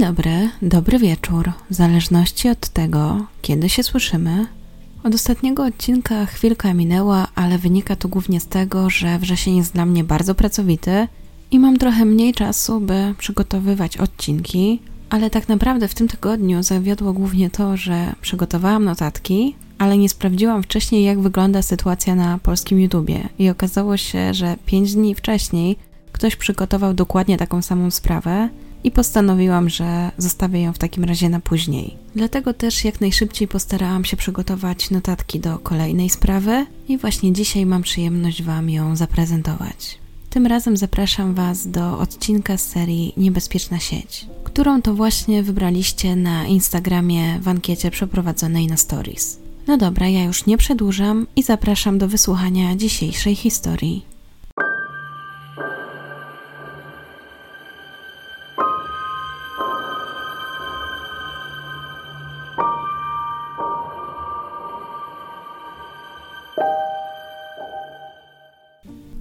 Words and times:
dobry, 0.00 0.50
dobry 0.62 0.98
wieczór. 0.98 1.52
W 1.70 1.74
zależności 1.74 2.48
od 2.48 2.68
tego, 2.68 3.26
kiedy 3.42 3.68
się 3.68 3.82
słyszymy. 3.82 4.46
Od 5.04 5.14
ostatniego 5.14 5.64
odcinka 5.64 6.26
chwilka 6.26 6.74
minęła, 6.74 7.26
ale 7.34 7.58
wynika 7.58 7.96
to 7.96 8.08
głównie 8.08 8.40
z 8.40 8.46
tego, 8.46 8.90
że 8.90 9.18
wrzesień 9.18 9.56
jest 9.56 9.72
dla 9.72 9.86
mnie 9.86 10.04
bardzo 10.04 10.34
pracowity 10.34 11.08
i 11.50 11.58
mam 11.58 11.78
trochę 11.78 12.04
mniej 12.04 12.32
czasu, 12.32 12.80
by 12.80 13.14
przygotowywać 13.18 13.96
odcinki, 13.96 14.82
ale 15.10 15.30
tak 15.30 15.48
naprawdę 15.48 15.88
w 15.88 15.94
tym 15.94 16.08
tygodniu 16.08 16.62
zawiodło 16.62 17.12
głównie 17.12 17.50
to, 17.50 17.76
że 17.76 18.12
przygotowałam 18.20 18.84
notatki, 18.84 19.54
ale 19.78 19.98
nie 19.98 20.08
sprawdziłam 20.08 20.62
wcześniej, 20.62 21.04
jak 21.04 21.20
wygląda 21.20 21.62
sytuacja 21.62 22.14
na 22.14 22.38
polskim 22.38 22.80
YouTubie 22.80 23.28
i 23.38 23.50
okazało 23.50 23.96
się, 23.96 24.34
że 24.34 24.56
5 24.66 24.94
dni 24.94 25.14
wcześniej 25.14 25.76
ktoś 26.12 26.36
przygotował 26.36 26.94
dokładnie 26.94 27.36
taką 27.38 27.62
samą 27.62 27.90
sprawę 27.90 28.48
i 28.84 28.90
postanowiłam, 28.90 29.68
że 29.68 30.10
zostawię 30.18 30.62
ją 30.62 30.72
w 30.72 30.78
takim 30.78 31.04
razie 31.04 31.28
na 31.28 31.40
później. 31.40 31.96
Dlatego 32.14 32.54
też 32.54 32.84
jak 32.84 33.00
najszybciej 33.00 33.48
postarałam 33.48 34.04
się 34.04 34.16
przygotować 34.16 34.90
notatki 34.90 35.40
do 35.40 35.58
kolejnej 35.58 36.10
sprawy 36.10 36.66
i 36.88 36.98
właśnie 36.98 37.32
dzisiaj 37.32 37.66
mam 37.66 37.82
przyjemność 37.82 38.42
Wam 38.42 38.70
ją 38.70 38.96
zaprezentować. 38.96 39.98
Tym 40.30 40.46
razem 40.46 40.76
zapraszam 40.76 41.34
Was 41.34 41.68
do 41.68 41.98
odcinka 41.98 42.56
z 42.56 42.68
serii 42.68 43.12
Niebezpieczna 43.16 43.78
sieć, 43.78 44.26
którą 44.44 44.82
to 44.82 44.94
właśnie 44.94 45.42
wybraliście 45.42 46.16
na 46.16 46.46
Instagramie 46.46 47.38
w 47.40 47.48
ankiecie 47.48 47.90
przeprowadzonej 47.90 48.66
na 48.66 48.76
Stories. 48.76 49.38
No 49.66 49.76
dobra, 49.76 50.08
ja 50.08 50.24
już 50.24 50.46
nie 50.46 50.58
przedłużam 50.58 51.26
i 51.36 51.42
zapraszam 51.42 51.98
do 51.98 52.08
wysłuchania 52.08 52.76
dzisiejszej 52.76 53.34
historii. 53.34 54.09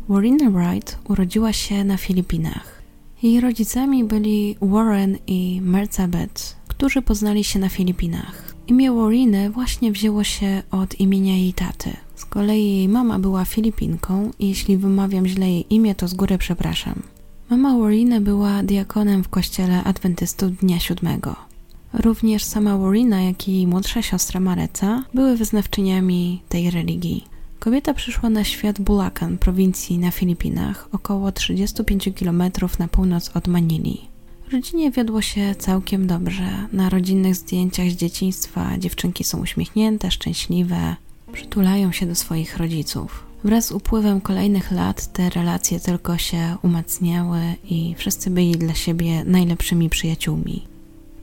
Warina 0.10 0.50
Wright 0.50 0.98
urodziła 1.10 1.54
się 1.54 1.84
na 1.84 1.98
Filipinach. 1.98 2.82
Jej 3.24 3.40
rodzicami 3.42 4.04
byli 4.04 4.56
Warren 4.62 5.18
i 5.28 5.62
Mercabeth, 5.62 6.56
którzy 6.68 7.02
poznali 7.02 7.44
się 7.44 7.60
na 7.60 7.70
Filipinach. 7.70 8.56
Imię 8.68 8.92
Wariny 8.92 9.50
właśnie 9.50 9.92
wzięło 9.92 10.24
się 10.24 10.64
od 10.72 11.00
imienia 11.00 11.38
jej 11.38 11.54
taty. 11.54 11.90
Z 12.16 12.26
kolei 12.26 12.78
jej 12.78 12.90
mama 12.90 13.20
była 13.20 13.46
Filipinką 13.46 14.32
i 14.40 14.48
jeśli 14.48 14.78
wymawiam 14.78 15.28
źle 15.28 15.50
jej 15.50 15.66
imię, 15.70 15.96
to 15.96 16.08
z 16.08 16.14
góry 16.14 16.38
przepraszam. 16.38 17.02
Mama 17.50 17.78
Wariny 17.78 18.22
była 18.22 18.64
diakonem 18.64 19.24
w 19.24 19.30
kościele 19.30 19.84
adwentystów 19.84 20.58
Dnia 20.58 20.80
Siódmego. 20.80 21.36
Również 21.94 22.44
sama 22.44 22.78
Warina, 22.78 23.22
jak 23.22 23.48
i 23.48 23.54
jej 23.54 23.68
młodsza 23.68 24.02
siostra 24.02 24.40
Mareca 24.40 25.04
były 25.14 25.38
wyznawczyniami 25.38 26.42
tej 26.50 26.72
religii. 26.72 27.39
Kobieta 27.60 27.94
przyszła 27.94 28.30
na 28.30 28.44
świat 28.44 28.82
Bulacan, 28.82 29.38
prowincji 29.38 29.98
na 29.98 30.12
Filipinach, 30.12 30.90
około 30.92 31.32
35 31.32 32.10
km 32.20 32.44
na 32.80 32.88
północ 32.88 33.32
od 33.36 33.48
Manili. 33.48 34.02
Rodzinie 34.52 34.92
wiodło 34.92 35.22
się 35.22 35.56
całkiem 35.56 36.08
dobrze. 36.08 36.68
Na 36.74 36.90
rodzinnych 36.90 37.36
zdjęciach 37.36 37.90
z 37.90 37.96
dzieciństwa 37.96 38.78
dziewczynki 38.78 39.24
są 39.24 39.42
uśmiechnięte, 39.42 40.12
szczęśliwe, 40.12 40.96
przytulają 41.32 41.92
się 41.92 42.06
do 42.06 42.16
swoich 42.16 42.58
rodziców. 42.58 43.26
Wraz 43.44 43.66
z 43.66 43.72
upływem 43.72 44.22
kolejnych 44.22 44.72
lat 44.72 45.14
te 45.14 45.30
relacje 45.30 45.80
tylko 45.80 46.18
się 46.18 46.58
umacniały 46.62 47.40
i 47.64 47.96
wszyscy 47.98 48.30
byli 48.30 48.52
dla 48.52 48.74
siebie 48.74 49.24
najlepszymi 49.25 49.90
przyjaciółmi. 49.90 50.68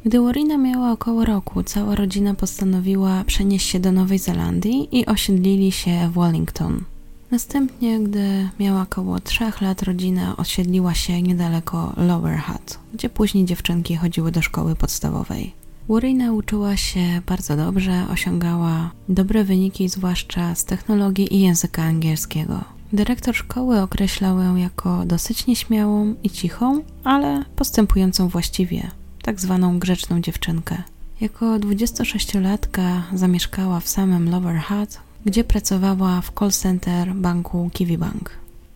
Gdy 0.06 0.20
Warina 0.20 0.58
miała 0.58 0.92
około 0.92 1.24
roku, 1.24 1.62
cała 1.62 1.94
rodzina 1.94 2.34
postanowiła 2.34 3.24
przenieść 3.24 3.68
się 3.68 3.80
do 3.80 3.92
Nowej 3.92 4.18
Zelandii 4.18 4.88
i 4.98 5.06
osiedlili 5.06 5.72
się 5.72 6.10
w 6.12 6.18
Wellington. 6.18 6.84
Następnie, 7.30 8.00
gdy 8.00 8.48
miała 8.60 8.82
około 8.82 9.20
trzech 9.20 9.60
lat, 9.60 9.82
rodzina 9.82 10.36
osiedliła 10.36 10.94
się 10.94 11.22
niedaleko 11.22 11.92
Lower 11.96 12.40
Hutt, 12.40 12.78
gdzie 12.94 13.08
później 13.08 13.44
dziewczynki 13.44 13.96
chodziły 13.96 14.32
do 14.32 14.42
szkoły 14.42 14.74
podstawowej. 14.74 15.52
Warina 15.88 16.32
uczyła 16.32 16.76
się 16.76 17.20
bardzo 17.26 17.56
dobrze, 17.56 18.04
osiągała 18.12 18.90
dobre 19.08 19.44
wyniki, 19.44 19.88
zwłaszcza 19.88 20.54
z 20.54 20.64
technologii 20.64 21.34
i 21.34 21.40
języka 21.40 21.82
angielskiego. 21.82 22.64
Dyrektor 22.92 23.34
szkoły 23.34 23.80
określał 23.80 24.38
ją 24.38 24.56
jako 24.56 25.04
dosyć 25.06 25.46
nieśmiałą 25.46 26.14
i 26.22 26.30
cichą, 26.30 26.82
ale 27.04 27.44
postępującą 27.56 28.28
właściwie 28.28 28.90
tak 29.26 29.40
zwaną 29.40 29.78
grzeczną 29.78 30.20
dziewczynkę. 30.20 30.82
Jako 31.20 31.46
26-latka 31.46 33.00
zamieszkała 33.14 33.80
w 33.80 33.88
samym 33.88 34.30
Lower 34.30 34.60
Hutt, 34.60 35.00
gdzie 35.24 35.44
pracowała 35.44 36.20
w 36.20 36.32
call 36.38 36.50
center 36.50 37.14
banku 37.14 37.70
Kiwi 37.72 37.98
Bank. 37.98 38.30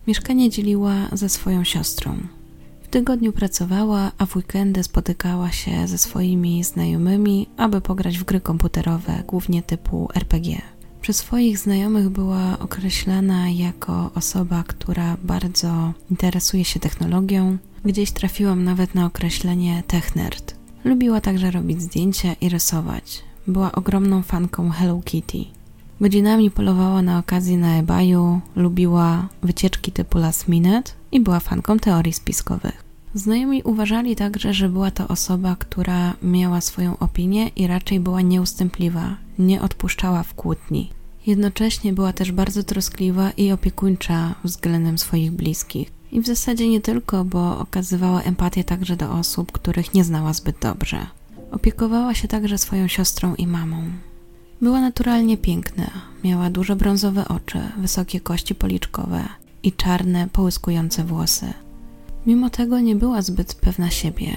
Mieszkanie 0.07 0.49
dzieliła 0.49 0.93
ze 1.11 1.29
swoją 1.29 1.63
siostrą. 1.63 2.17
W 2.83 2.87
tygodniu 2.87 3.31
pracowała, 3.33 4.11
a 4.17 4.25
w 4.25 4.35
weekendy 4.35 4.83
spotykała 4.83 5.51
się 5.51 5.87
ze 5.87 5.97
swoimi 5.97 6.63
znajomymi, 6.63 7.47
aby 7.57 7.81
pograć 7.81 8.17
w 8.17 8.23
gry 8.23 8.41
komputerowe, 8.41 9.23
głównie 9.27 9.63
typu 9.63 10.09
RPG. 10.15 10.61
Przez 11.01 11.17
swoich 11.17 11.57
znajomych 11.57 12.09
była 12.09 12.59
określana 12.59 13.49
jako 13.49 14.11
osoba, 14.15 14.63
która 14.67 15.17
bardzo 15.23 15.93
interesuje 16.09 16.65
się 16.65 16.79
technologią, 16.79 17.57
Gdzieś 17.85 18.11
trafiłam 18.11 18.63
nawet 18.63 18.95
na 18.95 19.05
określenie 19.05 19.83
technerd. 19.87 20.55
Lubiła 20.83 21.21
także 21.21 21.51
robić 21.51 21.81
zdjęcia 21.81 22.33
i 22.33 22.49
rysować. 22.49 23.23
Była 23.47 23.71
ogromną 23.71 24.21
fanką 24.21 24.69
Hello 24.69 25.01
Kitty. 25.05 25.45
Godzinami 26.01 26.51
polowała 26.51 27.01
na 27.01 27.19
okazji 27.19 27.57
na 27.57 27.77
eBayu, 27.77 28.41
lubiła 28.55 29.27
wycieczki 29.43 29.91
typu 29.91 30.17
last 30.17 30.47
minute 30.47 30.91
i 31.11 31.19
była 31.19 31.39
fanką 31.39 31.79
teorii 31.79 32.13
spiskowych. 32.13 32.83
Znajomi 33.13 33.63
uważali 33.63 34.15
także, 34.15 34.53
że 34.53 34.69
była 34.69 34.91
to 34.91 35.07
osoba, 35.07 35.55
która 35.59 36.13
miała 36.23 36.61
swoją 36.61 36.97
opinię 36.97 37.47
i 37.47 37.67
raczej 37.67 37.99
była 37.99 38.21
nieustępliwa, 38.21 39.17
nie 39.39 39.61
odpuszczała 39.61 40.23
w 40.23 40.33
kłótni. 40.33 40.89
Jednocześnie 41.27 41.93
była 41.93 42.13
też 42.13 42.31
bardzo 42.31 42.63
troskliwa 42.63 43.31
i 43.31 43.51
opiekuńcza 43.51 44.35
względem 44.43 44.97
swoich 44.97 45.31
bliskich. 45.31 46.00
I 46.11 46.21
w 46.21 46.27
zasadzie 46.27 46.69
nie 46.69 46.81
tylko, 46.81 47.25
bo 47.25 47.59
okazywała 47.59 48.21
empatię 48.21 48.63
także 48.63 48.95
do 48.95 49.11
osób, 49.11 49.51
których 49.51 49.93
nie 49.93 50.03
znała 50.03 50.33
zbyt 50.33 50.59
dobrze. 50.61 51.07
Opiekowała 51.51 52.13
się 52.13 52.27
także 52.27 52.57
swoją 52.57 52.87
siostrą 52.87 53.35
i 53.35 53.47
mamą. 53.47 53.83
Była 54.61 54.81
naturalnie 54.81 55.37
piękna, 55.37 55.91
miała 56.23 56.49
duże 56.49 56.75
brązowe 56.75 57.27
oczy, 57.27 57.59
wysokie 57.77 58.19
kości 58.19 58.55
policzkowe 58.55 59.23
i 59.63 59.71
czarne, 59.71 60.27
połyskujące 60.33 61.03
włosy. 61.03 61.53
Mimo 62.25 62.49
tego 62.49 62.79
nie 62.79 62.95
była 62.95 63.21
zbyt 63.21 63.55
pewna 63.55 63.89
siebie. 63.89 64.31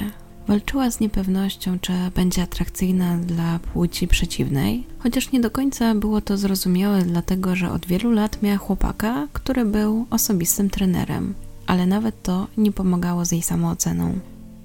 Walczyła 0.49 0.91
z 0.91 1.01
niepewnością, 1.01 1.79
czy 1.79 1.93
będzie 2.15 2.43
atrakcyjna 2.43 3.17
dla 3.17 3.59
płci 3.59 4.09
przeciwnej, 4.09 4.87
chociaż 4.99 5.33
nie 5.33 5.41
do 5.41 5.51
końca 5.51 5.95
było 5.95 6.21
to 6.21 6.37
zrozumiałe, 6.37 7.03
dlatego 7.03 7.57
że 7.57 7.71
od 7.73 7.87
wielu 7.87 8.11
lat 8.11 8.43
miała 8.43 8.57
chłopaka, 8.59 9.29
który 9.33 9.65
był 9.65 10.07
osobistym 10.11 10.71
trenerem 10.71 11.35
ale 11.67 11.87
nawet 11.87 12.23
to 12.23 12.47
nie 12.57 12.73
pomagało 12.73 13.25
z 13.25 13.33
jej 13.33 13.43
samooceną. 13.43 14.19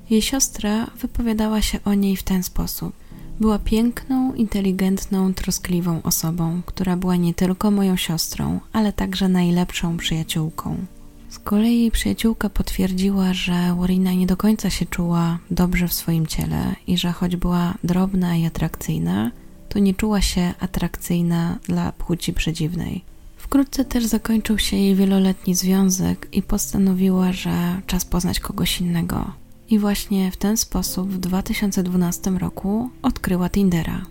Jej 0.10 0.22
siostra 0.22 0.88
wypowiadała 1.02 1.62
się 1.62 1.80
o 1.86 1.94
niej 1.94 2.16
w 2.16 2.24
ten 2.24 2.44
sposób. 2.44 2.94
Była 3.40 3.60
piękną, 3.60 4.34
inteligentną, 4.34 5.34
troskliwą 5.34 6.01
osobą, 6.04 6.62
która 6.66 6.98
była 6.98 7.16
nie 7.16 7.34
tylko 7.34 7.72
moją 7.72 7.96
siostrą, 7.96 8.60
ale 8.74 8.94
także 8.94 9.30
najlepszą 9.30 9.98
przyjaciółką. 9.98 10.78
Z 11.30 11.40
kolei 11.40 11.80
jej 11.80 11.92
przyjaciółka 11.92 12.50
potwierdziła, 12.50 13.34
że 13.34 13.75
Warina 13.80 14.13
nie 14.13 14.28
do 14.28 14.38
końca 14.38 14.69
się 14.69 14.86
czuła 14.86 15.40
dobrze 15.52 15.88
w 15.88 15.94
swoim 15.94 16.28
ciele 16.28 16.75
i 16.88 16.98
że 16.98 17.12
choć 17.12 17.36
była 17.36 17.74
drobna 17.84 18.36
i 18.36 18.45
atrakcyjna, 18.45 19.31
to 19.69 19.80
nie 19.80 19.94
czuła 19.94 20.22
się 20.22 20.54
atrakcyjna 20.60 21.57
dla 21.63 21.92
płci 21.92 22.34
przedziwnej. 22.34 23.04
Wkrótce 23.50 23.86
też 23.86 24.06
zakończył 24.06 24.57
się 24.57 24.78
jej 24.78 24.96
wieloletni 24.96 25.56
związek 25.56 26.28
i 26.31 26.42
postanowiła, 26.42 27.31
że 27.31 27.81
czas 27.88 28.06
poznać 28.06 28.40
kogoś 28.40 28.81
innego. 28.81 29.31
I 29.69 29.80
właśnie 29.80 30.31
w 30.31 30.38
ten 30.38 30.57
sposób 30.57 31.10
w 31.10 31.18
2012 31.18 32.31
roku 32.31 32.90
odkryła 33.01 33.50
Tindera. 33.50 34.06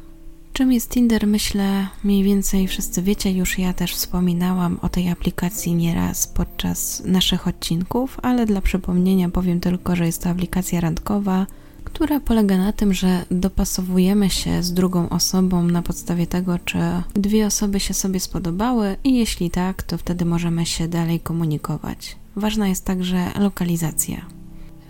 Czym 0.52 0.73
jest 0.73 0.90
Tinder, 0.90 1.26
myślę, 1.26 1.87
mniej 2.05 2.23
więcej 2.23 2.69
wszyscy 2.69 3.02
wiecie, 3.02 3.32
już 3.32 3.58
ja 3.58 3.73
też 3.73 3.94
wspominałam 3.94 4.79
o 4.82 4.88
tej 4.88 5.11
aplikacji 5.11 5.75
nieraz 5.75 6.26
podczas 6.26 7.02
naszych 7.05 7.49
odcinków, 7.49 8.17
ale 8.23 8.46
dla 8.46 8.61
przypomnienia 8.61 9.29
powiem 9.29 9.61
tylko, 9.61 9.96
że 9.96 10.06
jest 10.06 10.23
to 10.23 10.31
aplikacja 10.31 10.81
randkowa, 10.81 11.46
która 11.93 12.20
polega 12.20 12.56
na 12.58 12.73
tym, 12.73 12.94
że 12.94 13.25
dopasowujemy 13.31 14.31
się 14.31 14.62
z 14.62 14.73
drugą 14.73 15.08
osobą 15.08 15.62
na 15.62 15.82
podstawie 15.82 16.26
tego, 16.26 16.58
czy 16.58 16.79
dwie 17.14 17.46
osoby 17.46 17.81
się 17.81 17.94
sobie 17.94 18.20
spodobały 18.20 18.96
i 19.05 19.14
jeśli 19.19 19.50
tak, 19.50 19.82
to 19.82 19.99
wtedy 19.99 20.25
możemy 20.25 20.67
się 20.67 20.88
dalej 20.88 21.20
komunikować. 21.20 22.17
Ważna 22.37 22.69
jest 22.69 22.85
także 22.85 23.31
lokalizacja. 23.38 24.26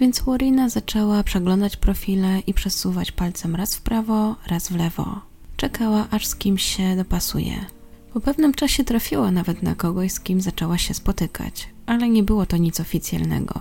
więc 0.01 0.21
Warina 0.21 0.69
zaczęła 0.69 1.23
przeglądać 1.23 1.77
profile 1.77 2.41
i 2.47 2.55
przesuwać 2.55 3.13
palcem 3.13 3.57
raz 3.57 3.77
w 3.77 3.83
prawo, 3.83 4.37
raz 4.47 4.69
w 4.69 4.77
lewo. 4.77 5.21
Czekała, 5.57 6.07
aż 6.11 6.27
z 6.27 6.37
kimś 6.37 6.63
się 6.63 6.97
dopasuje. 6.97 7.67
Po 8.13 8.21
pewnym 8.21 8.55
czasie 8.55 8.85
trafiła 8.85 9.31
nawet 9.31 9.63
na 9.63 9.75
kogoś, 9.75 10.13
z 10.13 10.21
kim 10.21 10.41
zaczęła 10.41 10.79
się 10.79 10.95
spotykać, 10.95 11.69
ale 11.87 12.09
nie 12.09 12.23
było 12.23 12.47
to 12.47 12.57
nic 12.57 12.81
oficjalnego. 12.81 13.61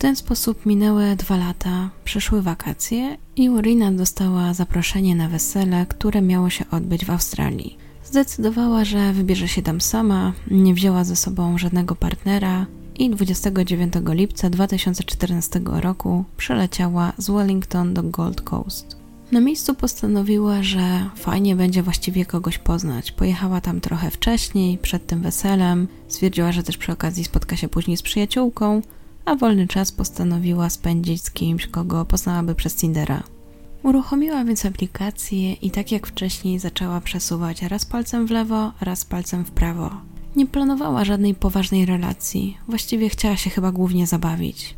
Ten 0.00 0.16
sposób 0.16 0.66
minęły 0.66 1.16
dwa 1.16 1.36
lata, 1.36 1.90
przyszły 2.04 2.42
wakacje 2.42 3.16
i 3.36 3.50
Warina 3.50 3.92
dostała 3.92 4.54
zaproszenie 4.54 5.16
na 5.16 5.28
wesele, 5.28 5.86
które 5.86 6.22
miało 6.22 6.50
się 6.50 6.64
odbyć 6.70 7.04
w 7.04 7.10
Australii. 7.10 7.78
Zdecydowała, 8.04 8.84
że 8.84 9.12
wybierze 9.12 9.48
się 9.48 9.62
tam 9.62 9.80
sama, 9.80 10.32
nie 10.50 10.74
wzięła 10.74 11.04
ze 11.04 11.16
sobą 11.16 11.58
żadnego 11.58 11.96
partnera 11.96 12.66
i 12.98 13.10
29 13.10 13.92
lipca 14.06 14.50
2014 14.50 15.60
roku 15.64 16.24
przeleciała 16.36 17.12
z 17.18 17.30
Wellington 17.30 17.94
do 17.94 18.02
Gold 18.02 18.40
Coast. 18.40 18.96
Na 19.32 19.40
miejscu 19.40 19.74
postanowiła, 19.74 20.62
że 20.62 21.10
fajnie 21.16 21.56
będzie 21.56 21.82
właściwie 21.82 22.26
kogoś 22.26 22.58
poznać. 22.58 23.12
Pojechała 23.12 23.60
tam 23.60 23.80
trochę 23.80 24.10
wcześniej, 24.10 24.78
przed 24.78 25.06
tym 25.06 25.22
weselem. 25.22 25.88
Stwierdziła, 26.08 26.52
że 26.52 26.62
też 26.62 26.76
przy 26.76 26.92
okazji 26.92 27.24
spotka 27.24 27.56
się 27.56 27.68
później 27.68 27.96
z 27.96 28.02
przyjaciółką, 28.02 28.82
a 29.24 29.34
wolny 29.34 29.66
czas 29.66 29.92
postanowiła 29.92 30.70
spędzić 30.70 31.22
z 31.22 31.30
kimś, 31.30 31.66
kogo 31.66 32.04
poznałaby 32.04 32.54
przez 32.54 32.74
Tindera. 32.74 33.22
Uruchomiła 33.82 34.44
więc 34.44 34.66
aplikację 34.66 35.52
i 35.52 35.70
tak 35.70 35.92
jak 35.92 36.06
wcześniej 36.06 36.58
zaczęła 36.58 37.00
przesuwać 37.00 37.62
raz 37.62 37.84
palcem 37.84 38.26
w 38.26 38.30
lewo, 38.30 38.72
raz 38.80 39.04
palcem 39.04 39.44
w 39.44 39.50
prawo. 39.50 39.90
Nie 40.36 40.46
planowała 40.46 41.04
żadnej 41.04 41.34
poważnej 41.34 41.86
relacji, 41.86 42.58
właściwie 42.68 43.08
chciała 43.08 43.36
się 43.36 43.50
chyba 43.50 43.72
głównie 43.72 44.06
zabawić. 44.06 44.74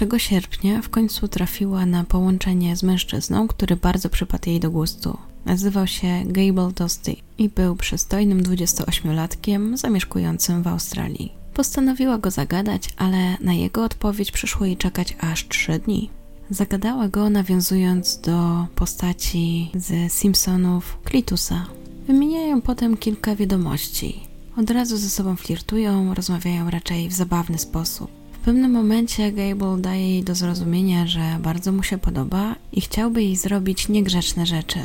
1 0.00 0.18
sierpnia 0.18 0.82
w 0.82 0.88
końcu 0.88 1.28
trafiła 1.28 1.86
na 1.86 2.04
połączenie 2.04 2.76
z 2.76 2.82
mężczyzną, 2.82 3.48
który 3.48 3.76
bardzo 3.76 4.08
przypadł 4.08 4.50
jej 4.50 4.60
do 4.60 4.70
gustu. 4.70 5.18
Nazywał 5.44 5.86
się 5.86 6.22
Gable 6.26 6.72
Dosty 6.72 7.16
i 7.38 7.48
był 7.48 7.76
przystojnym 7.76 8.42
28-latkiem 8.42 9.76
zamieszkującym 9.76 10.62
w 10.62 10.66
Australii. 10.66 11.39
Postanowiła 11.54 12.18
go 12.18 12.30
zagadać, 12.30 12.88
ale 12.96 13.36
na 13.40 13.52
jego 13.52 13.84
odpowiedź 13.84 14.32
przyszło 14.32 14.66
jej 14.66 14.76
czekać 14.76 15.16
aż 15.20 15.48
3 15.48 15.78
dni. 15.78 16.10
Zagadała 16.50 17.08
go 17.08 17.30
nawiązując 17.30 18.20
do 18.20 18.66
postaci 18.74 19.70
z 19.74 20.12
Simpsonów 20.12 20.98
Clitusa. 21.10 21.66
Wymieniają 22.06 22.60
potem 22.60 22.96
kilka 22.96 23.36
wiadomości. 23.36 24.20
Od 24.56 24.70
razu 24.70 24.96
ze 24.96 25.10
sobą 25.10 25.36
flirtują, 25.36 26.14
rozmawiają 26.14 26.70
raczej 26.70 27.08
w 27.08 27.12
zabawny 27.12 27.58
sposób. 27.58 28.10
W 28.32 28.38
pewnym 28.38 28.70
momencie 28.70 29.32
Gable 29.32 29.78
daje 29.78 30.10
jej 30.10 30.22
do 30.22 30.34
zrozumienia, 30.34 31.06
że 31.06 31.38
bardzo 31.42 31.72
mu 31.72 31.82
się 31.82 31.98
podoba 31.98 32.56
i 32.72 32.80
chciałby 32.80 33.22
jej 33.22 33.36
zrobić 33.36 33.88
niegrzeczne 33.88 34.46
rzeczy. 34.46 34.78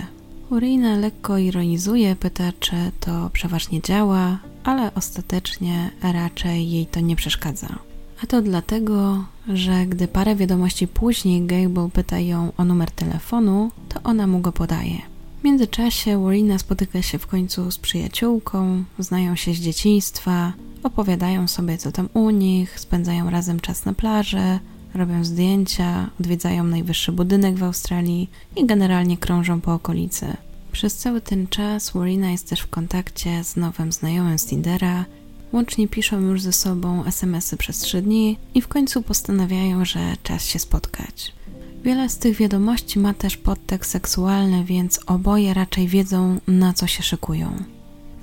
Urina 0.50 0.97
lekko 0.97 1.38
ironizuje, 1.38 2.15
pyta, 2.15 2.51
czy 2.59 2.75
to 3.00 3.30
przeważnie 3.33 3.81
działa, 3.81 4.39
ale 4.63 4.94
ostatecznie 4.94 5.89
raczej 6.01 6.71
jej 6.71 6.86
to 6.86 7.00
nie 7.00 7.15
przeszkadza. 7.15 7.80
A 8.24 8.27
to 8.27 8.42
dlatego, 8.42 9.25
że 9.47 9.86
gdy 9.86 10.07
parę 10.07 10.36
wiadomości 10.36 10.88
później 10.88 11.45
Gable 11.45 11.89
pyta 11.94 12.19
ją 12.19 12.51
o 12.57 12.65
numer 12.65 12.92
telefonu, 12.92 13.71
to 13.89 14.00
ona 14.03 14.27
mu 14.27 14.39
go 14.39 14.51
podaje. 14.51 15.01
W 15.42 15.44
międzyczasie 15.44 16.24
Warina 16.24 16.59
spotyka 16.59 17.01
się 17.01 17.18
w 17.19 17.27
końcu 17.27 17.71
z 17.71 17.77
przyjaciółką, 17.77 18.83
znają 19.00 19.36
się 19.36 19.53
z 19.53 19.57
dzieciństwa, 19.57 20.53
opowiadają 20.83 21.47
sobie 21.47 21.77
co 21.77 21.92
tam 21.92 22.09
u 22.13 22.30
nich, 22.30 22.80
spędzają 22.80 23.30
razem 23.30 23.59
czas 23.59 23.86
na 23.86 23.94
plaży, 23.94 24.59
robią 24.95 25.24
zdjęcia, 25.24 26.09
odwiedzają 26.19 26.63
najwyższy 26.63 27.12
budynek 27.12 27.56
w 27.56 27.63
Australii 27.63 28.30
i 28.56 28.65
generalnie 28.65 29.18
krążą 29.18 29.62
po 29.62 29.74
okolicy. 29.74 30.38
Przez 30.71 30.95
cały 30.95 31.21
ten 31.21 31.47
czas 31.47 31.92
Warina 31.92 32.31
jest 32.31 32.50
też 32.50 32.59
w 32.59 32.69
kontakcie 32.69 33.44
z 33.44 33.56
nowym 33.56 33.92
znajomym 33.92 34.39
z 34.39 34.45
Tindera, 34.45 35.06
Łącznie 35.56 35.88
piszą 35.88 36.21
już 36.21 36.42
ze 36.42 36.53
sobą 36.53 37.06
SMS-y 37.06 37.57
przez 37.57 37.77
trzy 37.77 38.01
dni 38.01 38.38
i 38.53 38.62
w 38.62 38.68
końcu 38.68 39.01
postanawiają, 39.01 39.86
że 39.86 40.00
czas 40.24 40.45
się 40.45 40.59
spotkać. 40.59 41.33
Wiele 41.83 42.09
z 42.09 42.18
tych 42.18 42.38
wiadomości 42.38 43.00
ma 43.00 43.13
też 43.13 43.38
podtekst 43.38 43.92
seksualny, 43.92 44.63
więc 44.63 45.00
oboje 45.06 45.53
raczej 45.53 45.88
wiedzą, 45.88 46.39
na 46.47 46.74
co 46.74 46.88
się 46.88 47.03
szykują. 47.03 47.63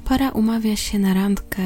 Para 0.04 0.30
umawia 0.30 0.76
się 0.76 0.98
na 0.98 1.14
randkę 1.14 1.62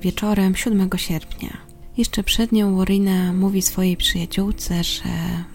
wieczorem 0.00 0.56
7 0.56 0.90
sierpnia. 0.96 1.71
Jeszcze 1.96 2.22
przed 2.22 2.52
nią 2.52 2.76
Warina 2.76 3.32
mówi 3.32 3.62
swojej 3.62 3.96
przyjaciółce, 3.96 4.84
że 4.84 5.04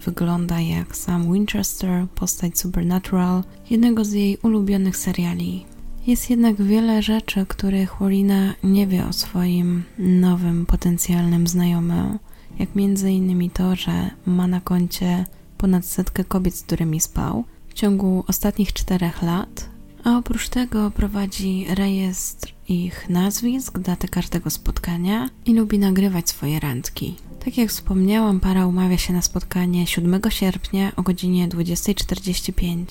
wygląda 0.04 0.60
jak 0.60 0.96
Sam 0.96 1.32
Winchester, 1.32 2.06
postać 2.14 2.58
Supernatural, 2.58 3.44
jednego 3.70 4.04
z 4.04 4.12
jej 4.12 4.38
ulubionych 4.42 4.96
seriali. 4.96 5.66
Jest 6.06 6.30
jednak 6.30 6.62
wiele 6.62 7.02
rzeczy, 7.02 7.46
których 7.46 7.94
Warina 8.00 8.54
nie 8.62 8.86
wie 8.86 9.06
o 9.06 9.12
swoim 9.12 9.84
nowym 9.98 10.66
potencjalnym 10.66 11.46
znajomym, 11.46 12.18
jak 12.58 12.74
między 12.74 13.10
innymi 13.10 13.50
to, 13.50 13.76
że 13.76 14.10
ma 14.26 14.46
na 14.46 14.60
koncie 14.60 15.24
ponad 15.58 15.86
setkę 15.86 16.24
kobiet, 16.24 16.54
z 16.54 16.62
którymi 16.62 17.00
spał 17.00 17.44
w 17.68 17.74
ciągu 17.74 18.24
ostatnich 18.26 18.72
czterech 18.72 19.22
lat, 19.22 19.68
a 20.08 20.18
oprócz 20.18 20.48
tego 20.48 20.90
prowadzi 20.90 21.66
rejestr 21.74 22.52
ich 22.68 23.08
nazwisk, 23.08 23.78
daty 23.78 24.08
każdego 24.08 24.50
spotkania 24.50 25.28
i 25.46 25.54
lubi 25.54 25.78
nagrywać 25.78 26.28
swoje 26.28 26.60
randki. 26.60 27.14
Tak 27.44 27.58
jak 27.58 27.70
wspomniałam, 27.70 28.40
para 28.40 28.66
umawia 28.66 28.98
się 28.98 29.12
na 29.12 29.22
spotkanie 29.22 29.86
7 29.86 30.20
sierpnia 30.28 30.92
o 30.96 31.02
godzinie 31.02 31.48
20.45. 31.48 32.84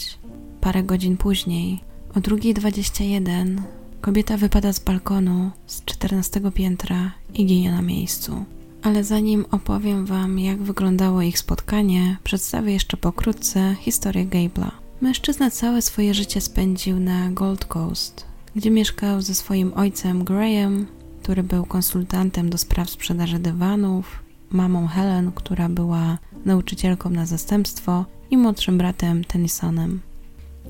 Parę 0.62 0.84
godzin 0.84 1.18
później 1.18 1.80
o 2.16 2.20
2.21 2.20 3.62
kobieta 4.02 4.38
wypada 4.38 4.74
z 4.74 4.80
balkonu 4.80 5.52
z 5.68 5.86
14 5.86 6.42
piętra 6.54 7.12
i 7.34 7.46
ginie 7.46 7.72
na 7.72 7.82
miejscu. 7.82 8.46
Ale 8.84 9.04
zanim 9.04 9.46
opowiem 9.52 10.06
Wam, 10.06 10.40
jak 10.40 10.62
wyglądało 10.62 11.22
ich 11.22 11.40
spotkanie, 11.40 12.18
przedstawię 12.24 12.74
jeszcze 12.74 12.98
pokrótce 12.98 13.76
historię 13.80 14.26
Gable'a. 14.26 14.87
Mężczyzna 15.02 15.52
całe 15.52 15.82
swoje 15.82 16.14
życie 16.14 16.42
spędził 16.42 17.00
na 17.00 17.32
Gold 17.32 17.66
Coast, 17.66 18.26
gdzie 18.56 18.72
mieszkał 18.72 19.22
ze 19.22 19.36
swoim 19.36 19.74
ojcem 19.76 20.24
Graham, 20.24 20.86
który 21.24 21.44
był 21.44 21.66
konsultantem 21.66 22.50
do 22.50 22.58
spraw 22.58 22.90
sprzedaży 22.90 23.40
dywanów, 23.40 24.24
mamą 24.50 24.88
Helen, 24.88 25.32
która 25.32 25.70
była 25.70 26.18
nauczycielką 26.46 27.10
na 27.10 27.26
zastępstwo 27.26 28.06
i 28.32 28.38
młodszym 28.38 28.78
bratem 28.78 29.24
Tennysonem. 29.24 30.02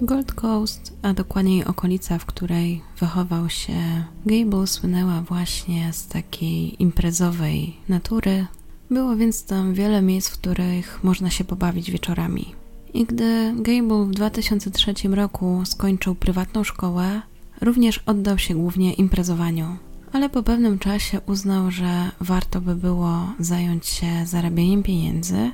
Gold 0.02 0.34
Coast, 0.34 0.94
a 1.02 1.14
dokładniej 1.14 1.66
okolica, 1.66 2.18
w 2.18 2.26
której 2.26 2.82
wychował 3.00 3.50
się 3.50 4.04
Gable, 4.26 4.68
słynęła 4.68 5.22
właśnie 5.22 5.94
z 5.94 6.08
takiej 6.08 6.84
imprezowej 6.84 7.76
natury. 7.90 8.46
Było 8.90 9.16
więc 9.16 9.46
tam 9.46 9.74
wiele 9.74 10.02
miejsc, 10.02 10.30
w 10.30 10.40
których 10.40 11.04
można 11.04 11.30
się 11.30 11.44
pobawić 11.44 11.92
wieczorami. 11.92 12.56
I 12.94 13.06
gdy 13.06 13.54
Gable 13.56 14.06
w 14.06 14.12
2003 14.12 14.94
roku 15.12 15.62
skończył 15.66 16.16
prywatną 16.16 16.64
szkołę, 16.64 17.22
również 17.62 18.04
oddał 18.06 18.38
się 18.38 18.56
głównie 18.56 18.94
imprezowaniu. 18.94 19.78
Ale 20.14 20.30
po 20.30 20.44
pewnym 20.44 20.80
czasie 20.80 21.22
uznał, 21.28 21.72
że 21.72 22.12
warto 22.20 22.62
by 22.62 22.76
było 22.76 23.34
zająć 23.40 23.88
się 23.88 24.08
zarabianiem 24.26 24.84
pieniędzy 24.84 25.52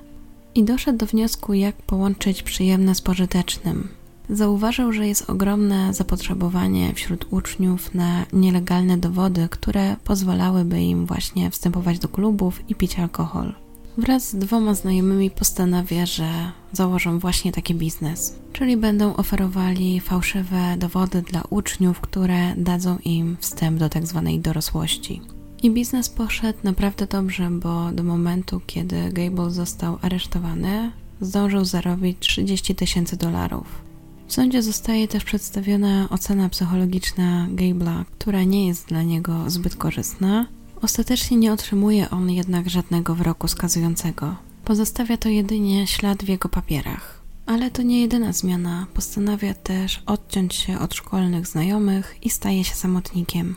i 0.56 0.63
doszedł 0.63 0.98
do 0.98 1.06
wniosku, 1.06 1.54
jak 1.54 1.75
połączyć 1.75 2.44
przyjemne 2.44 2.96
z 2.96 3.02
pożytecznym– 3.02 3.88
Zauważył, 4.30 4.92
że 4.92 5.08
jest 5.08 5.30
ogromne 5.30 5.94
zapotrzebowanie 5.94 6.94
wśród 6.94 7.25
uczniów 7.32 7.96
na 7.96 8.25
nielegalne 8.34 8.98
dowody, 8.98 9.48
które 9.52 9.96
pozwalałyby 10.04 10.82
im 10.82 11.06
właśnie 11.06 11.52
wstępować 11.52 12.00
do 12.00 12.08
klubów 12.08 12.70
i 12.70 12.75
pić 12.75 13.00
alkohol. 13.00 13.54
Wraz 13.98 14.30
z 14.30 14.36
dwoma 14.36 14.74
znajomymi 14.74 15.32
postanawia, 15.32 16.06
że 16.06 16.52
założą 16.72 17.20
właśnie 17.20 17.52
taki 17.52 17.76
biznes, 17.76 18.40
czyli 18.54 18.78
będą 18.78 19.16
oferowali 19.16 20.00
fałszywe 20.00 20.78
dowody 20.78 21.22
dla 21.22 21.44
uczniów, 21.50 22.00
które 22.00 22.56
dadzą 22.58 22.98
im 23.06 23.38
wstęp 23.40 23.80
do 23.80 23.90
tak 23.90 24.08
zwanej 24.08 24.40
dorosłości. 24.40 25.22
I 25.64 25.72
biznes 25.72 26.10
poszedł 26.10 26.60
naprawdę 26.64 27.08
dobrze, 27.08 27.50
bo 27.52 27.92
do 27.92 28.04
momentu, 28.04 28.62
kiedy 28.68 29.10
Gable 29.12 29.52
został 29.52 29.98
aresztowany, 30.02 30.92
zdążył 31.22 31.66
zarobić 31.66 32.18
30 32.20 32.76
tysięcy 32.76 33.18
dolarów. 33.18 33.82
W 34.28 34.34
sądzie 34.34 34.64
zostaje 34.64 35.08
też 35.08 35.24
przedstawiona 35.24 36.08
ocena 36.10 36.50
psychologiczna 36.50 37.48
Gable'a, 37.56 38.06
która 38.06 38.44
nie 38.44 38.68
jest 38.68 38.88
dla 38.88 39.04
niego 39.04 39.50
zbyt 39.50 39.76
korzystna. 39.76 40.48
Ostatecznie 40.84 41.38
nie 41.38 41.54
otrzymuje 41.54 42.10
on 42.10 42.30
jednak 42.30 42.70
żadnego 42.70 43.16
wyroku 43.16 43.48
skazującego. 43.48 44.36
Pozostawia 44.66 45.18
to 45.18 45.30
jedynie 45.30 45.88
ślad 45.88 46.24
w 46.24 46.28
jego 46.28 46.50
papierach. 46.50 47.22
Ale 47.46 47.72
to 47.72 47.82
nie 47.82 48.02
jedyna 48.02 48.34
zmiana. 48.34 48.88
Postanawia 48.94 49.54
też 49.54 50.04
odciąć 50.06 50.56
się 50.56 50.80
od 50.80 50.94
szkolnych 50.94 51.48
znajomych 51.48 52.16
i 52.22 52.30
staje 52.30 52.63
się 52.63 52.75
samotnikiem. 52.75 53.56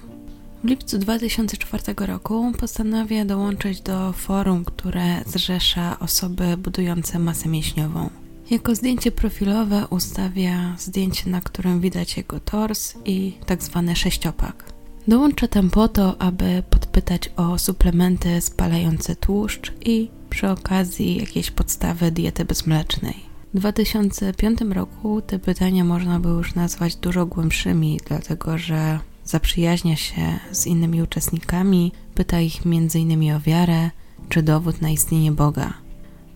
W 0.65 0.69
lipcu 0.69 0.99
2004 0.99 1.83
roku 2.07 2.53
postanawia 2.61 3.25
dołączyć 3.25 3.81
do 3.81 4.13
forum, 4.13 4.65
które 4.65 5.25
zrzesza 5.27 5.99
osoby 5.99 6.57
budujące 6.57 7.19
masę 7.19 7.49
mięśniową. 7.49 8.11
Jako 8.51 8.75
zdjęcie 8.75 9.13
profilowe 9.13 9.87
ustawia 9.91 10.77
zdjęcie, 10.79 11.31
na 11.31 11.41
którym 11.41 11.81
widać 11.81 12.17
jego 12.17 12.41
tors 12.41 12.95
i 13.05 13.33
tak 13.47 13.63
zwany 13.63 13.97
sześciopak. 13.97 14.76
Dołącza 15.09 15.49
tam 15.49 15.71
po 15.71 15.89
to, 15.89 16.23
aby 16.23 16.63
podpytać 16.71 17.31
o 17.37 17.59
suplementy 17.59 18.41
spalające 18.41 19.17
tłuszcz 19.17 19.73
i 19.85 20.11
przy 20.31 20.49
okazji 20.49 21.17
jakieś 21.17 21.51
podstawy 21.51 22.11
diety 22.11 22.45
bezmlecznej. 22.45 23.15
W 23.55 23.59
2005 23.59 24.61
roku 24.61 25.23
te 25.23 25.39
pytania 25.39 25.85
można 25.85 26.21
by 26.21 26.29
już 26.29 26.55
nazwać 26.55 26.97
dużo 26.97 27.27
głębszymi, 27.27 28.01
dlatego 28.09 28.59
że 28.59 29.01
zaprzyjaźnia 29.25 29.97
się 29.97 30.39
z 30.53 30.67
innymi 30.67 31.03
uczestnikami, 31.03 31.93
pyta 32.15 32.41
ich 32.41 32.61
m.in. 32.67 33.33
o 33.35 33.41
wiarę 33.41 33.91
czy 34.29 34.43
dowód 34.43 34.83
na 34.83 34.91
istnienie 34.91 35.33
Boga. 35.33 35.73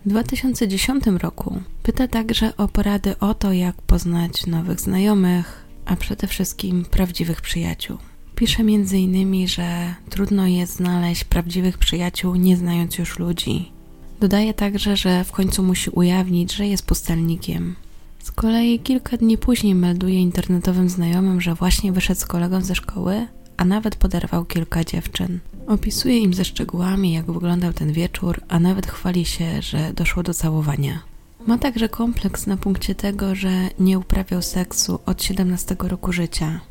W 0.05 0.09
2010 0.09 1.03
roku 1.07 1.61
pyta 1.83 2.07
także 2.07 2.57
o 2.57 2.67
porady 2.67 3.19
o 3.19 3.33
to, 3.33 3.53
jak 3.53 3.81
poznać 3.81 4.45
nowych 4.45 4.79
znajomych, 4.79 5.65
a 5.85 5.95
przede 5.95 6.27
wszystkim 6.27 6.85
prawdziwych 6.85 7.41
przyjaciół. 7.41 7.97
Pisze 8.41 8.61
m.in., 8.61 9.47
że 9.47 9.95
trudno 10.09 10.47
jest 10.47 10.75
znaleźć 10.75 11.23
prawdziwych 11.23 11.77
przyjaciół, 11.77 12.35
nie 12.35 12.57
znając 12.57 12.97
już 12.97 13.19
ludzi. 13.19 13.71
Dodaje 14.19 14.53
także, 14.53 14.97
że 14.97 15.23
w 15.23 15.31
końcu 15.31 15.63
musi 15.63 15.89
ujawnić, 15.89 16.53
że 16.53 16.67
jest 16.67 16.85
pustelnikiem. 16.85 17.75
Z 18.19 18.31
kolei 18.31 18.79
kilka 18.79 19.17
dni 19.17 19.37
później 19.37 19.75
melduje 19.75 20.21
internetowym 20.21 20.89
znajomym, 20.89 21.41
że 21.41 21.55
właśnie 21.55 21.91
wyszedł 21.91 22.19
z 22.19 22.25
kolegą 22.25 22.61
ze 22.61 22.75
szkoły, 22.75 23.27
a 23.57 23.65
nawet 23.65 23.95
poderwał 23.95 24.45
kilka 24.45 24.83
dziewczyn. 24.83 25.39
Opisuje 25.67 26.19
im 26.19 26.33
ze 26.33 26.45
szczegółami, 26.45 27.13
jak 27.13 27.31
wyglądał 27.31 27.73
ten 27.73 27.93
wieczór, 27.93 28.41
a 28.47 28.59
nawet 28.59 28.87
chwali 28.87 29.25
się, 29.25 29.61
że 29.61 29.93
doszło 29.93 30.23
do 30.23 30.33
całowania. 30.33 30.99
Ma 31.47 31.57
także 31.57 31.89
kompleks 31.89 32.47
na 32.47 32.57
punkcie 32.57 32.95
tego, 32.95 33.35
że 33.35 33.51
nie 33.79 33.99
uprawiał 33.99 34.41
seksu 34.41 34.99
od 35.05 35.23
17 35.23 35.75
roku 35.79 36.13
życia. 36.13 36.61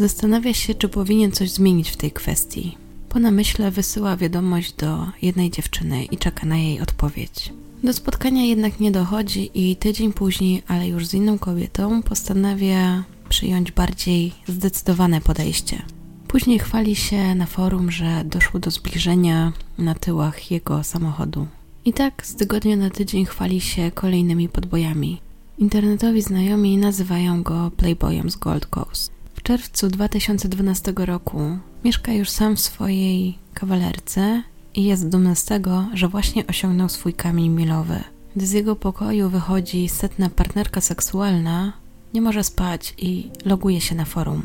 Zastanawia 0.00 0.54
się, 0.54 0.74
czy 0.74 0.88
powinien 0.88 1.32
coś 1.32 1.50
zmienić 1.50 1.90
w 1.90 1.96
tej 1.96 2.12
kwestii. 2.12 2.76
Po 3.08 3.18
namyśle 3.18 3.70
wysyła 3.70 4.16
wiadomość 4.16 4.72
do 4.72 5.06
jednej 5.22 5.50
dziewczyny 5.50 6.04
i 6.04 6.18
czeka 6.18 6.46
na 6.46 6.56
jej 6.58 6.80
odpowiedź. 6.80 7.52
Do 7.84 7.92
spotkania 7.92 8.44
jednak 8.44 8.80
nie 8.80 8.90
dochodzi 8.90 9.50
i 9.54 9.76
tydzień 9.76 10.12
później, 10.12 10.62
ale 10.68 10.88
już 10.88 11.06
z 11.06 11.14
inną 11.14 11.38
kobietą, 11.38 12.02
postanawia 12.02 13.04
przyjąć 13.28 13.72
bardziej 13.72 14.32
zdecydowane 14.48 15.20
podejście. 15.20 15.82
Później 16.28 16.58
chwali 16.58 16.96
się 16.96 17.34
na 17.34 17.46
forum, 17.46 17.90
że 17.90 18.24
doszło 18.24 18.60
do 18.60 18.70
zbliżenia 18.70 19.52
na 19.78 19.94
tyłach 19.94 20.50
jego 20.50 20.84
samochodu. 20.84 21.46
I 21.84 21.92
tak 21.92 22.26
z 22.26 22.34
tygodnia 22.34 22.76
na 22.76 22.90
tydzień 22.90 23.24
chwali 23.24 23.60
się 23.60 23.90
kolejnymi 23.90 24.48
podbojami. 24.48 25.20
Internetowi 25.58 26.22
znajomi 26.22 26.76
nazywają 26.76 27.42
go 27.42 27.70
Playboyem 27.76 28.30
z 28.30 28.36
Gold 28.36 28.66
Coast. 28.66 29.19
Czerwcu 29.50 29.88
2012 29.88 30.92
roku 30.96 31.40
mieszka 31.84 32.12
już 32.12 32.30
sam 32.30 32.56
w 32.56 32.60
swojej 32.60 33.38
kawalerce 33.54 34.42
i 34.74 34.84
jest 34.84 35.08
dumny 35.08 35.36
z 35.36 35.44
tego, 35.44 35.86
że 35.94 36.08
właśnie 36.08 36.46
osiągnął 36.46 36.88
swój 36.88 37.14
kamień 37.14 37.48
milowy. 37.48 38.00
Gdy 38.36 38.46
z 38.46 38.52
jego 38.52 38.76
pokoju 38.76 39.30
wychodzi 39.30 39.88
setna 39.88 40.30
partnerka 40.30 40.80
seksualna, 40.80 41.72
nie 42.14 42.20
może 42.20 42.44
spać 42.44 42.94
i 42.98 43.30
loguje 43.44 43.80
się 43.80 43.94
na 43.94 44.04
forum. 44.04 44.42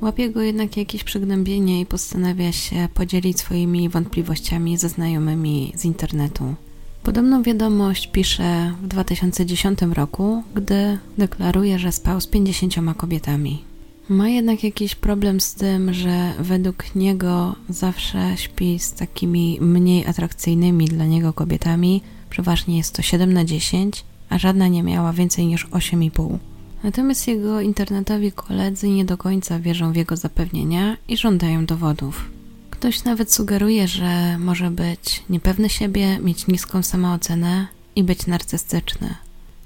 Łapie 0.00 0.30
go 0.30 0.40
jednak 0.42 0.76
jakieś 0.76 1.04
przygnębienie 1.04 1.80
i 1.80 1.86
postanawia 1.86 2.52
się 2.52 2.88
podzielić 2.94 3.38
swoimi 3.38 3.88
wątpliwościami 3.88 4.76
ze 4.76 4.88
znajomymi 4.88 5.72
z 5.76 5.84
internetu. 5.84 6.54
Podobną 7.02 7.42
wiadomość 7.42 8.06
pisze 8.06 8.74
w 8.82 8.86
2010 8.86 9.78
roku, 9.82 10.42
gdy 10.54 10.98
deklaruje, 11.18 11.78
że 11.78 11.92
spał 11.92 12.20
z 12.20 12.26
50 12.26 12.74
kobietami. 12.96 13.69
Ma 14.10 14.28
jednak 14.28 14.64
jakiś 14.64 14.94
problem 14.94 15.40
z 15.40 15.54
tym, 15.54 15.94
że 15.94 16.32
według 16.38 16.94
niego 16.94 17.56
zawsze 17.68 18.36
śpi 18.36 18.78
z 18.78 18.92
takimi 18.92 19.58
mniej 19.60 20.06
atrakcyjnymi 20.06 20.84
dla 20.84 21.06
niego 21.06 21.32
kobietami. 21.32 22.02
Przeważnie 22.30 22.76
jest 22.76 22.94
to 22.94 23.02
7 23.02 23.32
na 23.32 23.44
10, 23.44 24.04
a 24.28 24.38
żadna 24.38 24.68
nie 24.68 24.82
miała 24.82 25.12
więcej 25.12 25.46
niż 25.46 25.66
8,5. 25.66 26.38
Natomiast 26.84 27.28
jego 27.28 27.60
internetowi 27.60 28.32
koledzy 28.32 28.88
nie 28.88 29.04
do 29.04 29.16
końca 29.16 29.58
wierzą 29.58 29.92
w 29.92 29.96
jego 29.96 30.16
zapewnienia 30.16 30.96
i 31.08 31.16
żądają 31.16 31.66
dowodów. 31.66 32.30
Ktoś 32.70 33.04
nawet 33.04 33.32
sugeruje, 33.32 33.88
że 33.88 34.38
może 34.38 34.70
być 34.70 35.22
niepewny 35.28 35.68
siebie, 35.68 36.18
mieć 36.18 36.46
niską 36.46 36.82
samoocenę 36.82 37.66
i 37.96 38.04
być 38.04 38.26
narcystyczny. 38.26 39.14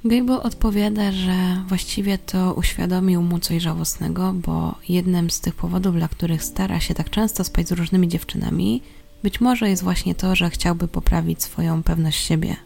Gable 0.06 0.42
odpowiada, 0.42 1.12
że 1.12 1.62
właściwie 1.68 2.18
to 2.18 2.54
uświadomił 2.54 3.22
mu 3.22 3.38
coś 3.38 3.62
żałosnego, 3.62 4.32
bo 4.32 4.74
jednym 4.88 5.30
z 5.30 5.40
tych 5.40 5.54
powodów, 5.54 5.94
dla 5.94 6.08
których 6.08 6.44
stara 6.44 6.80
się 6.80 6.94
tak 6.94 7.10
często 7.10 7.44
spać 7.44 7.68
z 7.68 7.72
różnymi 7.72 8.08
dziewczynami, 8.08 8.82
być 9.22 9.40
może 9.40 9.70
jest 9.70 9.82
właśnie 9.82 10.14
to, 10.14 10.36
że 10.36 10.50
chciałby 10.50 10.88
poprawić 10.88 11.42
swoją 11.42 11.82
pewność 11.82 12.24
siebie. 12.26 12.56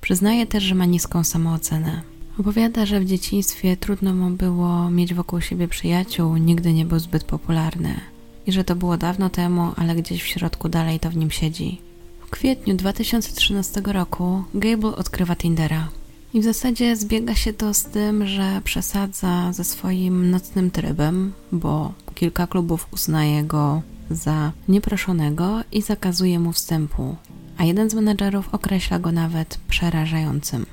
Przyznaje 0.00 0.46
też, 0.46 0.64
że 0.64 0.74
ma 0.74 0.84
niską 0.84 1.24
samoocenę. 1.24 2.02
Opowiada, 2.40 2.86
że 2.86 3.00
w 3.00 3.04
dzieciństwie 3.04 3.76
trudno 3.76 4.14
mu 4.14 4.30
było 4.30 4.90
mieć 4.90 5.14
wokół 5.14 5.40
siebie 5.40 5.68
przyjaciół, 5.68 6.36
nigdy 6.36 6.72
nie 6.72 6.84
był 6.84 6.98
zbyt 6.98 7.24
popularny 7.24 8.00
i 8.46 8.52
że 8.52 8.64
to 8.64 8.76
było 8.76 8.96
dawno 8.96 9.30
temu, 9.30 9.72
ale 9.76 9.94
gdzieś 9.94 10.22
w 10.22 10.26
środku 10.26 10.68
dalej 10.68 11.00
to 11.00 11.10
w 11.10 11.16
nim 11.16 11.30
siedzi. 11.30 11.80
W 12.26 12.30
kwietniu 12.30 12.74
2013 12.74 13.82
roku 13.84 14.44
Gable 14.54 14.96
odkrywa 14.96 15.36
Tindera. 15.36 15.88
I 16.34 16.40
w 16.40 16.44
zasadzie 16.44 16.96
zbiega 16.96 17.34
się 17.34 17.52
to 17.52 17.74
z 17.74 17.82
tym, 17.82 18.26
że 18.26 18.60
przesadza 18.64 19.52
ze 19.52 19.64
swoim 19.64 20.30
nocnym 20.30 20.70
trybem, 20.70 21.32
bo 21.52 21.92
kilka 22.14 22.46
klubów 22.46 22.88
uznaje 22.92 23.42
go 23.44 23.82
za 24.10 24.52
nieproszonego 24.68 25.60
i 25.72 25.82
zakazuje 25.82 26.38
mu 26.38 26.52
wstępu, 26.52 27.16
a 27.56 27.64
jeden 27.64 27.90
z 27.90 27.94
menedżerów 27.94 28.54
określa 28.54 28.98
go 28.98 29.12
nawet 29.12 29.58
przerażającym. 29.68 30.66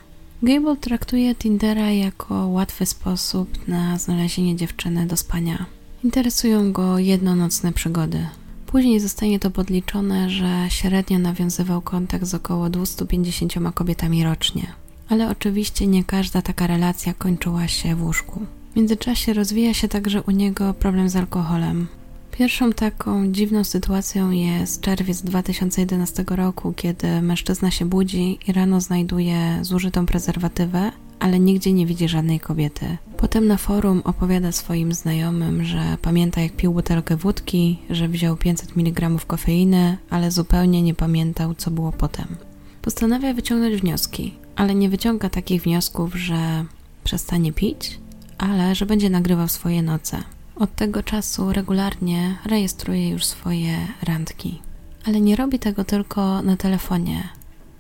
Gable 0.44 0.78
traktuje 0.78 1.36
Tindera 1.36 1.92
jako 1.92 2.48
łatwy 2.48 2.86
sposób 2.86 3.68
na 3.68 3.98
znalezienie 3.98 4.56
dziewczyny 4.56 5.06
do 5.06 5.18
spania. 5.18 5.66
Interesują 6.04 6.72
go 6.72 7.00
jednonocne 7.00 7.74
przygody. 7.74 8.28
Później 8.68 9.00
zostanie 9.00 9.40
to 9.40 9.52
podliczone, 9.52 10.30
że 10.30 10.66
średnio 10.70 11.20
nawiązywał 11.20 11.82
kontakt 11.82 12.26
z 12.26 12.34
około 12.34 12.70
250 12.70 13.54
kobietami 13.74 14.24
rocznie 14.24 14.81
ale 15.12 15.30
oczywiście 15.30 15.88
nie 15.88 16.04
każda 16.04 16.42
taka 16.42 16.68
relacja 16.68 17.14
kończyła 17.14 17.68
się 17.68 17.96
w 17.96 18.04
łóżku. 18.04 18.40
W 18.74 18.76
międzyczasie 18.76 19.34
rozwija 19.34 19.74
się 19.74 19.88
także 19.88 20.22
u 20.22 20.32
niego 20.32 20.74
problem 20.74 21.10
z 21.10 21.16
alkoholem. 21.16 21.88
Pierwszą 22.32 22.72
taką 22.74 23.32
dziwną 23.32 23.64
sytuacją 23.64 24.32
jest 24.32 24.82
czerwiec 24.82 25.22
2011 25.22 26.24
roku, 26.30 26.74
kiedy 26.74 27.22
mężczyzna 27.22 27.72
się 27.72 27.86
budzi 27.86 28.40
i 28.48 28.54
rano 28.54 28.82
znajduje 28.82 29.60
zużytą 29.62 30.06
prezerwatywę, 30.06 30.92
ale 31.20 31.40
nigdzie 31.40 31.74
nie 31.74 31.86
widzi 31.86 32.08
żadnej 32.08 32.40
kobiety. 32.40 32.98
Potem 33.18 33.48
na 33.48 33.58
forum 33.58 34.02
opowiada 34.04 34.52
swoim 34.52 34.94
znajomym, 34.94 35.64
że 35.64 35.98
pamięta 36.02 36.42
jak 36.42 36.52
pił 36.52 36.74
butelkę 36.74 37.18
wódki, 37.18 37.80
że 37.90 38.08
wziął 38.08 38.38
500 38.38 38.78
mg 38.78 39.10
kofeiny, 39.28 39.98
ale 40.10 40.32
zupełnie 40.32 40.82
nie 40.82 40.94
pamiętał 40.94 41.54
co 41.54 41.72
było 41.72 41.92
potem. 41.92 42.28
Postanawia 42.82 43.34
wyciągnąć 43.34 43.82
wnioski 43.82 44.41
ale 44.56 44.76
nie 44.76 44.90
wyciąga 44.90 45.30
takich 45.30 45.62
wniosków, 45.62 46.16
że 46.16 46.66
przestanie 47.04 47.54
pić, 47.54 48.00
ale 48.38 48.76
że 48.76 48.86
będzie 48.86 49.10
nagrywał 49.10 49.48
swoje 49.48 49.82
noce. 49.82 50.24
Od 50.56 50.76
tego 50.76 51.04
czasu 51.04 51.54
regularnie 51.54 52.38
rejestruje 52.46 53.10
już 53.10 53.26
swoje 53.26 53.88
randki. 54.04 54.62
Ale 55.06 55.22
nie 55.22 55.36
robi 55.36 55.60
tego 55.60 55.84
tylko 55.84 56.42
na 56.42 56.58
telefonie. 56.58 57.30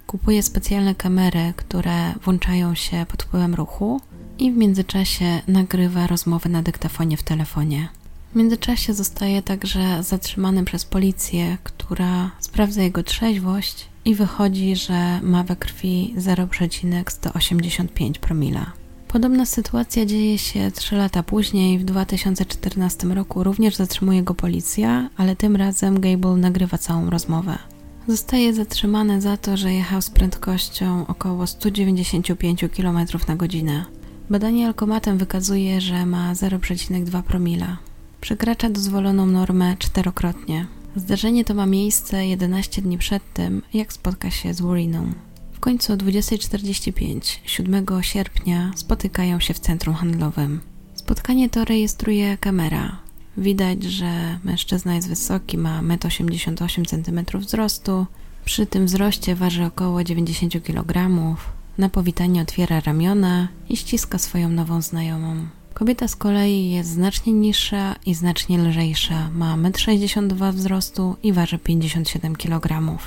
Kupuje 0.07 0.43
specjalne 0.43 0.95
kamery, 0.95 1.53
które 1.55 2.13
włączają 2.23 2.75
się 2.75 3.05
pod 3.09 3.23
wpływem 3.23 3.55
ruchu 3.55 4.01
i 4.39 4.51
w 4.51 4.57
międzyczasie 4.57 5.41
nagrywa 5.47 6.07
rozmowy 6.07 6.49
na 6.49 6.61
dyktafonie 6.61 7.17
w 7.17 7.23
telefonie. 7.23 7.87
W 8.33 8.35
międzyczasie 8.35 8.93
zostaje 8.93 9.41
także 9.41 10.03
zatrzymany 10.03 10.63
przez 10.65 10.85
policję, 10.85 11.57
która 11.63 12.31
sprawdza 12.39 12.83
jego 12.83 13.03
trzeźwość 13.03 13.90
i 14.05 14.15
wychodzi, 14.15 14.75
że 14.75 15.21
ma 15.21 15.43
we 15.43 15.55
krwi 15.55 16.13
0,185 16.17 18.19
promila. 18.19 18.71
Podobna 19.07 19.45
sytuacja 19.45 20.05
dzieje 20.05 20.37
się 20.37 20.71
3 20.71 20.95
lata 20.95 21.23
później, 21.23 21.79
w 21.79 21.83
2014 21.83 23.07
roku 23.07 23.43
również 23.43 23.75
zatrzymuje 23.75 24.23
go 24.23 24.35
policja, 24.35 25.09
ale 25.17 25.35
tym 25.35 25.55
razem 25.55 25.99
Gable 25.99 26.37
nagrywa 26.37 26.77
całą 26.77 27.09
rozmowę. 27.09 27.57
Zostaje 28.07 28.53
zatrzymany 28.53 29.21
za 29.21 29.37
to, 29.37 29.57
że 29.57 29.73
jechał 29.73 30.01
z 30.01 30.09
prędkością 30.09 31.07
około 31.07 31.47
195 31.47 32.65
km 32.77 32.97
na 33.27 33.35
godzinę. 33.35 33.85
Badanie 34.29 34.67
alkomatem 34.67 35.17
wykazuje, 35.17 35.81
że 35.81 36.05
ma 36.05 36.33
0,2 36.33 37.23
promila. 37.23 37.77
przekracza 38.21 38.69
dozwoloną 38.69 39.25
normę 39.25 39.75
czterokrotnie. 39.79 40.65
Zdarzenie 40.95 41.45
to 41.45 41.53
ma 41.53 41.65
miejsce 41.65 42.27
11 42.27 42.81
dni 42.81 42.97
przed 42.97 43.33
tym, 43.33 43.61
jak 43.73 43.93
spotka 43.93 44.31
się 44.31 44.53
z 44.53 44.61
Wariną. 44.61 45.13
W 45.51 45.59
końcu 45.59 45.93
o 45.93 45.95
20.45 45.95 47.39
7 47.45 47.85
sierpnia 48.01 48.71
spotykają 48.75 49.39
się 49.39 49.53
w 49.53 49.59
centrum 49.59 49.95
handlowym. 49.95 50.61
Spotkanie 50.93 51.49
to 51.49 51.65
rejestruje 51.65 52.37
kamera. 52.37 52.97
Widać, 53.37 53.83
że 53.83 54.39
mężczyzna 54.43 54.95
jest 54.95 55.07
wysoki, 55.07 55.57
ma 55.57 55.81
1,88 55.81 56.85
cm 56.85 57.39
wzrostu, 57.39 58.05
przy 58.45 58.65
tym 58.65 58.85
wzroście 58.85 59.35
waży 59.35 59.65
około 59.65 60.03
90 60.03 60.63
kg. 60.63 61.09
Na 61.77 61.89
powitanie 61.89 62.41
otwiera 62.41 62.79
ramiona 62.79 63.47
i 63.69 63.77
ściska 63.77 64.17
swoją 64.17 64.49
nową 64.49 64.81
znajomą. 64.81 65.47
Kobieta 65.73 66.07
z 66.07 66.15
kolei 66.15 66.71
jest 66.71 66.89
znacznie 66.89 67.33
niższa 67.33 67.95
i 68.05 68.13
znacznie 68.15 68.57
lżejsza. 68.57 69.29
Ma 69.35 69.57
1,62 69.57 70.45
m 70.45 70.55
wzrostu 70.55 71.15
i 71.23 71.33
waży 71.33 71.59
57 71.59 72.35
kg. 72.35 72.97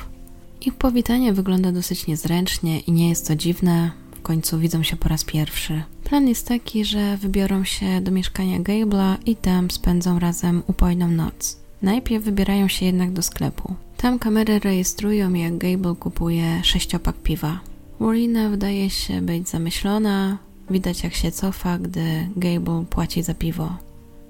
Ich 0.60 0.74
powitanie 0.74 1.32
wygląda 1.32 1.72
dosyć 1.72 2.06
niezręcznie 2.06 2.80
i 2.80 2.92
nie 2.92 3.08
jest 3.08 3.28
to 3.28 3.36
dziwne. 3.36 3.90
W 4.16 4.22
końcu 4.22 4.58
widzą 4.58 4.82
się 4.82 4.96
po 4.96 5.08
raz 5.08 5.24
pierwszy. 5.24 5.82
Plan 6.04 6.28
jest 6.28 6.48
taki, 6.48 6.84
że 6.84 7.16
wybiorą 7.16 7.64
się 7.64 8.00
do 8.00 8.10
mieszkania 8.10 8.60
Gable'a 8.60 9.16
i 9.26 9.36
tam 9.36 9.70
spędzą 9.70 10.18
razem 10.18 10.62
upojną 10.66 11.08
noc. 11.08 11.56
Najpierw 11.82 12.24
wybierają 12.24 12.68
się 12.68 12.86
jednak 12.86 13.12
do 13.12 13.22
sklepu. 13.22 13.74
Tam 13.96 14.18
kamery 14.18 14.58
rejestrują, 14.58 15.34
jak 15.34 15.58
Gable 15.58 15.94
kupuje 15.94 16.60
sześciopak 16.62 17.16
piwa. 17.16 17.60
Warina 18.00 18.48
wydaje 18.48 18.90
się 18.90 19.20
być 19.20 19.48
zamyślona, 19.48 20.38
widać 20.74 21.04
jak 21.04 21.14
się 21.14 21.30
cofa, 21.30 21.78
gdy 21.78 22.28
Gable 22.36 22.84
płaci 22.90 23.22
za 23.22 23.34
piwo. 23.34 23.76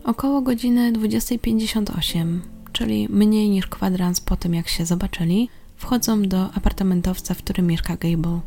Około 0.04 0.40
godziny 0.40 0.92
20.58, 0.92 2.38
czyli 2.72 3.08
mniej 3.10 3.50
niż 3.50 3.66
kwadrans 3.66 4.20
po 4.20 4.36
tym 4.36 4.54
jak 4.54 4.68
się 4.68 4.86
zobaczyli, 4.86 5.48
wchodzą 5.76 6.22
do 6.22 6.52
apartamentowca, 6.54 7.34
w 7.34 7.38
którym 7.38 7.66
mieszka 7.66 7.96
Gable. 7.96 8.40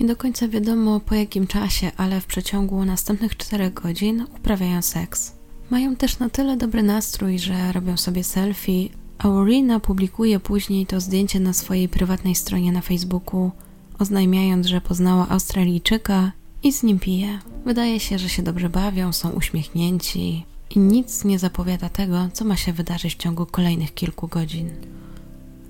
Nie 0.00 0.06
do 0.06 0.16
końca 0.16 0.48
wiadomo 0.48 1.00
po 1.00 1.14
jakim 1.14 1.46
czasie, 1.46 1.90
ale 1.96 2.20
w 2.20 2.26
przeciągu 2.26 2.84
następnych 2.84 3.36
4 3.36 3.70
godzin 3.70 4.26
uprawiają 4.36 4.82
seks. 4.82 5.32
Mają 5.70 5.96
też 5.96 6.18
na 6.18 6.28
tyle 6.28 6.56
dobry 6.56 6.82
nastrój, 6.82 7.38
że 7.38 7.72
robią 7.72 7.96
sobie 7.96 8.24
selfie, 8.24 8.88
a 9.18 9.28
Warina 9.28 9.80
publikuje 9.80 10.40
później 10.40 10.86
to 10.86 11.00
zdjęcie 11.00 11.40
na 11.40 11.52
swojej 11.52 11.88
prywatnej 11.88 12.34
stronie 12.34 12.72
na 12.72 12.80
Facebooku, 12.80 13.50
oznajmiając, 13.98 14.66
że 14.66 14.80
poznała 14.80 15.28
Australijczyka 15.28 16.32
i 16.62 16.72
z 16.72 16.82
nim 16.82 16.98
pije. 16.98 17.38
Wydaje 17.64 18.00
się, 18.00 18.18
że 18.18 18.28
się 18.28 18.42
dobrze 18.42 18.68
bawią, 18.70 19.12
są 19.12 19.30
uśmiechnięci 19.30 20.44
i 20.70 20.78
nic 20.78 21.24
nie 21.24 21.38
zapowiada 21.38 21.88
tego, 21.88 22.28
co 22.32 22.44
ma 22.44 22.56
się 22.56 22.72
wydarzyć 22.72 23.14
w 23.14 23.18
ciągu 23.18 23.46
kolejnych 23.46 23.94
kilku 23.94 24.28
godzin. 24.28 24.70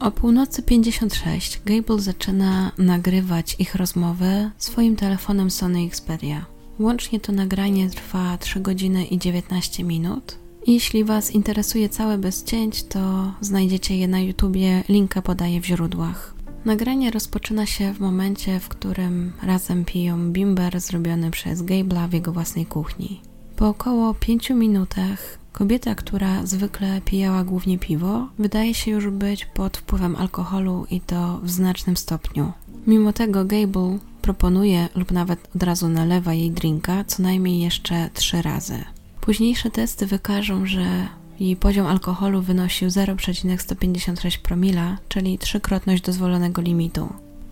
O 0.01 0.11
północy 0.11 0.63
56 0.63 1.61
Gable 1.65 1.99
zaczyna 1.99 2.73
nagrywać 2.79 3.57
ich 3.59 3.75
rozmowy 3.75 4.51
swoim 4.59 4.97
telefonem 4.97 5.51
Sony 5.51 5.87
Xperia. 5.87 6.45
Łącznie 6.79 7.21
to 7.21 7.33
nagranie 7.33 7.91
trwa 7.91 8.39
3 8.39 8.61
godziny 8.61 9.05
i 9.05 9.19
19 9.19 9.85
minut. 9.85 10.39
Jeśli 10.67 11.05
Was 11.05 11.31
interesuje 11.31 11.89
całe 11.89 12.19
bez 12.19 12.45
cięć, 12.45 12.83
to 12.83 13.33
znajdziecie 13.41 13.97
je 13.97 14.09
na 14.09 14.21
YouTubie, 14.21 14.85
linkę 14.89 15.23
podaję 15.23 15.61
w 15.61 15.67
źródłach. 15.67 16.35
Nagranie 16.65 17.11
rozpoczyna 17.11 17.67
się 17.67 17.95
w 17.95 18.01
momencie, 18.01 18.61
w 18.61 18.69
którym 18.69 19.33
razem 19.43 19.85
piją 19.85 20.33
bimber 20.33 20.81
zrobiony 20.81 21.31
przez 21.31 21.63
Gable'a 21.63 22.09
w 22.09 22.13
jego 22.13 22.33
własnej 22.33 22.67
kuchni. 22.67 23.21
Po 23.57 23.69
około 23.69 24.15
5 24.15 24.51
minutach 24.51 25.39
kobieta, 25.53 25.95
która 25.95 26.47
zwykle 26.47 27.01
pijała 27.05 27.45
głównie 27.45 27.79
piwo, 27.79 28.29
wydaje 28.39 28.75
się 28.75 28.91
już 28.91 29.11
być 29.11 29.45
pod 29.45 29.77
wpływem 29.77 30.17
alkoholu 30.17 30.87
i 30.91 31.01
to 31.01 31.41
w 31.43 31.51
znacznym 31.51 31.97
stopniu. 31.97 32.53
Mimo 32.87 33.13
tego 33.13 33.45
Gable 33.45 33.99
proponuje 34.23 34.89
lub 34.95 35.11
nawet 35.11 35.49
od 35.57 35.63
razu 35.63 35.89
nalewa 35.89 36.35
jej 36.35 36.51
drinka 36.51 37.05
co 37.05 37.23
najmniej 37.23 37.61
jeszcze 37.61 38.11
trzy 38.15 38.43
razy. 38.43 38.85
Późniejsze 39.21 39.71
testy 39.71 40.07
wykażą, 40.07 40.67
że 40.67 41.09
jej 41.43 41.57
poziom 41.57 41.87
alkoholu 41.87 42.43
wynosił 42.43 42.91
0,156 42.91 44.39
promila, 44.39 44.99
czyli 45.09 45.39
trzykrotność 45.39 46.03
dozwolonego 46.03 46.63
limitu. 46.63 47.09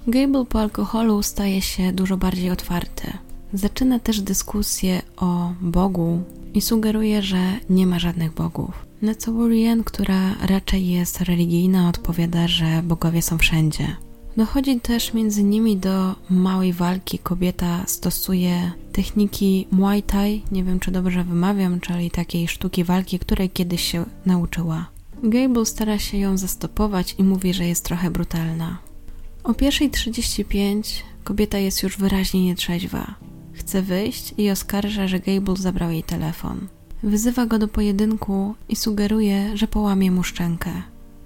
Gable 0.06 0.44
po 0.44 0.60
alkoholu 0.60 1.22
staje 1.22 1.62
się 1.62 1.92
dużo 1.92 2.16
bardziej 2.16 2.50
otwarty. 2.50 3.12
Zaczyna 3.52 3.98
też 3.98 4.20
dyskusję 4.20 5.02
o 5.16 5.52
Bogu 5.60 6.22
i 6.54 6.60
sugeruje, 6.60 7.22
że 7.22 7.38
nie 7.70 7.86
ma 7.86 7.98
żadnych 7.98 8.34
bogów. 8.34 8.86
Na 9.02 9.14
co 9.14 9.32
Warrian, 9.32 9.84
która 9.84 10.34
raczej 10.46 10.88
jest 10.88 11.20
religijna, 11.20 11.88
odpowiada, 11.88 12.48
że 12.48 12.82
bogowie 12.82 13.22
są 13.22 13.38
wszędzie. 13.38 13.96
Dochodzi 14.36 14.80
też 14.80 15.14
między 15.14 15.42
nimi 15.44 15.76
do 15.76 16.14
małej 16.30 16.72
walki. 16.72 17.18
Kobieta 17.18 17.84
stosuje 17.86 18.72
techniki 18.92 19.66
Muay 19.70 20.02
Thai, 20.02 20.42
nie 20.52 20.64
wiem 20.64 20.80
czy 20.80 20.90
dobrze 20.90 21.24
wymawiam, 21.24 21.80
czyli 21.80 22.10
takiej 22.10 22.48
sztuki 22.48 22.84
walki, 22.84 23.18
której 23.18 23.50
kiedyś 23.50 23.82
się 23.82 24.04
nauczyła. 24.26 24.86
Gable 25.22 25.66
stara 25.66 25.98
się 25.98 26.18
ją 26.18 26.38
zastopować 26.38 27.14
i 27.18 27.24
mówi, 27.24 27.54
że 27.54 27.66
jest 27.66 27.84
trochę 27.84 28.10
brutalna. 28.10 28.78
O 29.44 29.52
1.35 29.52 30.82
kobieta 31.24 31.58
jest 31.58 31.82
już 31.82 31.96
wyraźnie 31.96 32.44
nietrzeźwa. 32.44 33.14
Chce 33.52 33.82
wyjść 33.82 34.34
i 34.38 34.50
oskarża, 34.50 35.08
że 35.08 35.20
Gable 35.20 35.56
zabrał 35.56 35.90
jej 35.90 36.02
telefon. 36.02 36.68
Wyzywa 37.02 37.46
go 37.46 37.58
do 37.58 37.68
pojedynku 37.68 38.54
i 38.68 38.76
sugeruje, 38.76 39.56
że 39.56 39.68
połamie 39.68 40.10
mu 40.10 40.22
szczękę. 40.22 40.70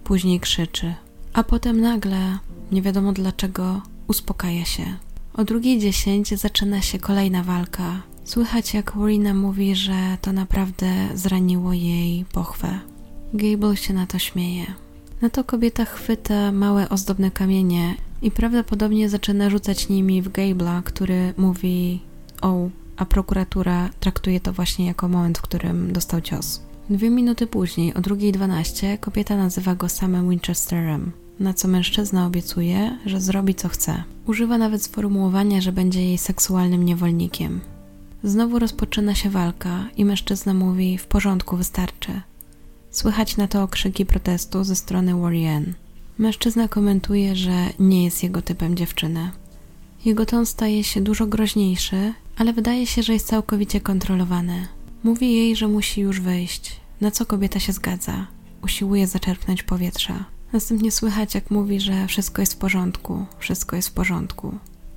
Później 0.05 0.41
krzyczy. 0.41 0.95
A 1.35 1.43
potem 1.43 1.81
nagle 1.81 2.39
nie 2.73 2.83
wiadomo 2.83 3.13
dlaczego, 3.13 3.83
uspokaja 4.09 4.65
się. 4.65 4.85
O 5.35 5.45
drugiej 5.45 5.79
dziesięć 5.79 6.29
zaczyna 6.29 6.81
się 6.81 6.99
kolejna 6.99 7.43
walka. 7.43 8.03
Słychać 8.25 8.75
jak 8.75 8.97
Warina 8.97 9.35
mówi, 9.35 9.75
że 9.75 10.19
to 10.21 10.33
naprawdę 10.33 10.87
zraniło 11.15 11.73
jej 11.73 12.25
pochwę. 12.25 12.81
Gable 13.33 13.77
się 13.77 13.95
na 13.95 14.07
to 14.07 14.19
śmieje. 14.19 14.67
Na 15.23 15.31
to 15.31 15.45
kobieta 15.45 15.85
chwyta 15.85 16.53
małe 16.53 16.89
ozdobne 16.89 17.31
kamienie 17.31 17.95
i 18.23 18.31
prawdopodobnie 18.31 19.09
zaczyna 19.09 19.51
rzucać 19.51 19.89
nimi 19.89 20.23
w 20.23 20.31
Gable'a, 20.31 20.83
który 20.83 21.35
mówi 21.37 22.01
o, 22.43 22.69
a 22.97 23.05
prokuratura 23.05 23.91
traktuje 24.01 24.41
to 24.41 24.53
właśnie 24.53 24.87
jako 24.87 25.09
moment, 25.09 25.39
w 25.39 25.43
którym 25.43 25.93
dostał 25.93 26.21
cios. 26.21 26.63
Dwie 26.91 27.11
minuty 27.11 27.47
później, 27.47 27.95
o 27.95 28.01
2.12, 28.01 28.99
kobieta 28.99 29.37
nazywa 29.37 29.75
go 29.75 29.89
samym 29.89 30.31
Winchesterem 30.31 31.24
na 31.41 31.55
co 31.55 31.69
mężczyzna 31.69 32.27
obiecuje, 32.27 32.99
że 33.07 33.21
zrobi 33.21 33.55
co 33.55 33.69
chce. 33.69 34.05
Używa 34.27 34.59
nawet 34.59 34.83
sformułowania, 34.83 35.61
że 35.61 35.73
będzie 35.73 36.03
jej 36.05 36.19
seksualnym 36.19 36.85
niewolnikiem. 36.85 37.61
Znowu 38.23 38.59
rozpoczyna 38.59 39.15
się 39.15 39.31
walka 39.31 39.89
i 39.97 40.05
mężczyzna 40.05 40.55
mówi: 40.55 40.99
W 40.99 41.07
porządku, 41.07 41.57
wystarczy. 41.57 42.21
Słychać 42.91 43.37
na 43.37 43.49
to 43.49 43.63
okrzyki 43.63 44.07
protestu 44.07 44.65
ze 44.65 44.77
strony 44.77 45.15
Warrior. 45.15 45.63
Mężczyzna 46.19 46.69
komentuje, 46.69 47.37
że 47.37 47.53
nie 47.79 48.05
jest 48.05 48.23
jego 48.23 48.43
typem 48.43 48.77
dziewczyny. 48.77 49.31
Jego 50.05 50.27
ton 50.27 50.47
staje 50.47 50.85
się 50.85 51.01
dużo 51.01 51.27
groźniejszy, 51.27 52.13
ale 52.37 52.53
wydaje 52.53 52.87
się, 52.87 53.03
że 53.03 53.13
jest 53.13 53.27
całkowicie 53.27 53.81
kontrolowany. 53.81 54.69
Mówi 55.05 55.35
jej, 55.35 55.57
że 55.57 55.69
musi 55.69 56.01
już 56.01 56.21
wyjść, 56.21 56.81
na 57.01 57.11
co 57.11 57.27
kobieta 57.27 57.61
się 57.61 57.73
zgadza. 57.73 58.27
Usiłuje 58.63 59.07
zaczerpnąć 59.07 59.63
powietrza. 59.63 60.25
Następnie 60.55 60.91
słychać, 60.91 61.35
jak 61.35 61.51
mówi, 61.51 61.81
że 61.81 62.07
wszystko 62.07 62.43
jest 62.43 62.53
w 62.53 62.57
porządku, 62.57 63.27
wszystko 63.39 63.77
jest 63.77 63.89
w 63.89 63.93
porządku. 63.93 64.55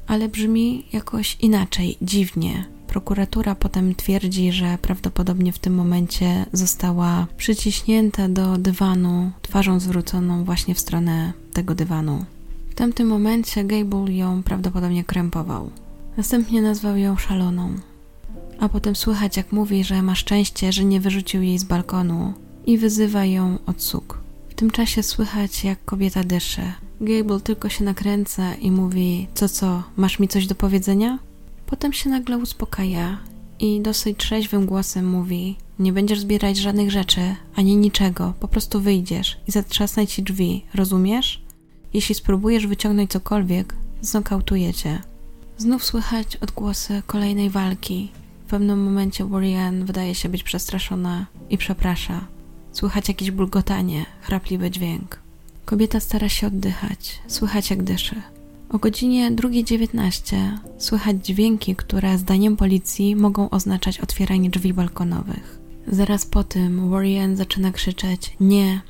Ale 0.07 0.29
brzmi 0.29 0.85
jakoś 0.93 1.37
inaczej, 1.41 1.97
dziwnie. 2.01 2.65
Prokuratura 2.87 3.55
potem 3.55 3.95
twierdzi, 3.95 4.51
że 4.51 4.77
prawdopodobnie 4.81 5.51
w 5.51 5.59
tym 5.59 5.75
momencie 5.75 6.45
została 6.53 7.27
przyciśnięta 7.37 8.29
do 8.29 8.57
dywanu, 8.57 9.31
twarzą 9.41 9.79
zwróconą 9.79 10.43
właśnie 10.43 10.75
w 10.75 10.79
stronę 10.79 11.33
tego 11.53 11.75
dywanu. 11.75 12.25
W 12.69 12.75
tamtym 12.75 13.07
momencie 13.07 13.63
Gable 13.63 14.13
ją 14.13 14.43
prawdopodobnie 14.43 15.03
krępował. 15.03 15.69
Następnie 16.17 16.61
nazwał 16.61 16.97
ją 16.97 17.17
szaloną. 17.17 17.75
A 18.59 18.69
potem 18.69 18.95
słychać, 18.95 19.37
jak 19.37 19.51
mówi, 19.51 19.83
że 19.83 20.01
ma 20.01 20.15
szczęście, 20.15 20.71
że 20.71 20.83
nie 20.83 20.99
wyrzucił 20.99 21.41
jej 21.41 21.59
z 21.59 21.63
balkonu 21.63 22.33
i 22.65 22.77
wyzywa 22.77 23.25
ją 23.25 23.57
od 23.65 23.81
suk 23.81 24.26
tym 24.57 24.71
czasie 24.71 25.03
słychać, 25.03 25.63
jak 25.63 25.85
kobieta 25.85 26.23
dyszy. 26.23 26.61
Gable 27.01 27.39
tylko 27.39 27.69
się 27.69 27.83
nakręca 27.83 28.55
i 28.55 28.71
mówi: 28.71 29.27
Co, 29.33 29.49
co, 29.49 29.83
masz 29.97 30.19
mi 30.19 30.27
coś 30.27 30.47
do 30.47 30.55
powiedzenia? 30.55 31.19
Potem 31.65 31.93
się 31.93 32.09
nagle 32.09 32.37
uspokaja 32.37 33.17
i 33.59 33.81
dosyć 33.81 34.17
trzeźwym 34.17 34.65
głosem 34.65 35.09
mówi: 35.09 35.55
Nie 35.79 35.93
będziesz 35.93 36.19
zbierać 36.19 36.57
żadnych 36.57 36.91
rzeczy, 36.91 37.21
ani 37.55 37.75
niczego, 37.75 38.33
po 38.39 38.47
prostu 38.47 38.81
wyjdziesz 38.81 39.37
i 39.47 39.51
zatrzasnę 39.51 40.07
ci 40.07 40.23
drzwi, 40.23 40.65
rozumiesz? 40.73 41.41
Jeśli 41.93 42.15
spróbujesz 42.15 42.67
wyciągnąć 42.67 43.11
cokolwiek, 43.11 43.75
znokautujecie. 44.01 45.01
Znów 45.57 45.83
słychać 45.83 46.35
odgłosy 46.35 47.01
kolejnej 47.07 47.49
walki. 47.49 48.11
W 48.45 48.49
pewnym 48.49 48.83
momencie 48.83 49.25
Warrior 49.25 49.73
wydaje 49.73 50.15
się 50.15 50.29
być 50.29 50.43
przestraszona 50.43 51.25
i 51.49 51.57
przeprasza. 51.57 52.36
Słychać 52.77 53.07
jakieś 53.07 53.31
bulgotanie, 53.31 54.05
chrapliwy 54.21 54.71
dźwięk. 54.71 55.19
Kobieta 55.65 55.99
stara 55.99 56.29
się 56.29 56.47
oddychać, 56.47 57.19
słychać 57.27 57.69
jak 57.69 57.83
dyszy. 57.83 58.21
O 58.69 58.77
godzinie 58.77 59.31
2.19 59.31 60.57
słychać 60.77 61.25
dźwięki, 61.25 61.75
które 61.75 62.17
zdaniem 62.17 62.57
policji 62.57 63.15
mogą 63.15 63.49
oznaczać 63.49 63.99
otwieranie 63.99 64.49
drzwi 64.49 64.73
balkonowych. 64.73 65.59
Zaraz 65.87 66.25
po 66.25 66.43
tym 66.43 66.89
Warrior 66.89 67.35
zaczyna 67.35 67.71
krzyczeć 67.71 68.35
nie, 68.39 68.81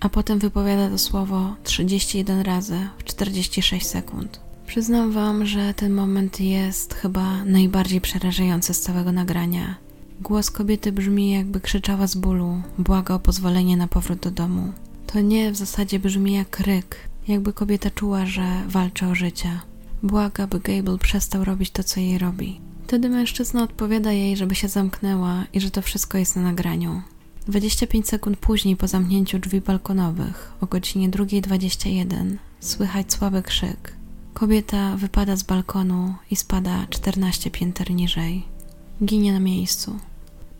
a 0.00 0.08
potem 0.08 0.38
wypowiada 0.38 0.90
to 0.90 0.98
słowo 0.98 1.56
31 1.64 2.40
razy 2.40 2.88
w 2.98 3.04
46 3.04 3.86
sekund. 3.86 4.40
Przyznam 4.66 5.12
Wam, 5.12 5.46
że 5.46 5.74
ten 5.74 5.92
moment 5.92 6.40
jest 6.40 6.94
chyba 6.94 7.44
najbardziej 7.44 8.00
przerażający 8.00 8.74
z 8.74 8.80
całego 8.80 9.12
nagrania. 9.12 9.83
Głos 10.20 10.50
kobiety 10.50 10.92
brzmi, 10.92 11.30
jakby 11.30 11.60
krzyczała 11.60 12.06
z 12.06 12.14
bólu, 12.14 12.62
błaga 12.78 13.14
o 13.14 13.18
pozwolenie 13.18 13.76
na 13.76 13.88
powrót 13.88 14.18
do 14.18 14.30
domu. 14.30 14.72
To 15.06 15.20
nie 15.20 15.52
w 15.52 15.56
zasadzie 15.56 15.98
brzmi 15.98 16.32
jak 16.32 16.50
kryk, 16.50 16.96
jakby 17.28 17.52
kobieta 17.52 17.90
czuła, 17.90 18.26
że 18.26 18.62
walczy 18.68 19.06
o 19.06 19.14
życie. 19.14 19.60
Błaga, 20.02 20.46
by 20.46 20.60
Gable 20.60 20.98
przestał 20.98 21.44
robić 21.44 21.70
to, 21.70 21.84
co 21.84 22.00
jej 22.00 22.18
robi. 22.18 22.60
Wtedy 22.86 23.08
mężczyzna 23.08 23.62
odpowiada 23.62 24.12
jej, 24.12 24.36
żeby 24.36 24.54
się 24.54 24.68
zamknęła 24.68 25.44
i 25.52 25.60
że 25.60 25.70
to 25.70 25.82
wszystko 25.82 26.18
jest 26.18 26.36
na 26.36 26.42
nagraniu. 26.42 27.02
25 27.46 28.08
sekund 28.08 28.38
później, 28.38 28.76
po 28.76 28.88
zamknięciu 28.88 29.38
drzwi 29.38 29.60
balkonowych, 29.60 30.52
o 30.60 30.66
godzinie 30.66 31.10
2.21, 31.10 32.36
słychać 32.60 33.12
słaby 33.12 33.42
krzyk. 33.42 33.92
Kobieta 34.34 34.96
wypada 34.96 35.36
z 35.36 35.42
balkonu 35.42 36.14
i 36.30 36.36
spada 36.36 36.86
14 36.90 37.50
pięter 37.50 37.90
niżej. 37.90 38.53
Ginie 39.02 39.32
na 39.32 39.40
miejscu. 39.40 39.98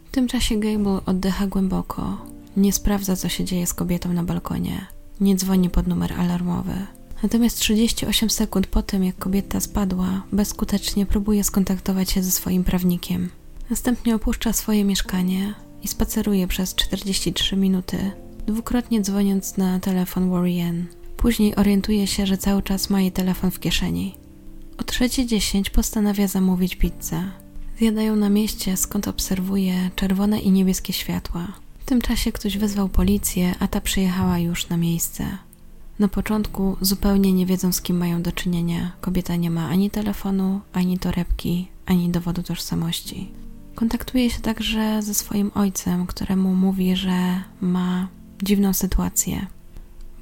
W 0.04 0.10
tym 0.10 0.28
czasie 0.28 0.60
Gable 0.60 1.00
oddycha 1.06 1.46
głęboko. 1.46 2.26
Nie 2.56 2.72
sprawdza, 2.72 3.16
co 3.16 3.28
się 3.28 3.44
dzieje 3.44 3.66
z 3.66 3.74
kobietą 3.74 4.12
na 4.12 4.22
balkonie. 4.22 4.86
Nie 5.20 5.36
dzwoni 5.36 5.70
pod 5.70 5.86
numer 5.86 6.12
alarmowy. 6.12 6.74
Natomiast 7.22 7.58
38 7.58 8.30
sekund 8.30 8.66
po 8.66 8.82
tym, 8.82 9.04
jak 9.04 9.18
kobieta 9.18 9.60
spadła, 9.60 10.22
bezskutecznie 10.32 11.06
próbuje 11.06 11.44
skontaktować 11.44 12.10
się 12.10 12.22
ze 12.22 12.30
swoim 12.30 12.64
prawnikiem. 12.64 13.30
Następnie 13.70 14.14
opuszcza 14.14 14.52
swoje 14.52 14.84
mieszkanie 14.84 15.54
i 15.82 15.88
spaceruje 15.88 16.46
przez 16.48 16.74
43 16.74 17.56
minuty, 17.56 18.10
dwukrotnie 18.46 19.00
dzwoniąc 19.00 19.56
na 19.56 19.80
telefon 19.80 20.30
Warrior. 20.30 20.74
Później 21.16 21.56
orientuje 21.56 22.06
się, 22.06 22.26
że 22.26 22.38
cały 22.38 22.62
czas 22.62 22.90
ma 22.90 23.00
jej 23.00 23.12
telefon 23.12 23.50
w 23.50 23.60
kieszeni. 23.60 24.14
O 24.78 24.82
3.10 24.82 25.70
postanawia 25.70 26.28
zamówić 26.28 26.76
pizzę. 26.76 27.43
Zjadają 27.78 28.16
na 28.16 28.28
mieście, 28.28 28.76
skąd 28.76 29.08
obserwuje 29.08 29.90
czerwone 29.96 30.40
i 30.40 30.50
niebieskie 30.50 30.92
światła. 30.92 31.46
W 31.78 31.84
tym 31.84 32.00
czasie 32.00 32.32
ktoś 32.32 32.58
wezwał 32.58 32.88
policję, 32.88 33.54
a 33.60 33.68
ta 33.68 33.80
przyjechała 33.80 34.38
już 34.38 34.68
na 34.68 34.76
miejsce. 34.76 35.38
Na 35.98 36.08
początku 36.08 36.76
zupełnie 36.80 37.32
nie 37.32 37.46
wiedzą, 37.46 37.72
z 37.72 37.80
kim 37.80 37.96
mają 37.96 38.22
do 38.22 38.32
czynienia. 38.32 38.92
Kobieta 39.00 39.36
nie 39.36 39.50
ma 39.50 39.68
ani 39.68 39.90
telefonu, 39.90 40.60
ani 40.72 40.98
torebki, 40.98 41.68
ani 41.86 42.10
dowodu 42.10 42.42
tożsamości. 42.42 43.30
Kontaktuje 43.74 44.30
się 44.30 44.40
także 44.40 45.02
ze 45.02 45.14
swoim 45.14 45.50
ojcem, 45.54 46.06
któremu 46.06 46.54
mówi, 46.54 46.96
że 46.96 47.40
ma 47.60 48.08
dziwną 48.42 48.72
sytuację. 48.72 49.46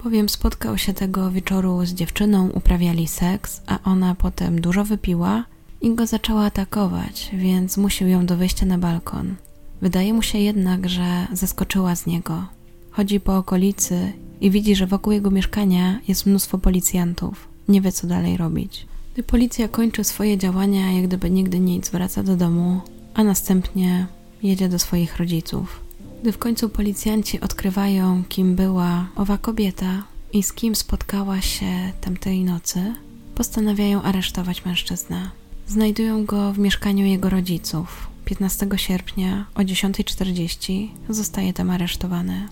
Bowiem 0.04 0.28
spotkał 0.28 0.78
się 0.78 0.92
tego 0.92 1.30
wieczoru 1.30 1.86
z 1.86 1.92
dziewczyną, 1.92 2.48
uprawiali 2.48 3.08
seks, 3.08 3.62
a 3.66 3.78
ona 3.84 4.14
potem 4.14 4.60
dużo 4.60 4.84
wypiła 4.84 5.44
i 5.82 5.94
go 5.94 6.06
zaczęła 6.06 6.44
atakować, 6.44 7.30
więc 7.32 7.72
zmusił 7.72 8.08
ją 8.08 8.26
do 8.26 8.36
wyjścia 8.36 8.66
na 8.66 8.78
balkon. 8.78 9.34
Wydaje 9.80 10.14
mu 10.14 10.22
się 10.22 10.38
jednak, 10.38 10.88
że 10.88 11.26
zaskoczyła 11.32 11.96
z 11.96 12.06
niego. 12.06 12.44
Chodzi 12.90 13.20
po 13.20 13.36
okolicy 13.36 14.12
i 14.40 14.50
widzi, 14.50 14.76
że 14.76 14.86
wokół 14.86 15.12
jego 15.12 15.30
mieszkania 15.30 16.00
jest 16.08 16.26
mnóstwo 16.26 16.58
policjantów. 16.58 17.48
Nie 17.68 17.80
wie, 17.80 17.92
co 17.92 18.06
dalej 18.06 18.36
robić. 18.36 18.86
Gdy 19.14 19.22
policja 19.22 19.68
kończy 19.68 20.04
swoje 20.04 20.38
działania, 20.38 20.92
jak 20.92 21.06
gdyby 21.06 21.30
nigdy 21.30 21.60
nic, 21.60 21.90
wraca 21.90 22.22
do 22.22 22.36
domu, 22.36 22.80
a 23.14 23.24
następnie 23.24 24.06
jedzie 24.42 24.68
do 24.68 24.78
swoich 24.78 25.16
rodziców. 25.16 25.80
Gdy 26.22 26.32
w 26.32 26.38
końcu 26.38 26.68
policjanci 26.68 27.40
odkrywają, 27.40 28.22
kim 28.28 28.56
była 28.56 29.06
owa 29.16 29.38
kobieta 29.38 30.02
i 30.32 30.42
z 30.42 30.52
kim 30.52 30.74
spotkała 30.74 31.40
się 31.40 31.92
tamtej 32.00 32.44
nocy, 32.44 32.94
postanawiają 33.34 34.02
aresztować 34.02 34.64
mężczyznę. 34.64 35.41
Znajdują 35.72 36.24
go 36.24 36.52
w 36.52 36.58
mieszkaniu 36.58 37.06
jego 37.06 37.30
rodziców. 37.30 38.06
15 38.24 38.68
sierpnia 38.76 39.46
o 39.54 39.60
10.40 39.60 40.88
zostaje 41.08 41.52
tam 41.52 41.70
aresztowany. 41.70 42.48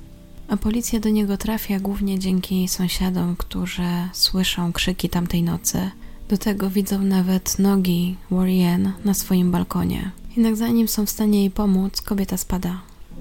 A 0.48 0.56
policja 0.56 1.00
do 1.00 1.08
niego 1.08 1.36
trafia 1.36 1.80
głównie 1.80 2.18
dzięki 2.18 2.68
sąsiadom, 2.68 3.36
którzy 3.36 3.88
słyszą 4.12 4.72
krzyki 4.72 5.08
tamtej 5.08 5.42
nocy. 5.42 5.90
Do 6.28 6.38
tego 6.38 6.70
widzą 6.70 7.02
nawet 7.02 7.58
nogi 7.58 8.16
Warrior 8.30 8.80
na 9.04 9.14
swoim 9.14 9.50
balkonie. 9.50 10.10
Jednak 10.36 10.56
zanim 10.56 10.88
są 10.88 11.06
w 11.06 11.10
stanie 11.10 11.40
jej 11.40 11.50
pomóc, 11.50 12.00
kobieta 12.00 12.36
spada. 12.36 12.80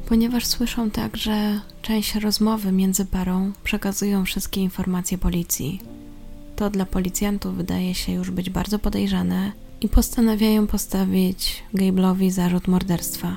Ponieważ 0.09 0.45
słyszą 0.45 0.91
także 0.91 1.61
część 1.81 2.15
rozmowy 2.15 2.71
między 2.71 3.05
parą, 3.05 3.51
przekazują 3.63 4.25
wszystkie 4.25 4.61
informacje 4.61 5.17
policji. 5.17 5.81
To 6.55 6.69
dla 6.69 6.85
policjantów 6.85 7.55
wydaje 7.55 7.95
się 7.95 8.11
już 8.11 8.31
być 8.31 8.49
bardzo 8.49 8.79
podejrzane 8.79 9.51
i 9.81 9.89
postanawiają 9.89 10.67
postawić 10.67 11.63
Gable'owi 11.73 12.31
zarzut 12.31 12.67
morderstwa. 12.67 13.35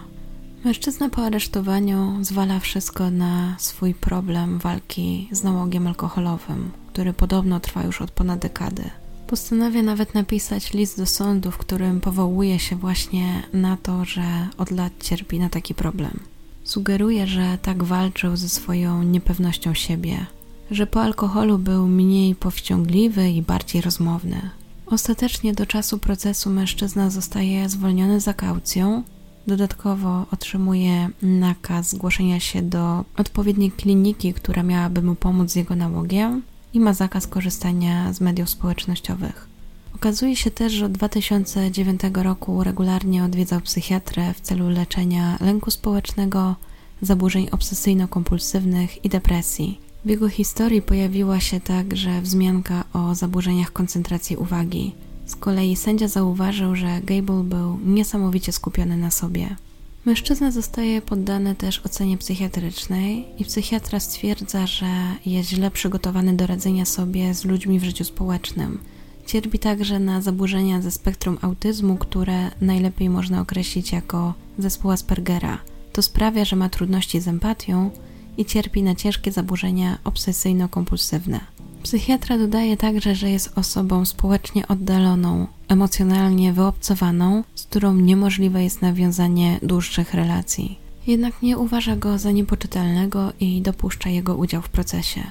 Mężczyzna 0.65 1.09
po 1.09 1.23
aresztowaniu 1.25 2.19
zwala 2.21 2.61
wszystko 2.61 3.11
na 3.11 3.57
swój 3.59 3.95
problem 3.95 4.59
walki 4.59 5.29
z 5.33 5.43
nałogiem 5.43 5.87
alkoholowym, 5.87 6.71
który 6.93 7.13
podobno 7.13 7.61
trwa 7.61 7.83
już 7.83 8.03
od 8.03 8.11
ponad 8.11 8.39
dekady. 8.39 8.91
Postanawia 9.27 9.83
nawet 9.83 10.15
napisać 10.15 10.73
list 10.73 10.99
do 10.99 11.07
sądu, 11.07 11.51
w 11.51 11.59
którym 11.59 12.01
powołuje 12.01 12.59
się 12.59 12.77
właśnie 12.77 13.43
na 13.53 13.77
to, 13.77 14.05
że 14.05 14.23
od 14.59 14.71
lat 14.71 14.93
cierpi 15.01 15.39
na 15.39 15.49
taki 15.49 15.75
problem. 15.75 16.21
Sugeruje, 16.65 17.27
że 17.27 17.59
tak 17.63 17.85
walczył 17.85 18.37
ze 18.37 18.49
swoją 18.49 19.03
niepewnością 19.03 19.75
siebie, 19.75 20.27
że 20.71 20.87
po 20.87 21.03
alkoholu 21.03 21.59
był 21.59 21.89
mniej 21.89 22.35
powściągliwy 22.35 23.31
i 23.31 23.43
bardziej 23.43 23.83
rozmowny. 23.83 24.51
Ostatecznie 24.93 25.53
do 25.53 25.67
czasu 25.67 25.99
procesu 25.99 26.51
mężczyzna 26.51 27.11
zostaje 27.11 27.69
zwolniony 27.69 28.21
za 28.21 28.35
kaucją. 28.35 29.03
Dodatkowo 29.47 30.27
otrzymuje 30.31 31.09
nakaz 31.23 31.91
zgłoszenia 31.91 32.41
się 32.41 32.63
do 32.63 33.05
odpowiedniej 33.17 33.71
kliniki, 33.71 34.35
która 34.35 34.63
miałaby 34.63 35.03
mu 35.03 35.15
pomóc 35.15 35.51
z 35.51 35.57
jego 35.57 35.77
nałogiem 35.77 36.43
i 36.75 36.81
ma 36.81 36.95
zakaz 36.95 37.27
korzystania 37.27 38.13
z 38.13 38.21
mediów 38.21 38.51
społecznościowych. 38.51 39.49
Okazuje 39.95 40.37
się 40.37 40.51
też, 40.51 40.73
że 40.73 40.87
od 40.87 40.93
2009 40.93 42.01
roku 42.15 42.65
regularnie 42.65 43.25
odwiedzał 43.25 43.61
psychiatrę 43.61 44.35
w 44.35 44.41
celu 44.41 44.69
leczenia 44.69 45.39
lęku 45.41 45.71
społecznego, 45.71 46.57
zaburzeń 47.03 47.47
obsesyjno-kompulsywnych 47.47 49.05
i 49.05 49.09
depresji. 49.09 49.81
W 50.05 50.09
jego 50.09 50.29
historii 50.29 50.83
pojawiła 50.83 51.41
się 51.41 51.61
także 51.61 52.21
wzmianka 52.21 52.85
o 52.93 53.15
zaburzeniach 53.15 53.73
koncentracji 53.73 54.37
uwagi. 54.37 54.93
Z 55.27 55.37
kolei 55.37 55.77
sędzia 55.77 56.09
zauważył, 56.09 56.77
że 56.77 57.01
Gable 57.05 57.45
był 57.45 57.79
niesamowicie 57.85 58.53
skupiony 58.53 58.97
na 58.97 59.11
sobie. 59.11 59.57
Mężczyzna 60.05 60.51
zostaje 60.51 61.03
poddany 61.03 61.55
też 61.55 61.81
ocenie 61.87 62.19
psychiatrycznej 62.19 63.27
i 63.39 63.45
psychiatra 63.45 64.01
stwierdza, 64.01 64.67
że 64.67 64.87
jest 65.27 65.49
źle 65.49 65.71
przygotowany 65.71 66.37
do 66.37 66.47
radzenia 66.47 66.85
sobie 66.85 67.35
z 67.35 67.45
ludźmi 67.45 67.79
w 67.79 67.85
życiu 67.85 68.05
społecznym. 68.05 68.79
Cierpi 69.27 69.59
także 69.59 69.99
na 69.99 70.21
zaburzenia 70.21 70.83
ze 70.83 70.91
spektrum 70.91 71.39
autyzmu, 71.43 71.97
które 71.97 72.51
najlepiej 72.61 73.11
można 73.11 73.41
określić 73.41 73.93
jako 73.93 74.35
zespół 74.59 74.91
Aspergera. 74.91 75.59
To 75.93 76.03
sprawia, 76.03 76.45
że 76.45 76.57
ma 76.57 76.69
trudności 76.69 77.21
z 77.21 77.29
empatią 77.29 77.91
i 78.37 78.45
cierpi 78.45 78.83
na 78.83 78.95
ciężkie 78.95 79.33
zaburzenia 79.33 79.99
obsesyjno-kompulsywne. 80.05 81.41
Psychiatra 81.83 82.39
dodaje 82.39 82.77
także, 82.77 83.15
że 83.15 83.31
jest 83.31 83.59
osobą 83.59 84.05
społecznie 84.05 84.69
oddaloną, 84.69 85.47
emocjonalnie 85.69 86.53
wyobcowaną, 86.53 87.45
z 87.55 87.63
którą 87.63 87.95
niemożliwe 87.95 88.65
jest 88.65 88.83
nawiązanie 88.83 89.59
dłuższych 89.63 90.15
relacji. 90.15 90.79
Jednak 91.07 91.43
nie 91.43 91.59
uważa 91.59 91.97
go 91.97 92.19
za 92.19 92.31
niepoczytalnego 92.31 93.33
i 93.41 93.63
dopuszcza 93.63 94.11
jego 94.11 94.37
udział 94.37 94.63
w 94.63 94.69
procesie. 94.69 95.23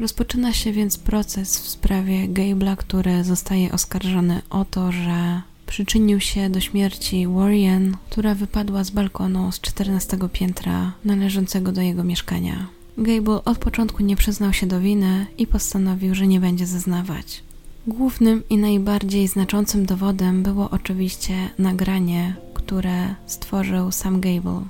Rozpoczyna 0.00 0.52
się 0.52 0.72
więc 0.72 0.98
proces 0.98 1.58
w 1.58 1.68
sprawie 1.68 2.28
Gable'a, 2.28 2.76
który 2.76 3.24
zostaje 3.24 3.72
oskarżony 3.72 4.42
o 4.50 4.64
to, 4.64 4.92
że 4.92 5.42
przyczynił 5.72 6.20
się 6.20 6.50
do 6.50 6.60
śmierci 6.60 7.26
Warrior, 7.26 7.80
która 8.10 8.34
wypadła 8.34 8.84
z 8.84 8.90
balkonu 8.90 9.52
z 9.52 9.60
14 9.60 10.18
piętra 10.32 10.92
należącego 11.04 11.72
do 11.72 11.80
jego 11.80 12.04
mieszkania. 12.04 12.66
Gable 12.98 13.44
od 13.44 13.58
początku 13.58 14.02
nie 14.02 14.16
przyznał 14.16 14.52
się 14.52 14.66
do 14.66 14.80
winy 14.80 15.26
i 15.38 15.46
postanowił, 15.46 16.14
że 16.14 16.26
nie 16.26 16.40
będzie 16.40 16.66
zeznawać. 16.66 17.42
Głównym 17.86 18.42
i 18.50 18.56
najbardziej 18.56 19.28
znaczącym 19.28 19.86
dowodem 19.86 20.42
było 20.42 20.70
oczywiście 20.70 21.34
nagranie, 21.58 22.36
które 22.54 23.14
stworzył 23.26 23.92
sam 23.92 24.20
Gable. 24.20 24.62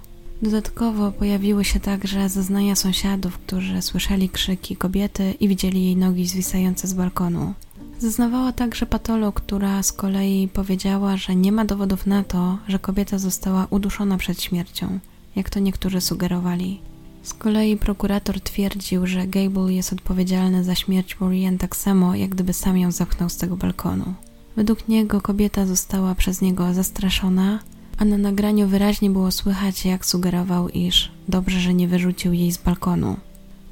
Dodatkowo 0.42 1.12
pojawiły 1.12 1.64
się 1.64 1.80
także 1.80 2.28
zeznania 2.28 2.76
sąsiadów, 2.76 3.38
którzy 3.38 3.82
słyszeli 3.82 4.28
krzyki 4.28 4.76
kobiety 4.76 5.34
i 5.40 5.48
widzieli 5.48 5.84
jej 5.84 5.96
nogi 5.96 6.26
zwisające 6.26 6.88
z 6.88 6.94
balkonu. 6.94 7.54
Zeznawała 8.02 8.52
także 8.52 8.86
patolog, 8.86 9.40
która 9.40 9.82
z 9.82 9.92
kolei 9.92 10.48
powiedziała, 10.48 11.16
że 11.16 11.36
nie 11.36 11.52
ma 11.52 11.64
dowodów 11.64 12.06
na 12.06 12.24
to, 12.24 12.58
że 12.68 12.78
kobieta 12.78 13.18
została 13.18 13.66
uduszona 13.70 14.18
przed 14.18 14.42
śmiercią, 14.42 14.98
jak 15.36 15.50
to 15.50 15.60
niektórzy 15.60 16.00
sugerowali. 16.00 16.80
Z 17.22 17.34
kolei 17.34 17.76
prokurator 17.76 18.40
twierdził, 18.40 19.06
że 19.06 19.26
Gable 19.26 19.72
jest 19.72 19.92
odpowiedzialny 19.92 20.64
za 20.64 20.74
śmierć 20.74 21.20
Maureen 21.20 21.58
tak 21.58 21.76
samo, 21.76 22.14
jak 22.14 22.30
gdyby 22.30 22.52
sam 22.52 22.78
ją 22.78 22.90
zapchnął 22.90 23.28
z 23.28 23.36
tego 23.36 23.56
balkonu. 23.56 24.14
Według 24.56 24.88
niego 24.88 25.20
kobieta 25.20 25.66
została 25.66 26.14
przez 26.14 26.40
niego 26.40 26.74
zastraszona, 26.74 27.58
a 27.98 28.04
na 28.04 28.18
nagraniu 28.18 28.68
wyraźnie 28.68 29.10
było 29.10 29.30
słychać, 29.30 29.84
jak 29.84 30.06
sugerował, 30.06 30.68
iż 30.68 31.12
dobrze, 31.28 31.60
że 31.60 31.74
nie 31.74 31.88
wyrzucił 31.88 32.32
jej 32.32 32.52
z 32.52 32.58
balkonu. 32.58 33.16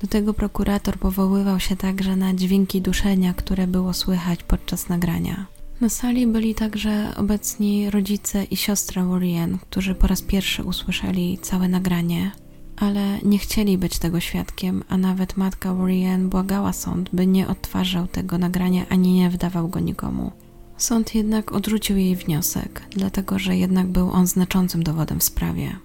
Do 0.01 0.07
tego 0.07 0.35
prokurator 0.35 0.99
powoływał 0.99 1.61
się 1.61 1.77
także 1.77 2.17
na 2.17 2.35
dźwięki 2.35 2.81
duszenia, 2.83 3.35
które 3.35 3.67
było 3.67 3.93
słychać 3.93 4.43
podczas 4.43 4.89
nagrania. 4.89 5.47
Na 5.81 5.89
sali 5.89 6.27
byli 6.27 6.55
także 6.55 7.13
obecni 7.17 7.91
rodzice 7.91 8.45
i 8.45 8.57
siostra 8.57 9.05
Warren, 9.05 9.59
którzy 9.59 9.95
po 9.95 10.07
raz 10.07 10.23
pierwszy 10.23 10.65
usłyszeli 10.65 11.39
całe 11.43 11.69
nagranie, 11.69 12.31
ale 12.77 13.19
nie 13.23 13.39
chcieli 13.39 13.79
być 13.79 13.99
tego 13.99 14.21
świadkiem, 14.21 14.85
a 14.89 14.97
nawet 14.97 15.37
matka 15.37 15.75
Warren 15.75 16.29
błagała 16.29 16.73
sąd, 16.73 17.11
by 17.13 17.27
nie 17.27 17.49
odtwarzał 17.49 18.07
tego 18.07 18.39
nagrania 18.39 18.87
ani 18.89 19.13
nie 19.13 19.31
wdawał 19.31 19.69
go 19.69 19.81
nikomu. 19.81 20.33
Sąd 20.77 21.15
jednak 21.15 21.53
odrzucił 21.53 21.97
jej 21.97 22.17
wniosek, 22.17 22.83
dlatego 22.91 23.39
że 23.39 23.57
jednak 23.57 23.87
był 23.87 24.11
on 24.11 24.27
znaczącym 24.27 24.83
dowodem 24.83 25.21
w 25.21 25.25
sprawie. 25.25 25.77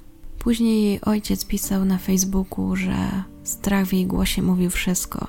Później 0.46 0.84
jej 0.84 1.02
ojciec 1.02 1.46
pisał 1.46 1.86
na 1.86 1.98
Facebooku, 1.98 2.76
że 2.76 2.96
strach 3.44 3.86
w 3.86 3.94
jej 3.94 4.06
głosie 4.06 4.42
mówił 4.42 4.70
wszystko. 4.70 5.28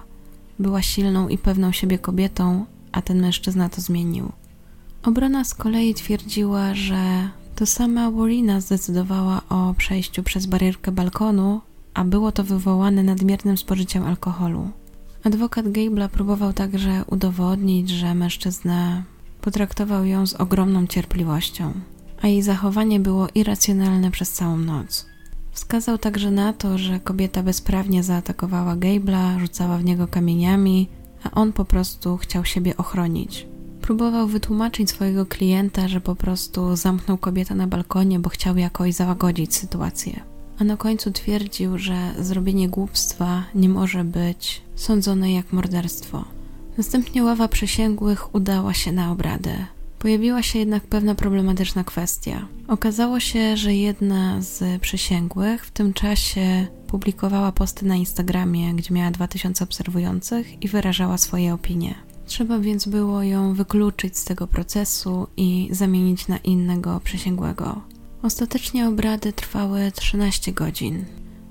Była 0.59 0.83
silną 0.83 1.29
i 1.29 1.39
pewną 1.39 1.73
siebie 1.73 1.99
kobietą, 1.99 2.65
a 2.93 3.03
ten 3.03 3.21
mężczyzna 3.21 3.69
to 3.69 3.81
zmienił. 3.81 4.33
Obrona 5.03 5.45
z 5.45 5.55
kolei 5.55 5.95
twierdziła, 5.95 6.75
że 6.75 7.31
to 7.55 7.67
sama 7.67 8.11
Warina 8.11 8.61
zdecydowała 8.61 9.43
o 9.49 9.75
przejściu 9.75 10.23
przez 10.23 10.47
barierkę 10.47 10.93
balkonu, 10.93 11.61
a 11.95 12.05
było 12.05 12.33
to 12.33 12.45
wywołane 12.45 13.03
nadmiernym 13.03 13.57
spożyciem 13.57 14.05
alkoholu. 14.05 14.71
Adwokat 15.25 15.67
Gable'a 15.67 16.09
próbował 16.09 16.53
także 16.53 17.05
udowodnić, 17.07 17.91
że 17.91 18.15
mężczyzna 18.15 19.03
potraktował 19.41 20.05
ją 20.05 20.27
z 20.27 20.35
ogromną 20.35 20.87
cierpliwością, 20.87 21.73
a 22.23 22.29
jej 22.29 22.43
zachowanie 22.43 23.01
było 23.01 23.29
irracjonalne 23.35 24.11
przez 24.11 24.33
całą 24.33 24.57
noc. 24.57 25.07
Wskazał 25.53 25.99
także 25.99 26.31
na 26.31 26.53
to, 26.53 26.79
że 26.79 27.01
kobieta 27.01 27.43
bezprawnie 27.43 28.03
zaatakowała 28.03 28.77
Gable'a, 28.77 29.41
rzucała 29.41 29.79
w 29.79 29.85
niego 29.85 30.09
kamieniami, 30.09 30.89
a 31.25 31.31
on 31.31 31.53
po 31.53 31.65
prostu 31.65 32.17
chciał 32.17 32.45
siebie 32.45 32.77
ochronić. 32.77 33.47
Próbował 33.83 34.27
wytłumaczyć 34.27 34.91
swojego 34.91 35.27
klienta, 35.27 35.89
że 35.89 36.01
po 36.01 36.15
prostu 36.15 36.77
zamknął 36.77 37.19
kobietę 37.19 37.55
na 37.55 37.67
balkonie, 37.67 38.19
bo 38.19 38.31
chciał 38.31 38.57
jakoś 38.57 38.95
załagodzić 38.95 39.55
sytuację. 39.55 40.21
A 40.59 40.65
na 40.65 40.77
końcu 40.77 41.11
twierdził, 41.11 41.79
że 41.79 42.15
zrobienie 42.19 42.69
głupstwa 42.69 43.45
nie 43.55 43.69
może 43.69 44.05
być 44.05 44.63
sądzone 44.75 45.33
jak 45.33 45.53
morderstwo. 45.53 46.25
Następnie 46.79 47.25
ława 47.25 47.49
przysięgłych 47.49 48.35
udała 48.35 48.75
się 48.75 48.93
na 48.93 49.13
obrady. 49.13 49.67
Pojawiła 50.07 50.43
się 50.43 50.59
jednak 50.59 50.87
pewna 50.87 51.15
problematyczna 51.15 51.85
kwestia. 51.85 52.49
Okazało 52.69 53.21
się, 53.21 53.57
że 53.57 53.75
jedna 53.75 54.43
z 54.43 54.81
przysięgłych 54.81 55.67
w 55.67 55.71
tym 55.71 55.93
czasie 55.93 56.67
publikowała 56.87 57.53
posty 57.53 57.87
na 57.87 57.97
Instagramie, 57.97 58.75
gdzie 58.75 58.95
miała 58.95 59.11
2000 59.11 59.65
obserwujących 59.65 60.63
i 60.63 60.69
wyrażała 60.69 61.19
swoje 61.19 61.55
opinie. 61.55 61.95
Trzeba 62.27 62.59
więc 62.59 62.89
było 62.89 63.23
ją 63.23 63.55
wykluczyć 63.55 64.19
z 64.19 64.25
tego 64.25 64.47
procesu 64.47 65.27
i 65.37 65.69
zamienić 65.71 66.29
na 66.29 66.37
innego 66.37 67.01
przysięgłego. 67.05 67.81
Ostatecznie 68.23 68.89
obrady 68.89 69.33
trwały 69.33 69.93
13 69.95 70.53
godzin. 70.53 71.05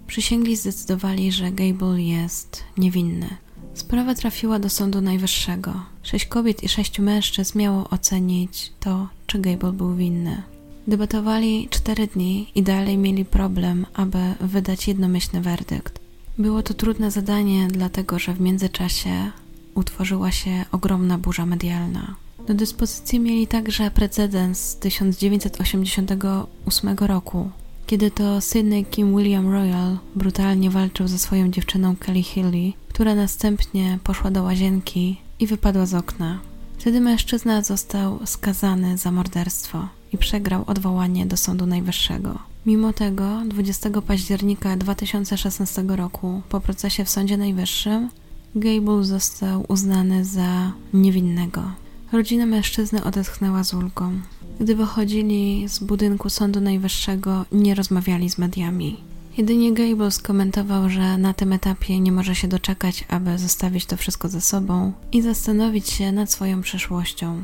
Przysięgli 0.07 0.55
zdecydowali, 0.55 1.31
że 1.31 1.51
Gable 1.51 2.01
jest 2.01 2.63
niewinny. 2.77 3.37
Sprawa 3.75 4.15
trafiła 4.15 4.59
do 4.59 4.69
Sądu 4.69 5.01
Najwyższego. 5.01 5.73
Sześć 6.03 6.25
kobiet 6.25 6.63
i 6.63 6.69
sześciu 6.69 7.03
mężczyzn 7.03 7.59
miało 7.59 7.89
ocenić 7.89 8.71
to, 8.79 9.07
czy 9.27 9.39
Gable 9.39 9.71
był 9.71 9.95
winny. 9.95 10.43
Debatowali 10.87 11.67
cztery 11.69 12.07
dni 12.07 12.51
i 12.55 12.63
dalej 12.63 12.97
mieli 12.97 13.25
problem, 13.25 13.85
aby 13.93 14.17
wydać 14.41 14.87
jednomyślny 14.87 15.41
werdykt. 15.41 15.99
Było 16.37 16.63
to 16.63 16.73
trudne 16.73 17.11
zadanie, 17.11 17.67
dlatego 17.67 18.19
że 18.19 18.33
w 18.33 18.41
międzyczasie 18.41 19.31
utworzyła 19.73 20.31
się 20.31 20.65
ogromna 20.71 21.17
burza 21.17 21.45
medialna. 21.45 22.15
Do 22.47 22.53
dyspozycji 22.53 23.19
mieli 23.19 23.47
także 23.47 23.91
precedens 23.91 24.59
z 24.59 24.77
1988 24.77 26.97
roku, 26.97 27.49
kiedy 27.85 28.11
to 28.11 28.41
Sydney 28.41 28.85
Kim 28.85 29.17
William 29.17 29.51
Royal 29.51 29.97
brutalnie 30.15 30.69
walczył 30.69 31.07
ze 31.07 31.19
swoją 31.19 31.51
dziewczyną 31.51 31.95
Kelly 31.95 32.23
Healy, 32.23 32.73
która 32.89 33.15
następnie 33.15 33.99
poszła 34.03 34.31
do 34.31 34.43
łazienki 34.43 35.17
i 35.39 35.47
wypadła 35.47 35.85
z 35.85 35.93
okna. 35.93 36.39
Wtedy 36.77 37.01
mężczyzna 37.01 37.61
został 37.61 38.19
skazany 38.25 38.97
za 38.97 39.11
morderstwo 39.11 39.87
i 40.13 40.17
przegrał 40.17 40.63
odwołanie 40.67 41.25
do 41.25 41.37
Sądu 41.37 41.65
Najwyższego. 41.65 42.39
Mimo 42.65 42.93
tego 42.93 43.41
20 43.45 43.89
października 44.01 44.77
2016 44.77 45.83
roku 45.87 46.41
po 46.49 46.61
procesie 46.61 47.05
w 47.05 47.09
Sądzie 47.09 47.37
Najwyższym 47.37 48.09
Gable 48.55 49.03
został 49.03 49.65
uznany 49.67 50.25
za 50.25 50.71
niewinnego. 50.93 51.63
Rodzina 52.11 52.45
mężczyzny 52.45 53.03
odetchnęła 53.03 53.63
z 53.63 53.73
ulgą. 53.73 54.11
Gdy 54.59 54.75
wychodzili 54.75 55.69
z 55.69 55.79
budynku 55.79 56.29
Sądu 56.29 56.61
Najwyższego, 56.61 57.45
nie 57.51 57.75
rozmawiali 57.75 58.29
z 58.29 58.37
mediami. 58.37 58.97
Jedynie 59.37 59.73
Gable 59.73 60.11
skomentował, 60.11 60.89
że 60.89 61.17
na 61.17 61.33
tym 61.33 61.53
etapie 61.53 61.99
nie 61.99 62.11
może 62.11 62.35
się 62.35 62.47
doczekać, 62.47 63.05
aby 63.09 63.37
zostawić 63.37 63.85
to 63.85 63.97
wszystko 63.97 64.29
za 64.29 64.41
sobą 64.41 64.91
i 65.11 65.21
zastanowić 65.21 65.89
się 65.89 66.11
nad 66.11 66.31
swoją 66.31 66.61
przyszłością. 66.61 67.43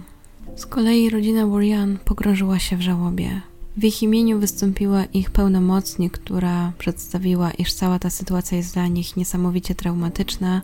Z 0.55 0.65
kolei 0.65 1.09
rodzina 1.09 1.47
Burian 1.47 1.97
pogrążyła 2.05 2.59
się 2.59 2.77
w 2.77 2.81
żałobie. 2.81 3.41
W 3.77 3.83
ich 3.83 4.03
imieniu 4.03 4.39
wystąpiła 4.39 5.03
ich 5.05 5.31
pełnomocnik, 5.31 6.13
która 6.13 6.71
przedstawiła, 6.77 7.51
iż 7.51 7.73
cała 7.73 7.99
ta 7.99 8.09
sytuacja 8.09 8.57
jest 8.57 8.73
dla 8.73 8.87
nich 8.87 9.17
niesamowicie 9.17 9.75
traumatyczna 9.75 10.61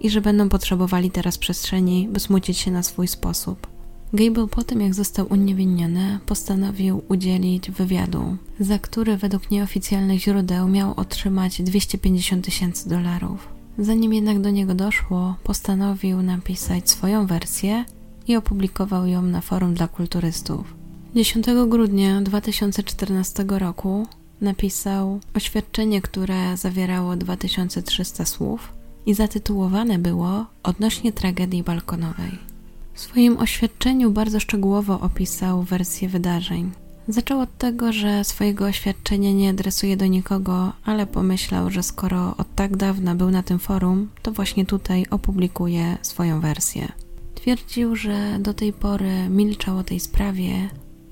i 0.00 0.10
że 0.10 0.20
będą 0.20 0.48
potrzebowali 0.48 1.10
teraz 1.10 1.38
przestrzeni, 1.38 2.08
by 2.08 2.20
smucić 2.20 2.58
się 2.58 2.70
na 2.70 2.82
swój 2.82 3.08
sposób. 3.08 3.77
Gable 4.12 4.46
po 4.46 4.64
tym, 4.64 4.80
jak 4.80 4.94
został 4.94 5.26
uniewinniony, 5.30 6.18
postanowił 6.26 7.02
udzielić 7.08 7.70
wywiadu, 7.70 8.36
za 8.60 8.78
który 8.78 9.16
według 9.16 9.50
nieoficjalnych 9.50 10.20
źródeł 10.20 10.68
miał 10.68 10.94
otrzymać 10.96 11.62
250 11.62 12.44
tysięcy 12.44 12.88
dolarów. 12.88 13.48
Zanim 13.78 14.12
jednak 14.12 14.40
do 14.40 14.50
niego 14.50 14.74
doszło, 14.74 15.34
postanowił 15.44 16.22
napisać 16.22 16.90
swoją 16.90 17.26
wersję 17.26 17.84
i 18.28 18.36
opublikował 18.36 19.06
ją 19.06 19.22
na 19.22 19.40
forum 19.40 19.74
dla 19.74 19.88
kulturystów. 19.88 20.74
10 21.14 21.46
grudnia 21.68 22.20
2014 22.20 23.44
roku 23.48 24.06
napisał 24.40 25.20
oświadczenie, 25.34 26.00
które 26.02 26.56
zawierało 26.56 27.16
2300 27.16 28.24
słów 28.24 28.72
i 29.06 29.14
zatytułowane 29.14 29.98
było 29.98 30.46
Odnośnie 30.62 31.12
tragedii 31.12 31.62
balkonowej. 31.62 32.57
W 32.98 33.00
swoim 33.00 33.38
oświadczeniu 33.38 34.10
bardzo 34.10 34.40
szczegółowo 34.40 35.00
opisał 35.00 35.62
wersję 35.62 36.08
wydarzeń. 36.08 36.70
Zaczął 37.08 37.40
od 37.40 37.58
tego, 37.58 37.92
że 37.92 38.24
swojego 38.24 38.64
oświadczenia 38.64 39.32
nie 39.32 39.50
adresuje 39.50 39.96
do 39.96 40.06
nikogo, 40.06 40.72
ale 40.84 41.06
pomyślał, 41.06 41.70
że 41.70 41.82
skoro 41.82 42.36
od 42.36 42.54
tak 42.54 42.76
dawna 42.76 43.14
był 43.14 43.30
na 43.30 43.42
tym 43.42 43.58
forum, 43.58 44.08
to 44.22 44.32
właśnie 44.32 44.66
tutaj 44.66 45.06
opublikuje 45.10 45.98
swoją 46.02 46.40
wersję. 46.40 46.92
Twierdził, 47.34 47.96
że 47.96 48.38
do 48.40 48.54
tej 48.54 48.72
pory 48.72 49.28
milczał 49.28 49.78
o 49.78 49.84
tej 49.84 50.00
sprawie, 50.00 50.68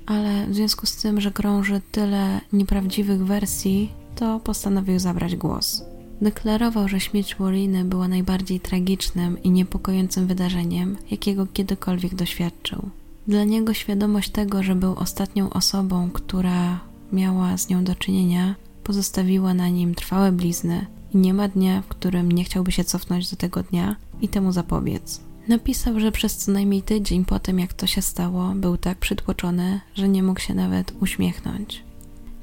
ale 0.07 0.46
w 0.46 0.55
związku 0.55 0.87
z 0.87 0.96
tym, 0.96 1.20
że 1.20 1.31
krąży 1.31 1.81
tyle 1.92 2.40
nieprawdziwych 2.53 3.27
wersji, 3.27 3.92
to 4.16 4.40
postanowił 4.40 4.99
zabrać 4.99 5.37
głos. 5.37 5.85
Deklarował, 6.21 6.89
że 6.89 7.01
śmierć 7.01 7.35
Wariny 7.35 7.85
była 7.85 8.09
najbardziej 8.09 8.61
tragicznym 8.61 9.43
i 9.43 9.51
niepokojącym 9.51 10.27
wydarzeniem, 10.27 10.97
jakiego 11.11 11.47
kiedykolwiek 11.47 12.15
doświadczył. 12.15 12.91
Dla 13.27 13.45
niego 13.45 13.75
świadomość 13.75 14.31
tego, 14.31 14.63
że 14.63 14.75
był 14.75 14.95
ostatnią 14.95 15.51
osobą, 15.51 16.11
która 16.11 16.81
miała 17.13 17.57
z 17.57 17.69
nią 17.69 17.85
do 17.85 17.95
czynienia, 17.95 18.55
pozostawiła 18.85 19.55
na 19.55 19.69
nim 19.69 19.95
trwałe 19.95 20.33
blizny 20.33 20.87
i 21.15 21.17
nie 21.19 21.35
ma 21.35 21.49
dnia, 21.49 21.83
w 21.83 21.89
którym 21.89 22.33
nie 22.33 22.45
chciałby 22.45 22.73
się 22.73 22.85
cofnąć 22.85 23.31
do 23.31 23.37
tego 23.37 23.63
dnia 23.63 23.97
i 24.21 24.29
temu 24.29 24.53
zapobiec. 24.53 25.21
Napisał, 25.49 26.01
że 26.01 26.13
przez 26.13 26.37
co 26.37 26.53
najmniej 26.53 26.83
tydzień 26.83 27.25
po 27.25 27.39
tym, 27.39 27.59
jak 27.59 27.73
to 27.73 27.87
się 27.87 28.03
stało, 28.03 28.53
był 28.55 28.77
tak 28.77 28.99
przytłoczony, 28.99 29.81
że 29.95 30.09
nie 30.09 30.23
mógł 30.23 30.41
się 30.41 30.55
nawet 30.55 30.93
uśmiechnąć. 31.01 31.86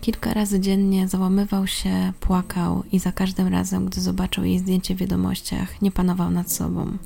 Kilka 0.04 0.34
razy 0.34 0.60
dziennie 0.60 1.08
załamywał 1.08 1.68
się, 1.68 2.14
płakał 2.20 2.84
i 2.92 3.00
za 3.00 3.12
każdym 3.12 3.48
razem, 3.48 3.86
gdy 3.86 4.02
zobaczył 4.02 4.44
jej 4.44 4.60
zdjęcie 4.60 4.96
w 4.96 4.98
wiadomościach, 4.98 5.82
nie 5.82 5.92
panował 5.92 6.32
nad 6.32 6.52
sobą. 6.52 6.98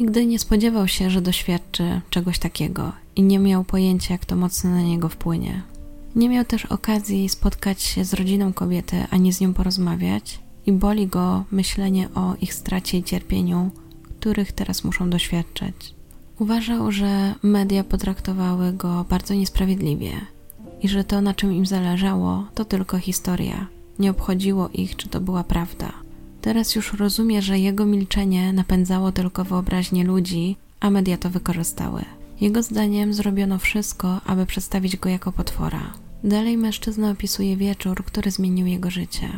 Nigdy 0.00 0.26
nie 0.26 0.38
spodziewał 0.38 0.88
się, 0.88 1.10
że 1.10 1.20
doświadczy 1.20 2.00
czegoś 2.10 2.38
takiego 2.38 2.92
i 3.16 3.22
nie 3.22 3.38
miał 3.38 3.64
pojęcia, 3.64 4.14
jak 4.14 4.24
to 4.24 4.36
mocno 4.36 4.70
na 4.70 4.82
niego 4.82 5.08
wpłynie. 5.08 5.62
Nie 6.16 6.28
miał 6.28 6.44
też 6.44 6.64
okazji 6.64 7.28
spotkać 7.28 7.82
się 7.82 8.04
z 8.04 8.14
rodziną 8.14 8.52
kobiety 8.52 9.06
ani 9.10 9.32
z 9.32 9.40
nią 9.40 9.54
porozmawiać, 9.54 10.40
i 10.66 10.72
boli 10.72 11.06
go 11.06 11.44
myślenie 11.50 12.08
o 12.14 12.34
ich 12.40 12.54
stracie 12.54 12.98
i 12.98 13.04
cierpieniu, 13.04 13.70
których 14.20 14.52
teraz 14.52 14.84
muszą 14.84 15.10
doświadczać. 15.10 15.74
Uważał, 16.38 16.92
że 16.92 17.34
media 17.42 17.84
potraktowały 17.84 18.72
go 18.72 19.04
bardzo 19.08 19.34
niesprawiedliwie 19.34 20.12
i 20.82 20.88
że 20.88 21.04
to, 21.04 21.20
na 21.20 21.34
czym 21.34 21.52
im 21.52 21.66
zależało, 21.66 22.46
to 22.54 22.64
tylko 22.64 22.98
historia. 22.98 23.66
Nie 23.98 24.10
obchodziło 24.10 24.68
ich, 24.68 24.96
czy 24.96 25.08
to 25.08 25.20
była 25.20 25.44
prawda. 25.44 25.92
Teraz 26.40 26.74
już 26.74 26.92
rozumie, 26.92 27.42
że 27.42 27.58
jego 27.58 27.86
milczenie 27.86 28.52
napędzało 28.52 29.12
tylko 29.12 29.44
wyobraźnię 29.44 30.04
ludzi, 30.04 30.56
a 30.80 30.90
media 30.90 31.16
to 31.16 31.30
wykorzystały. 31.30 32.04
Jego 32.40 32.62
zdaniem 32.62 33.14
zrobiono 33.14 33.58
wszystko, 33.58 34.20
aby 34.26 34.46
przedstawić 34.46 34.96
go 34.96 35.08
jako 35.08 35.32
potwora. 35.32 35.92
Dalej 36.24 36.56
mężczyzna 36.56 37.10
opisuje 37.10 37.56
wieczór, 37.56 38.04
który 38.04 38.30
zmienił 38.30 38.66
jego 38.66 38.90
życie. 38.90 39.28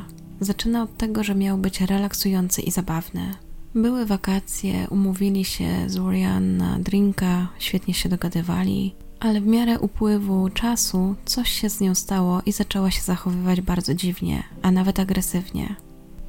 Zaczyna 0.41 0.83
od 0.83 0.97
tego, 0.97 1.25
że 1.25 1.35
miał 1.35 1.59
być 1.59 1.81
relaksujący 1.81 2.63
i 2.63 2.71
zabawny. 2.71 3.35
Były 3.75 4.07
wakacje, 4.07 4.87
umówili 4.91 5.45
się 5.45 5.69
z 5.87 5.99
Urian 5.99 6.57
na 6.57 6.79
drinka, 6.79 7.49
świetnie 7.59 7.95
się 7.95 8.09
dogadywali, 8.09 8.95
ale 9.25 9.41
w 9.41 9.47
miarę 9.47 9.79
upływu 9.79 10.51
czasu 10.51 11.15
coś 11.25 11.51
się 11.51 11.71
z 11.71 11.81
nią 11.81 11.95
stało 11.95 12.43
i 12.47 12.53
zaczęła 12.53 12.91
się 12.91 13.03
zachowywać 13.03 13.61
bardzo 13.61 13.95
dziwnie, 13.95 14.43
a 14.63 14.71
nawet 14.71 15.01
agresywnie. 15.01 15.75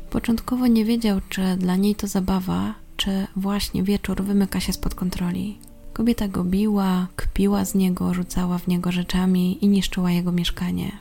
Początkowo 0.10 0.68
nie 0.68 0.86
wiedział, 0.86 1.22
czy 1.30 1.42
dla 1.58 1.76
niej 1.76 1.96
to 1.96 2.08
zabawa, 2.08 2.74
czy 2.98 3.28
właśnie 3.36 3.84
wieczór 3.84 4.24
wymyka 4.24 4.60
się 4.60 4.74
spod 4.74 4.96
kontroli. 4.96 5.58
Kobieta 5.94 6.28
go 6.28 6.44
biła, 6.44 7.08
kpiła 7.16 7.66
z 7.66 7.76
niego, 7.76 8.14
rzucała 8.14 8.58
w 8.58 8.68
niego 8.68 8.92
rzeczami 8.92 9.66
i 9.66 9.68
niszczyła 9.68 10.12
jego 10.12 10.32
mieszkanie. 10.32 10.92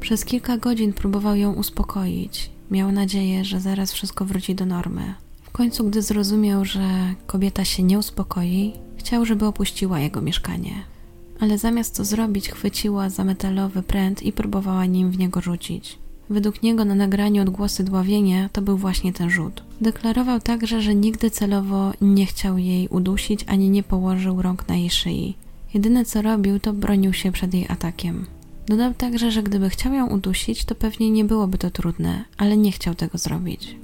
Przez 0.00 0.24
kilka 0.24 0.56
godzin 0.56 0.92
próbował 0.92 1.36
ją 1.36 1.52
uspokoić. 1.52 2.50
Miał 2.70 2.92
nadzieję, 2.92 3.44
że 3.44 3.60
zaraz 3.60 3.92
wszystko 3.92 4.24
wróci 4.24 4.54
do 4.54 4.66
normy. 4.66 5.14
W 5.42 5.50
końcu, 5.50 5.84
gdy 5.84 6.02
zrozumiał, 6.02 6.64
że 6.64 7.14
kobieta 7.26 7.64
się 7.64 7.82
nie 7.82 7.98
uspokoi, 7.98 8.72
chciał, 8.96 9.24
żeby 9.24 9.46
opuściła 9.46 10.00
jego 10.00 10.22
mieszkanie. 10.22 10.91
Ale 11.40 11.58
zamiast 11.58 11.96
to 11.96 12.04
zrobić, 12.04 12.50
chwyciła 12.50 13.08
za 13.10 13.24
metalowy 13.24 13.82
pręt 13.82 14.22
i 14.22 14.32
próbowała 14.32 14.86
nim 14.86 15.10
w 15.10 15.18
niego 15.18 15.40
rzucić. 15.40 15.98
Według 16.30 16.62
niego 16.62 16.84
na 16.84 16.94
nagraniu 16.94 17.42
odgłosy 17.42 17.84
dławienia 17.84 18.48
to 18.48 18.62
był 18.62 18.76
właśnie 18.76 19.12
ten 19.12 19.30
rzut. 19.30 19.62
Deklarował 19.80 20.40
także, 20.40 20.82
że 20.82 20.94
nigdy 20.94 21.30
celowo 21.30 21.92
nie 22.00 22.26
chciał 22.26 22.58
jej 22.58 22.88
udusić 22.88 23.44
ani 23.46 23.70
nie 23.70 23.82
położył 23.82 24.42
rąk 24.42 24.68
na 24.68 24.76
jej 24.76 24.90
szyi. 24.90 25.36
Jedyne 25.74 26.04
co 26.04 26.22
robił, 26.22 26.60
to 26.60 26.72
bronił 26.72 27.12
się 27.12 27.32
przed 27.32 27.54
jej 27.54 27.66
atakiem. 27.68 28.26
Dodał 28.66 28.94
także, 28.94 29.30
że 29.30 29.42
gdyby 29.42 29.70
chciał 29.70 29.92
ją 29.92 30.06
udusić, 30.06 30.64
to 30.64 30.74
pewnie 30.74 31.10
nie 31.10 31.24
byłoby 31.24 31.58
to 31.58 31.70
trudne, 31.70 32.24
ale 32.36 32.56
nie 32.56 32.72
chciał 32.72 32.94
tego 32.94 33.18
zrobić. 33.18 33.76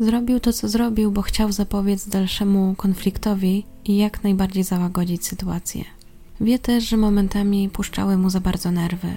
Zrobił 0.00 0.40
to, 0.40 0.52
co 0.52 0.68
zrobił, 0.68 1.12
bo 1.12 1.22
chciał 1.22 1.52
zapobiec 1.52 2.08
dalszemu 2.08 2.74
konfliktowi 2.76 3.64
i 3.84 3.96
jak 3.96 4.24
najbardziej 4.24 4.64
załagodzić 4.64 5.26
sytuację. 5.26 5.84
Wie 6.42 6.58
też, 6.58 6.88
że 6.88 6.96
momentami 6.96 7.68
puszczały 7.68 8.16
mu 8.16 8.30
za 8.30 8.40
bardzo 8.40 8.70
nerwy, 8.70 9.16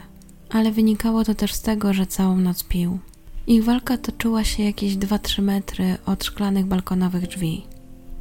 ale 0.50 0.72
wynikało 0.72 1.24
to 1.24 1.36
też 1.36 1.54
z 1.54 1.62
tego, 1.62 1.94
że 1.94 2.08
całą 2.08 2.38
noc 2.38 2.64
pił. 2.64 3.00
Ich 3.48 3.64
walka 3.64 3.98
toczyła 3.98 4.44
się 4.44 4.64
jakieś 4.64 4.96
2-3 4.96 5.42
metry 5.42 5.98
od 6.06 6.24
szklanych 6.24 6.66
balkonowych 6.66 7.28
drzwi. 7.28 7.64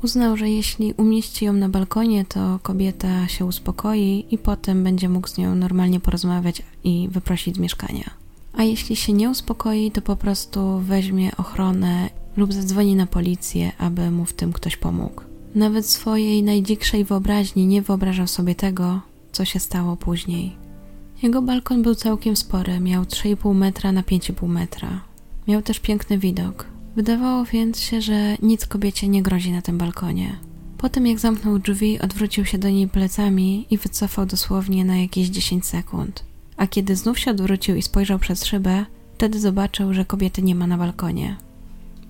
Uznał, 0.02 0.36
że 0.36 0.50
jeśli 0.50 0.92
umieści 0.92 1.44
ją 1.44 1.52
na 1.52 1.68
balkonie, 1.68 2.24
to 2.24 2.58
kobieta 2.62 3.28
się 3.28 3.44
uspokoi 3.44 4.24
i 4.30 4.38
potem 4.38 4.84
będzie 4.84 5.08
mógł 5.08 5.28
z 5.28 5.38
nią 5.38 5.54
normalnie 5.54 6.00
porozmawiać 6.00 6.62
i 6.84 7.08
wyprosić 7.10 7.56
z 7.56 7.58
mieszkania. 7.58 8.10
A 8.52 8.62
jeśli 8.62 8.96
się 8.96 9.12
nie 9.12 9.30
uspokoi, 9.30 9.90
to 9.90 10.02
po 10.02 10.16
prostu 10.16 10.78
weźmie 10.78 11.36
ochronę 11.36 12.10
lub 12.36 12.52
zadzwoni 12.52 12.96
na 12.96 13.06
policję, 13.06 13.72
aby 13.78 14.10
mu 14.10 14.24
w 14.24 14.32
tym 14.32 14.52
ktoś 14.52 14.76
pomógł. 14.76 15.33
Nawet 15.54 15.86
swojej 15.86 16.42
najdzikszej 16.42 17.04
wyobraźni 17.04 17.66
nie 17.66 17.82
wyobrażał 17.82 18.26
sobie 18.26 18.54
tego, 18.54 19.00
co 19.32 19.44
się 19.44 19.60
stało 19.60 19.96
później. 19.96 20.56
Jego 21.22 21.42
balkon 21.42 21.82
był 21.82 21.94
całkiem 21.94 22.36
spory, 22.36 22.80
miał 22.80 23.02
3,5 23.02 23.54
metra 23.54 23.92
na 23.92 24.02
5,5 24.02 24.48
metra. 24.48 25.00
Miał 25.48 25.62
też 25.62 25.80
piękny 25.80 26.18
widok. 26.18 26.66
Wydawało 26.96 27.44
więc 27.44 27.80
się, 27.80 28.00
że 28.00 28.36
nic 28.42 28.66
kobiecie 28.66 29.08
nie 29.08 29.22
grozi 29.22 29.52
na 29.52 29.62
tym 29.62 29.78
balkonie. 29.78 30.38
Potem 30.78 31.06
jak 31.06 31.18
zamknął 31.18 31.58
drzwi, 31.58 32.00
odwrócił 32.00 32.44
się 32.44 32.58
do 32.58 32.68
niej 32.70 32.88
plecami 32.88 33.66
i 33.70 33.78
wycofał 33.78 34.26
dosłownie 34.26 34.84
na 34.84 34.96
jakieś 34.96 35.28
10 35.28 35.66
sekund. 35.66 36.24
A 36.56 36.66
kiedy 36.66 36.96
znów 36.96 37.18
się 37.18 37.30
odwrócił 37.30 37.76
i 37.76 37.82
spojrzał 37.82 38.18
przez 38.18 38.44
szybę, 38.44 38.86
wtedy 39.14 39.40
zobaczył, 39.40 39.94
że 39.94 40.04
kobiety 40.04 40.42
nie 40.42 40.54
ma 40.54 40.66
na 40.66 40.78
balkonie. 40.78 41.36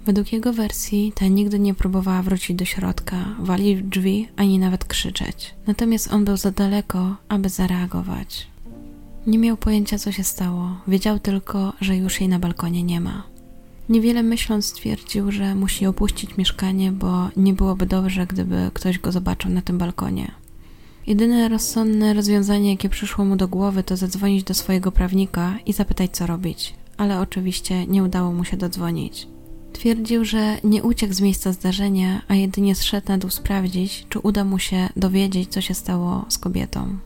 Według 0.05 0.33
jego 0.33 0.53
wersji 0.53 1.13
ta 1.15 1.27
nigdy 1.27 1.59
nie 1.59 1.75
próbowała 1.75 2.23
wrócić 2.23 2.57
do 2.57 2.65
środka, 2.65 3.17
walić 3.39 3.79
w 3.79 3.89
drzwi, 3.89 4.29
ani 4.37 4.59
nawet 4.59 4.85
krzyczeć. 4.85 5.55
Natomiast 5.67 6.13
on 6.13 6.25
był 6.25 6.37
za 6.37 6.51
daleko, 6.51 7.17
aby 7.29 7.49
zareagować. 7.49 8.47
Nie 9.27 9.39
miał 9.39 9.57
pojęcia, 9.57 9.99
co 9.99 10.13
się 10.13 10.25
stało. 10.25 10.77
Wiedział 10.89 11.19
tylko, 11.19 11.73
że 11.81 11.97
już 11.97 12.21
jej 12.21 12.29
na 12.29 12.39
balkonie 12.39 12.83
nie 12.83 13.01
ma. 13.01 13.23
Niewiele 13.89 14.23
myśląc 14.23 14.67
stwierdził, 14.67 15.33
że 15.33 15.55
musi 15.55 15.87
opuścić 15.87 16.37
mieszkanie, 16.37 16.93
bo 16.93 17.29
nie 17.37 17.53
byłoby 17.53 17.87
dobrze, 17.87 18.27
gdyby 18.27 18.71
ktoś 18.75 18.99
go 18.99 19.13
zobaczył 19.13 19.51
na 19.51 19.63
tym 19.63 19.79
balkonie. 19.79 20.31
Jedyne 21.07 21.49
rozsądne 21.49 22.15
rozwiązanie, 22.15 22.71
jakie 22.71 22.89
przyszło 22.89 23.25
mu 23.25 23.37
do 23.37 23.49
głowy, 23.49 23.83
to 23.83 23.97
zadzwonić 23.97 24.45
do 24.45 24.55
swojego 24.55 24.93
prawnika 24.93 25.55
i 25.67 25.73
zapytać, 25.73 26.11
co 26.11 26.27
robić, 26.27 26.75
ale 26.97 27.21
oczywiście 27.21 27.87
nie 27.87 28.03
udało 28.05 28.33
mu 28.33 28.45
się 28.45 28.57
dodzwonić. 28.57 29.34
Twierdził, 29.75 30.25
że 30.25 30.59
nie 30.65 30.83
uciekł 30.83 31.15
z 31.15 31.21
miejsca 31.21 31.53
zdarzenia, 31.53 32.23
a 32.29 32.35
jedynie 32.35 32.75
zszedł 32.75 33.09
na 33.09 33.19
dół 33.19 33.31
sprawdzić, 33.31 34.07
czy 34.09 34.19
uda 34.19 34.45
mu 34.45 34.59
się 34.59 34.89
dowiedzieć, 34.97 35.53
co 35.53 35.61
się 35.61 35.75
stało 35.75 36.25
z 36.29 36.39
kobietą. 36.39 36.99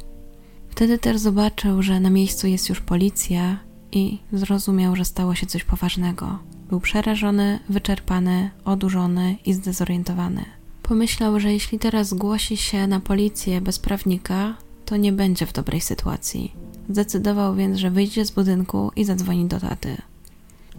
Wtedy 0.71 0.99
też 0.99 1.19
zobaczył, 1.19 1.83
że 1.83 2.01
na 2.01 2.11
miejscu 2.11 2.47
jest 2.47 2.69
już 2.69 2.81
policja 2.81 3.59
i 3.93 4.19
zrozumiał, 4.33 4.97
że 4.97 5.05
stało 5.05 5.35
się 5.35 5.47
coś 5.47 5.65
poważnego. 5.65 6.39
Był 6.69 6.81
przerażony, 6.81 7.59
wyczerpany, 7.69 8.51
odurzony 8.65 9.37
i 9.47 9.55
zdezorientowany. 9.55 10.45
Pomyślał, 10.83 11.41
że 11.41 11.53
jeśli 11.53 11.79
teraz 11.79 12.09
zgłosi 12.09 12.57
się 12.57 12.87
na 12.87 13.01
policję 13.01 13.61
bez 13.61 13.79
prawnika, 13.79 14.55
to 14.85 14.97
nie 14.97 15.13
będzie 15.13 15.47
w 15.47 15.53
dobrej 15.53 15.81
sytuacji. 15.81 16.53
Zdecydował 16.89 17.55
więc, 17.55 17.79
że 17.79 17.91
wyjdzie 17.91 18.25
z 18.25 18.31
budynku 18.31 18.91
i 18.97 19.05
zadzwoni 19.05 19.47
do 19.47 19.61
taty. 19.61 19.97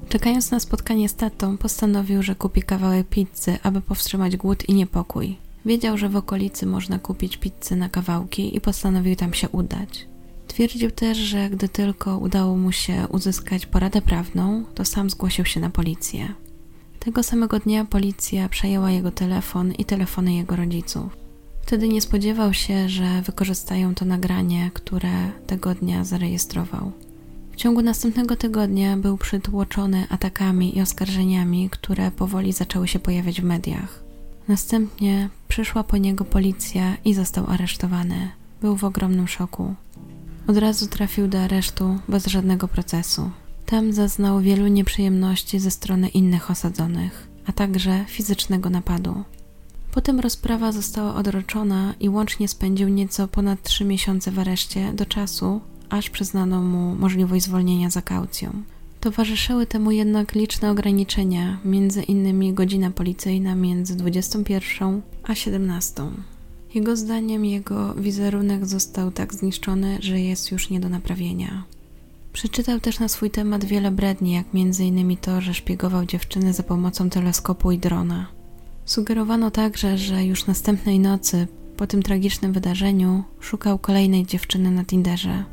Czekając 0.09 0.51
na 0.51 0.59
spotkanie 0.59 1.09
z 1.09 1.15
tatą, 1.15 1.57
postanowił, 1.57 2.23
że 2.23 2.35
kupi 2.35 2.61
kawałek 2.61 3.07
pizzy, 3.07 3.57
aby 3.63 3.81
powstrzymać 3.81 4.37
głód 4.37 4.69
i 4.69 4.73
niepokój. 4.73 5.37
Wiedział, 5.65 5.97
że 5.97 6.09
w 6.09 6.15
okolicy 6.15 6.65
można 6.65 6.99
kupić 6.99 7.37
pizzę 7.37 7.75
na 7.75 7.89
kawałki 7.89 8.55
i 8.55 8.61
postanowił 8.61 9.15
tam 9.15 9.33
się 9.33 9.49
udać. 9.49 10.07
Twierdził 10.47 10.91
też, 10.91 11.17
że 11.17 11.49
gdy 11.49 11.69
tylko 11.69 12.17
udało 12.17 12.57
mu 12.57 12.71
się 12.71 13.07
uzyskać 13.09 13.65
poradę 13.65 14.01
prawną, 14.01 14.63
to 14.75 14.85
sam 14.85 15.09
zgłosił 15.09 15.45
się 15.45 15.59
na 15.59 15.69
policję. 15.69 16.33
Tego 16.99 17.23
samego 17.23 17.59
dnia 17.59 17.85
policja 17.85 18.49
przejęła 18.49 18.91
jego 18.91 19.11
telefon 19.11 19.71
i 19.71 19.85
telefony 19.85 20.33
jego 20.33 20.55
rodziców. 20.55 21.17
Wtedy 21.61 21.87
nie 21.87 22.01
spodziewał 22.01 22.53
się, 22.53 22.89
że 22.89 23.21
wykorzystają 23.21 23.95
to 23.95 24.05
nagranie, 24.05 24.71
które 24.73 25.31
tego 25.47 25.75
dnia 25.75 26.03
zarejestrował. 26.03 26.91
Ciągu 27.59 27.81
następnego 27.81 28.35
tygodnia 28.35 28.97
był 28.97 29.17
przytłoczony 29.17 30.07
atakami 30.09 30.77
i 30.77 30.81
oskarżeniami, 30.81 31.69
które 31.69 32.11
powoli 32.11 32.53
zaczęły 32.53 32.87
się 32.87 32.99
pojawiać 32.99 33.41
w 33.41 33.43
mediach. 33.43 34.03
Następnie 34.47 35.29
przyszła 35.47 35.83
po 35.83 35.97
niego 35.97 36.25
policja 36.25 36.97
i 37.05 37.13
został 37.13 37.49
aresztowany. 37.49 38.29
Był 38.61 38.75
w 38.75 38.83
ogromnym 38.83 39.27
szoku. 39.27 39.75
Od 40.47 40.57
razu 40.57 40.87
trafił 40.87 41.27
do 41.27 41.39
aresztu 41.39 41.99
bez 42.07 42.25
żadnego 42.27 42.67
procesu. 42.67 43.31
Tam 43.65 43.93
zaznał 43.93 44.39
wielu 44.39 44.67
nieprzyjemności 44.67 45.59
ze 45.59 45.71
strony 45.71 46.09
innych 46.09 46.51
osadzonych, 46.51 47.27
a 47.45 47.51
także 47.51 48.05
fizycznego 48.07 48.69
napadu. 48.69 49.23
Potem 49.91 50.19
rozprawa 50.19 50.71
została 50.71 51.15
odroczona 51.15 51.93
i 51.99 52.09
łącznie 52.09 52.47
spędził 52.47 52.89
nieco 52.89 53.27
ponad 53.27 53.61
trzy 53.63 53.85
miesiące 53.85 54.31
w 54.31 54.39
areszcie 54.39 54.93
do 54.93 55.05
czasu, 55.05 55.61
aż 55.89 56.09
przyznano 56.09 56.61
mu 56.61 56.95
możliwość 56.95 57.45
zwolnienia 57.45 57.89
za 57.89 58.01
kaucją. 58.01 58.63
Towarzyszyły 58.99 59.65
temu 59.65 59.91
jednak 59.91 60.35
liczne 60.35 60.71
ograniczenia, 60.71 61.57
między 61.65 62.03
innymi 62.03 62.53
godzina 62.53 62.91
policyjna 62.91 63.55
między 63.55 63.95
21 63.95 65.01
a 65.23 65.35
17. 65.35 66.03
Jego 66.73 66.95
zdaniem 66.95 67.45
jego 67.45 67.93
wizerunek 67.93 68.65
został 68.65 69.11
tak 69.11 69.33
zniszczony, 69.33 69.97
że 70.01 70.19
jest 70.19 70.51
już 70.51 70.69
nie 70.69 70.79
do 70.79 70.89
naprawienia. 70.89 71.63
Przeczytał 72.33 72.79
też 72.79 72.99
na 72.99 73.07
swój 73.07 73.31
temat 73.31 73.65
wiele 73.65 73.91
bredni, 73.91 74.31
jak 74.31 74.45
m.in. 74.53 75.17
to, 75.17 75.41
że 75.41 75.53
szpiegował 75.53 76.05
dziewczyny 76.05 76.53
za 76.53 76.63
pomocą 76.63 77.09
teleskopu 77.09 77.71
i 77.71 77.77
drona. 77.77 78.27
Sugerowano 78.85 79.51
także, 79.51 79.97
że 79.97 80.25
już 80.25 80.45
następnej 80.45 80.99
nocy, 80.99 81.47
po 81.77 81.87
tym 81.87 82.03
tragicznym 82.03 82.53
wydarzeniu, 82.53 83.23
szukał 83.39 83.79
kolejnej 83.79 84.25
dziewczyny 84.25 84.71
na 84.71 84.85
Tinderze. 84.85 85.43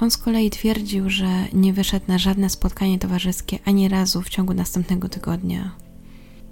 On 0.00 0.10
z 0.10 0.16
kolei 0.16 0.50
twierdził, 0.50 1.10
że 1.10 1.28
nie 1.52 1.72
wyszedł 1.72 2.04
na 2.08 2.18
żadne 2.18 2.50
spotkanie 2.50 2.98
towarzyskie 2.98 3.58
ani 3.64 3.88
razu 3.88 4.22
w 4.22 4.28
ciągu 4.28 4.54
następnego 4.54 5.08
tygodnia. 5.08 5.70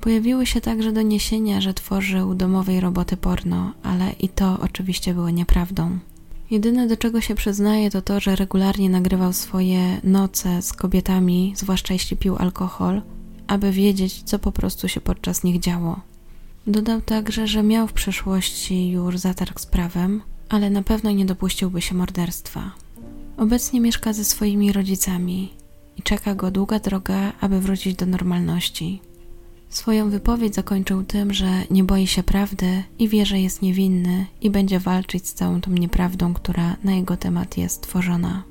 Pojawiły 0.00 0.46
się 0.46 0.60
także 0.60 0.92
doniesienia, 0.92 1.60
że 1.60 1.74
tworzył 1.74 2.34
domowej 2.34 2.80
roboty 2.80 3.16
porno, 3.16 3.72
ale 3.82 4.12
i 4.12 4.28
to 4.28 4.58
oczywiście 4.60 5.14
było 5.14 5.30
nieprawdą. 5.30 5.98
Jedyne 6.50 6.86
do 6.86 6.96
czego 6.96 7.20
się 7.20 7.34
przyznaje 7.34 7.90
to 7.90 8.02
to, 8.02 8.20
że 8.20 8.36
regularnie 8.36 8.90
nagrywał 8.90 9.32
swoje 9.32 10.00
noce 10.04 10.62
z 10.62 10.72
kobietami, 10.72 11.52
zwłaszcza 11.56 11.92
jeśli 11.92 12.16
pił 12.16 12.36
alkohol, 12.36 13.02
aby 13.46 13.72
wiedzieć, 13.72 14.22
co 14.22 14.38
po 14.38 14.52
prostu 14.52 14.88
się 14.88 15.00
podczas 15.00 15.44
nich 15.44 15.60
działo. 15.60 16.00
Dodał 16.66 17.00
także, 17.00 17.46
że 17.46 17.62
miał 17.62 17.88
w 17.88 17.92
przeszłości 17.92 18.90
już 18.90 19.18
zatarg 19.18 19.60
z 19.60 19.66
prawem, 19.66 20.22
ale 20.48 20.70
na 20.70 20.82
pewno 20.82 21.10
nie 21.10 21.24
dopuściłby 21.24 21.82
się 21.82 21.94
morderstwa. 21.94 22.83
Obecnie 23.36 23.80
mieszka 23.80 24.12
ze 24.12 24.24
swoimi 24.24 24.72
rodzicami 24.72 25.52
i 25.96 26.02
czeka 26.02 26.34
go 26.34 26.50
długa 26.50 26.78
droga, 26.78 27.32
aby 27.40 27.60
wrócić 27.60 27.96
do 27.96 28.06
normalności. 28.06 29.00
Swoją 29.68 30.10
wypowiedź 30.10 30.54
zakończył 30.54 31.04
tym, 31.04 31.32
że 31.32 31.46
nie 31.70 31.84
boi 31.84 32.06
się 32.06 32.22
prawdy 32.22 32.82
i 32.98 33.08
wie, 33.08 33.26
że 33.26 33.40
jest 33.40 33.62
niewinny 33.62 34.26
i 34.40 34.50
będzie 34.50 34.80
walczyć 34.80 35.28
z 35.28 35.34
całą 35.34 35.60
tą 35.60 35.70
nieprawdą, 35.70 36.34
która 36.34 36.76
na 36.84 36.92
jego 36.92 37.16
temat 37.16 37.56
jest 37.56 37.82
tworzona. 37.82 38.42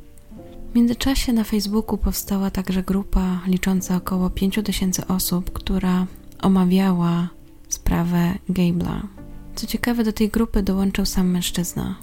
W 0.72 0.76
międzyczasie 0.76 1.34
na 1.34 1.44
Facebooku 1.44 1.98
powstała 1.98 2.52
także 2.52 2.84
grupa 2.84 3.42
licząca 3.48 3.96
około 3.96 4.30
5000 4.30 5.08
osób, 5.08 5.52
która 5.52 6.08
omawiała 6.42 7.30
sprawę 7.70 8.34
Gabla. 8.50 9.08
Co 9.56 9.68
ciekawe, 9.68 10.04
do 10.04 10.14
tej 10.14 10.30
grupy 10.30 10.64
dołączył 10.64 11.06
sam 11.06 11.32
mężczyzna. 11.32 11.96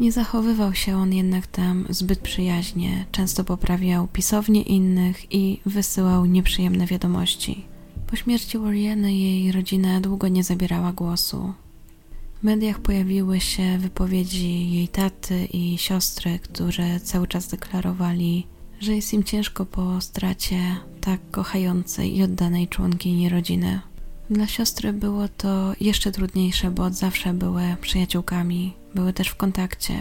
Nie 0.00 0.12
zachowywał 0.12 0.74
się 0.74 0.96
on 0.96 1.12
jednak 1.12 1.46
tam 1.46 1.86
zbyt 1.90 2.18
przyjaźnie, 2.18 3.06
często 3.12 3.44
poprawiał 3.44 4.08
pisownie 4.12 4.62
innych 4.62 5.32
i 5.32 5.60
wysyłał 5.66 6.26
nieprzyjemne 6.26 6.86
wiadomości. 6.86 7.64
Po 8.06 8.16
śmierci 8.16 8.58
Warrieny 8.58 9.14
jej 9.14 9.52
rodzina 9.52 10.00
długo 10.00 10.28
nie 10.28 10.44
zabierała 10.44 10.92
głosu. 10.92 11.52
W 12.40 12.42
mediach 12.42 12.80
pojawiły 12.80 13.40
się 13.40 13.78
wypowiedzi 13.78 14.70
jej 14.70 14.88
taty 14.88 15.44
i 15.44 15.78
siostry, 15.78 16.38
które 16.38 17.00
cały 17.00 17.26
czas 17.26 17.48
deklarowali, 17.48 18.46
że 18.80 18.96
jest 18.96 19.14
im 19.14 19.24
ciężko 19.24 19.66
po 19.66 20.00
stracie 20.00 20.60
tak 21.00 21.20
kochającej 21.30 22.16
i 22.16 22.22
oddanej 22.22 22.68
członkini 22.68 23.28
rodziny. 23.28 23.80
Dla 24.30 24.46
siostry 24.46 24.92
było 24.92 25.28
to 25.28 25.72
jeszcze 25.80 26.12
trudniejsze, 26.12 26.70
bo 26.70 26.84
od 26.84 26.94
zawsze 26.94 27.34
były 27.34 27.62
przyjaciółkami, 27.80 28.72
były 28.96 29.12
też 29.12 29.28
w 29.28 29.36
kontakcie. 29.36 29.94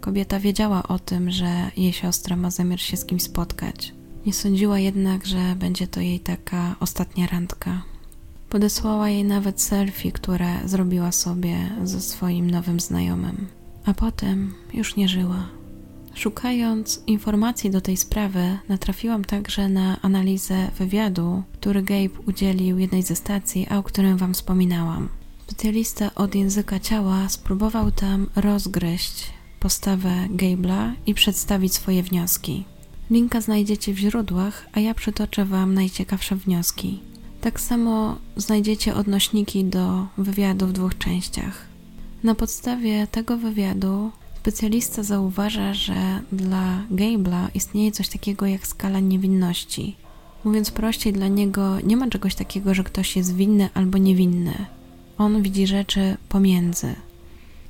Kobieta 0.00 0.40
wiedziała 0.40 0.82
o 0.82 0.98
tym, 0.98 1.30
że 1.30 1.70
jej 1.76 1.92
siostra 1.92 2.36
ma 2.36 2.50
zamiar 2.50 2.80
się 2.80 2.96
z 2.96 3.04
kimś 3.04 3.22
spotkać. 3.22 3.94
Nie 4.26 4.32
sądziła 4.32 4.78
jednak, 4.78 5.26
że 5.26 5.56
będzie 5.56 5.86
to 5.86 6.00
jej 6.00 6.20
taka 6.20 6.76
ostatnia 6.80 7.26
randka. 7.26 7.82
Podesłała 8.48 9.08
jej 9.08 9.24
nawet 9.24 9.60
selfie, 9.60 10.12
które 10.12 10.48
zrobiła 10.64 11.12
sobie 11.12 11.56
ze 11.84 12.00
swoim 12.00 12.50
nowym 12.50 12.80
znajomym, 12.80 13.46
a 13.84 13.94
potem 13.94 14.54
już 14.74 14.96
nie 14.96 15.08
żyła. 15.08 15.48
Szukając 16.14 17.02
informacji 17.06 17.70
do 17.70 17.80
tej 17.80 17.96
sprawy, 17.96 18.58
natrafiłam 18.68 19.24
także 19.24 19.68
na 19.68 20.02
analizę 20.02 20.70
wywiadu, 20.78 21.42
który 21.52 21.82
Gabe 21.82 22.20
udzielił 22.26 22.78
jednej 22.78 23.02
ze 23.02 23.16
stacji, 23.16 23.66
a 23.70 23.78
o 23.78 23.82
którym 23.82 24.16
Wam 24.16 24.34
wspominałam. 24.34 25.08
Specjalista 25.50 26.14
od 26.14 26.34
języka 26.34 26.80
ciała 26.80 27.28
spróbował 27.28 27.90
tam 27.90 28.26
rozgryźć 28.36 29.26
postawę 29.60 30.10
Gable'a 30.30 30.92
i 31.06 31.14
przedstawić 31.14 31.74
swoje 31.74 32.02
wnioski. 32.02 32.64
Linka 33.10 33.40
znajdziecie 33.40 33.94
w 33.94 33.98
źródłach, 33.98 34.66
a 34.72 34.80
ja 34.80 34.94
przytoczę 34.94 35.44
Wam 35.44 35.74
najciekawsze 35.74 36.36
wnioski. 36.36 37.00
Tak 37.40 37.60
samo 37.60 38.16
znajdziecie 38.36 38.94
odnośniki 38.94 39.64
do 39.64 40.06
wywiadu 40.18 40.66
w 40.66 40.72
dwóch 40.72 40.98
częściach. 40.98 41.66
Na 42.22 42.34
podstawie 42.34 43.06
tego 43.06 43.36
wywiadu 43.36 44.10
specjalista 44.40 45.02
zauważa, 45.02 45.74
że 45.74 46.22
dla 46.32 46.82
Gable'a 46.90 47.48
istnieje 47.54 47.92
coś 47.92 48.08
takiego 48.08 48.46
jak 48.46 48.66
skala 48.66 49.00
niewinności. 49.00 49.96
Mówiąc 50.44 50.70
prościej, 50.70 51.12
dla 51.12 51.28
niego 51.28 51.80
nie 51.80 51.96
ma 51.96 52.08
czegoś 52.08 52.34
takiego, 52.34 52.74
że 52.74 52.84
ktoś 52.84 53.16
jest 53.16 53.36
winny 53.36 53.68
albo 53.74 53.98
niewinny. 53.98 54.66
On 55.20 55.42
widzi 55.42 55.66
rzeczy 55.66 56.16
pomiędzy. 56.28 56.94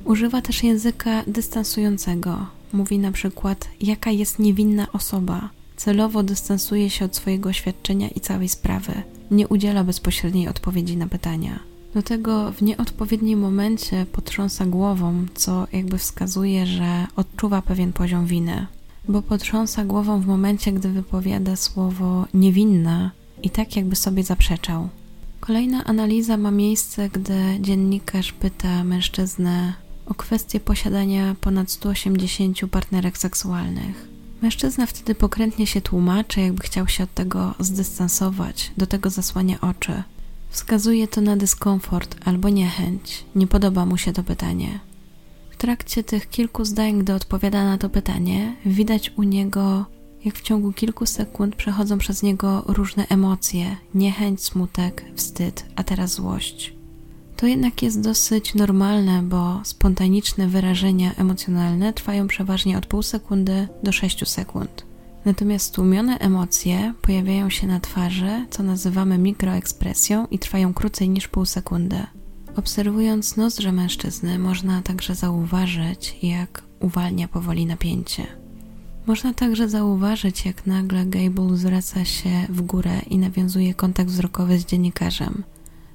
Używa 0.05 0.43
też 0.43 0.63
języka 0.63 1.23
dystansującego, 1.27 2.47
Mówi 2.73 2.99
na 2.99 3.13
przykład, 3.13 3.69
jaka 3.81 4.11
jest 4.11 4.39
niewinna 4.39 4.93
osoba. 4.93 5.51
Celowo 5.77 6.23
dystansuje 6.23 6.91
się 6.91 7.05
od 7.05 7.17
swojego 7.17 7.49
oświadczenia 7.49 8.09
i 8.09 8.21
całej 8.21 8.49
sprawy. 8.49 8.93
Nie 9.31 9.49
udziela 9.49 9.85
bezpośredniej 9.85 10.49
odpowiedzi 10.49 10.97
na 10.97 11.07
pytania. 11.07 11.59
Do 11.95 12.03
tego 12.03 12.53
w 12.53 12.63
nieodpowiednim 12.63 13.41
momencie 13.41 14.07
potrząsa 14.13 14.67
głową, 14.67 15.27
co 15.35 15.67
jakby 15.73 15.99
wskazuje, 15.99 16.67
że 16.67 17.07
odczuwa 17.17 17.63
pewien 17.63 17.93
poziom 17.93 18.27
winy. 18.27 18.67
Bo 19.09 19.23
potrząsa 19.23 19.85
głową 19.85 20.21
w 20.21 20.27
momencie, 20.27 20.73
gdy 20.73 20.89
wypowiada 20.89 21.57
słowo 21.57 22.27
niewinna 22.35 23.11
i 23.43 23.51
tak 23.51 23.77
jakby 23.77 23.97
sobie 23.97 24.23
zaprzeczał. 24.23 24.89
Kolejna 25.41 25.85
analiza 25.85 26.37
ma 26.37 26.51
miejsce, 26.51 27.09
gdy 27.09 27.35
dziennikarz 27.61 28.33
pyta 28.33 28.85
mężczyznę 28.85 29.73
o 30.07 30.15
kwestię 30.15 30.61
posiadania 30.61 31.37
ponad 31.41 31.71
180 31.71 32.59
partnerek 32.71 33.19
seksualnych. 33.19 34.09
Mężczyzna 34.43 34.87
wtedy 34.87 35.15
pokrętnie 35.15 35.67
się 35.67 35.81
tłumaczy, 35.81 36.41
jakby 36.41 36.63
chciał 36.63 36.89
się 36.89 37.05
od 37.05 37.15
tego 37.15 37.55
zdystansować, 37.59 38.73
do 38.77 38.87
tego 38.87 39.11
zasłania 39.11 39.61
oczy. 39.61 40.03
Wskazuje 40.51 41.09
to 41.09 41.21
na 41.21 41.37
dyskomfort 41.37 42.17
albo 42.25 42.49
niechęć, 42.49 43.25
nie 43.35 43.47
podoba 43.47 43.87
mu 43.87 43.97
się 43.97 44.13
to 44.13 44.23
pytanie. 44.23 44.81
W 45.51 45.57
trakcie 45.57 46.05
tych 46.05 46.31
kilku 46.31 46.65
zdań, 46.65 46.99
gdy 46.99 47.15
odpowiada 47.15 47.65
na 47.65 47.79
to 47.79 47.89
pytanie, 47.89 48.57
widać 48.67 49.13
u 49.17 49.23
niego, 49.23 49.87
jak 50.25 50.35
w 50.35 50.43
ciągu 50.43 50.73
kilku 50.73 51.07
sekund 51.07 51.57
przechodzą 51.57 51.99
przez 51.99 52.23
niego 52.23 52.65
różne 52.67 53.07
emocje: 53.09 53.77
niechęć, 53.95 54.45
smutek, 54.45 55.05
wstyd, 55.15 55.67
a 55.77 55.83
teraz 55.83 56.13
złość. 56.13 56.75
To 57.37 57.47
jednak 57.47 57.83
jest 57.83 58.01
dosyć 58.01 58.55
normalne, 58.55 59.23
bo 59.23 59.61
spontaniczne 59.65 60.49
wyrażenia 60.49 61.15
emocjonalne 61.15 61.93
trwają 61.93 62.27
przeważnie 62.27 62.79
od 62.79 62.87
pół 62.87 63.03
sekundy 63.03 63.69
do 63.83 63.93
6 63.93 64.29
sekund. 64.29 64.85
Natomiast 65.25 65.75
tłumione 65.75 66.19
emocje 66.19 66.95
pojawiają 67.03 67.51
się 67.51 67.67
na 67.67 67.81
twarzy, 67.81 68.47
co 68.51 68.63
nazywamy 68.63 69.19
mikroekspresją 69.19 70.27
i 70.27 70.39
trwają 70.39 70.75
krócej 70.75 71.09
niż 71.09 71.29
pół 71.29 71.45
sekundy. 71.45 72.07
Obserwując 72.57 73.37
nozdrze 73.37 73.73
mężczyzny, 73.73 74.39
można 74.39 74.83
także 74.83 75.15
zauważyć, 75.15 76.17
jak 76.23 76.63
uwalnia 76.81 77.29
powoli 77.29 77.67
napięcie. 77.67 78.40
Można 79.07 79.35
także 79.35 79.69
zauważyć, 79.69 80.45
jak 80.47 80.67
nagle 80.67 81.07
Gable 81.07 81.57
zwraca 81.57 82.05
się 82.05 82.31
w 82.49 82.63
górę 82.63 83.01
i 83.11 83.19
nawiązuje 83.19 83.75
kontakt 83.75 84.11
wzrokowy 84.11 84.59
z 84.59 84.65
dziennikarzem. 84.65 85.43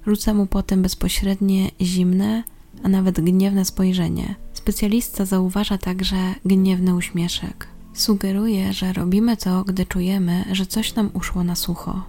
Rzuca 0.08 0.34
mu 0.34 0.46
potem 0.46 0.82
bezpośrednie, 0.82 1.72
zimne, 1.82 2.44
a 2.84 2.90
nawet 2.90 3.22
gniewne 3.22 3.66
spojrzenie. 3.66 4.36
Specjalista 4.54 5.26
zauważa 5.26 5.78
także 5.78 6.36
gniewny 6.46 6.96
uśmieszek. 6.96 7.68
Sugeruje, 7.94 8.74
że 8.74 8.94
robimy 8.94 9.38
to, 9.38 9.64
gdy 9.64 9.86
czujemy, 9.86 10.46
że 10.52 10.66
coś 10.66 10.96
nam 10.96 11.10
uszło 11.14 11.44
na 11.44 11.56
sucho. 11.56 12.04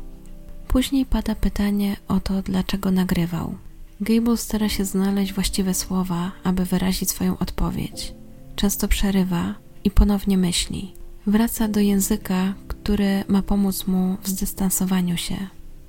Później 0.69 1.07
pada 1.07 1.35
pytanie 1.35 1.97
o 2.09 2.21
to, 2.21 2.43
dlaczego 2.43 2.91
nagrywał. 2.91 3.55
Gable 4.01 4.37
stara 4.37 4.69
się 4.69 4.85
znaleźć 4.85 5.33
właściwe 5.33 5.75
słowa, 5.75 6.33
aby 6.45 6.65
wyrazić 6.65 7.11
swoją 7.11 7.39
odpowiedź. 7.39 8.15
Często 8.57 8.89
przerywa 8.89 9.66
i 9.87 9.91
ponownie 9.91 10.39
myśli. 10.39 10.93
Wraca 11.26 11.68
do 11.68 11.80
języka, 11.80 12.55
który 12.68 13.24
ma 13.28 13.43
pomóc 13.43 13.87
mu 13.87 14.16
w 14.22 14.28
zdystansowaniu 14.28 15.16
się. 15.16 15.37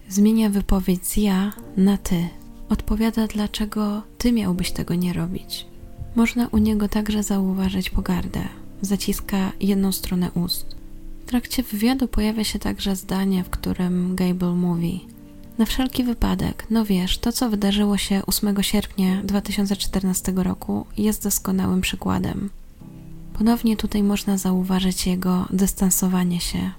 Zmienia 0.10 0.50
wypowiedź 0.50 1.06
z 1.08 1.18
ja 1.18 1.54
na 1.78 1.98
ty. 1.98 2.28
Odpowiada, 2.70 3.28
dlaczego 3.28 4.02
ty 4.18 4.32
miałbyś 4.32 4.72
tego 4.72 4.96
nie 4.96 5.14
robić. 5.14 5.66
Można 6.16 6.48
u 6.48 6.58
niego 6.58 6.90
także 6.90 7.24
zauważyć 7.24 7.90
pogardę. 7.90 8.42
Zaciska 8.82 9.52
jedną 9.60 9.92
stronę 9.92 10.32
ust. 10.32 10.76
W 11.24 11.26
trakcie 11.26 11.64
wywiadu 11.64 12.08
pojawia 12.08 12.44
się 12.44 12.60
także 12.60 12.96
zdanie, 12.96 13.44
w 13.44 13.50
którym 13.50 14.16
Gable 14.16 14.54
mówi: 14.54 15.06
Na 15.58 15.66
wszelki 15.66 16.04
wypadek, 16.04 16.68
no 16.70 16.86
wiesz, 16.86 17.18
to 17.18 17.32
co 17.32 17.50
wydarzyło 17.50 17.98
się 17.98 18.22
8 18.28 18.64
sierpnia 18.64 19.22
2014 19.24 20.34
roku 20.36 20.86
jest 20.98 21.24
doskonałym 21.24 21.82
przykładem. 21.82 22.50
Ponownie 23.38 23.78
tutaj 23.78 24.04
można 24.04 24.38
zauważyć 24.38 25.08
jego 25.08 25.48
dystansowanie 25.50 26.40
się. 26.40 26.72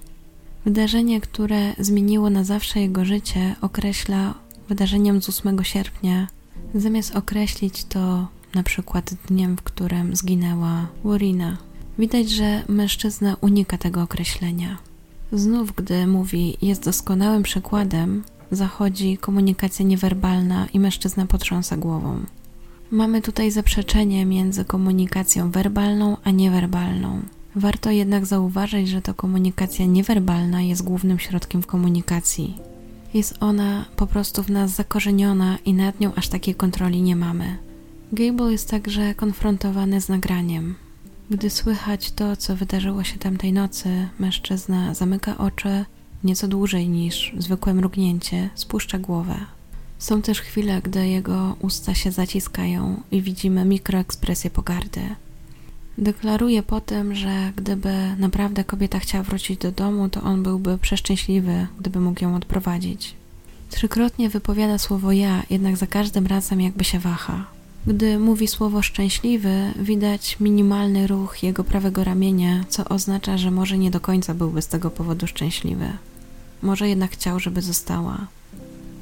Wydarzenie, 0.65 1.21
które 1.21 1.75
zmieniło 1.79 2.31
na 2.31 2.45
zawsze 2.45 2.81
jego 2.81 3.05
życie, 3.05 3.57
określa 3.61 4.35
wydarzeniem 4.69 5.23
z 5.23 5.29
8 5.29 5.65
sierpnia, 5.65 6.27
zamiast 6.75 7.17
określić 7.17 7.85
to 7.85 8.29
na 8.55 8.63
przykład 8.63 9.15
dniem, 9.29 9.57
w 9.57 9.63
którym 9.63 10.17
zginęła 10.17 10.87
Warina. 11.05 11.57
Widać, 11.99 12.31
że 12.31 12.63
mężczyzna 12.69 13.37
unika 13.41 13.79
tego 13.79 14.03
określenia. 14.03 14.79
Znów, 15.33 15.73
gdy 15.77 16.07
mówi 16.07 16.57
jest 16.63 16.85
doskonałym 16.85 17.43
przykładem, 17.43 18.25
zachodzi 18.51 19.19
komunikacja 19.19 19.85
niewerbalna 19.85 20.67
i 20.67 20.81
mężczyzna 20.81 21.27
potrząsa 21.27 21.77
głową. 21.77 22.21
Mamy 22.91 23.23
tutaj 23.23 23.51
zaprzeczenie 23.51 24.27
między 24.27 24.65
komunikacją 24.65 25.51
werbalną 25.51 26.17
a 26.25 26.31
niewerbalną. 26.31 27.21
Warto 27.57 27.91
jednak 27.91 28.27
zauważyć, 28.27 28.89
że 28.89 29.03
to 29.03 29.15
komunikacja 29.15 29.87
niewerbalna 29.87 30.63
jest 30.63 30.83
głównym 30.83 31.19
środkiem 31.19 31.63
w 31.63 31.67
komunikacji. 31.67 32.59
Jest 33.15 33.35
ona 33.41 33.85
po 33.97 34.07
prostu 34.07 34.43
w 34.43 34.51
nas 34.51 34.71
zakorzeniona 34.71 35.59
i 35.65 35.75
nad 35.75 36.01
nią 36.01 36.15
aż 36.15 36.29
takiej 36.29 36.55
kontroli 36.55 37.03
nie 37.03 37.17
mamy. 37.17 37.57
Gable 38.13 38.53
jest 38.53 38.71
także 38.71 39.15
konfrontowany 39.15 40.01
z 40.01 40.09
nagraniem. 40.09 40.75
Gdy 41.31 41.51
słychać 41.51 42.13
to, 42.13 42.37
co 42.37 42.57
wydarzyło 42.57 43.05
się 43.05 43.19
tamtej 43.19 43.53
nocy, 43.53 44.09
mężczyzna 44.19 44.95
zamyka 44.95 45.39
oczy 45.39 45.85
nieco 46.25 46.49
dłużej 46.49 46.89
niż 46.89 47.35
zwykłe 47.39 47.75
mrugnięcie, 47.75 48.51
spuszcza 48.55 48.99
głowę. 48.99 49.58
Są 49.99 50.23
też 50.23 50.41
chwile, 50.41 50.83
gdy 50.83 51.09
jego 51.09 51.57
usta 51.61 51.95
się 51.95 52.11
zaciskają 52.11 53.03
i 53.11 53.23
widzimy 53.23 53.65
mikroekspresję 53.65 54.51
pogardy. 54.51 55.01
Deklaruje 55.99 56.63
potem, 56.63 57.15
że 57.15 57.53
gdyby 57.57 57.95
naprawdę 58.19 58.65
kobieta 58.65 58.99
chciała 58.99 59.25
wrócić 59.25 59.61
do 59.61 59.73
domu, 59.73 60.09
to 60.09 60.23
on 60.23 60.43
byłby 60.43 60.79
przeszczęśliwy, 60.79 61.67
gdyby 61.81 62.01
mógł 62.01 62.25
ją 62.25 62.37
odprowadzić. 62.37 63.15
Trzykrotnie 63.71 64.29
wypowiada 64.29 64.79
słowo 64.79 65.13
ja, 65.13 65.43
jednak 65.51 65.77
za 65.77 65.87
każdym 65.87 66.27
razem 66.27 66.61
jakby 66.61 66.85
się 66.85 66.99
waha. 66.99 67.45
Gdy 67.87 68.19
mówi 68.19 68.49
słowo 68.49 68.83
szczęśliwy, 68.83 69.73
widać 69.81 70.41
minimalny 70.41 71.07
ruch 71.07 71.43
jego 71.43 71.65
prawego 71.65 72.05
ramienia, 72.05 72.65
co 72.69 72.85
oznacza, 72.85 73.39
że 73.39 73.51
może 73.51 73.79
nie 73.79 73.91
do 73.91 74.01
końca 74.01 74.35
byłby 74.35 74.63
z 74.63 74.69
tego 74.69 74.91
powodu 74.91 75.27
szczęśliwy. 75.27 75.89
Może 76.63 76.89
jednak 76.89 77.11
chciał, 77.11 77.41
żeby 77.41 77.63
została. 77.63 78.27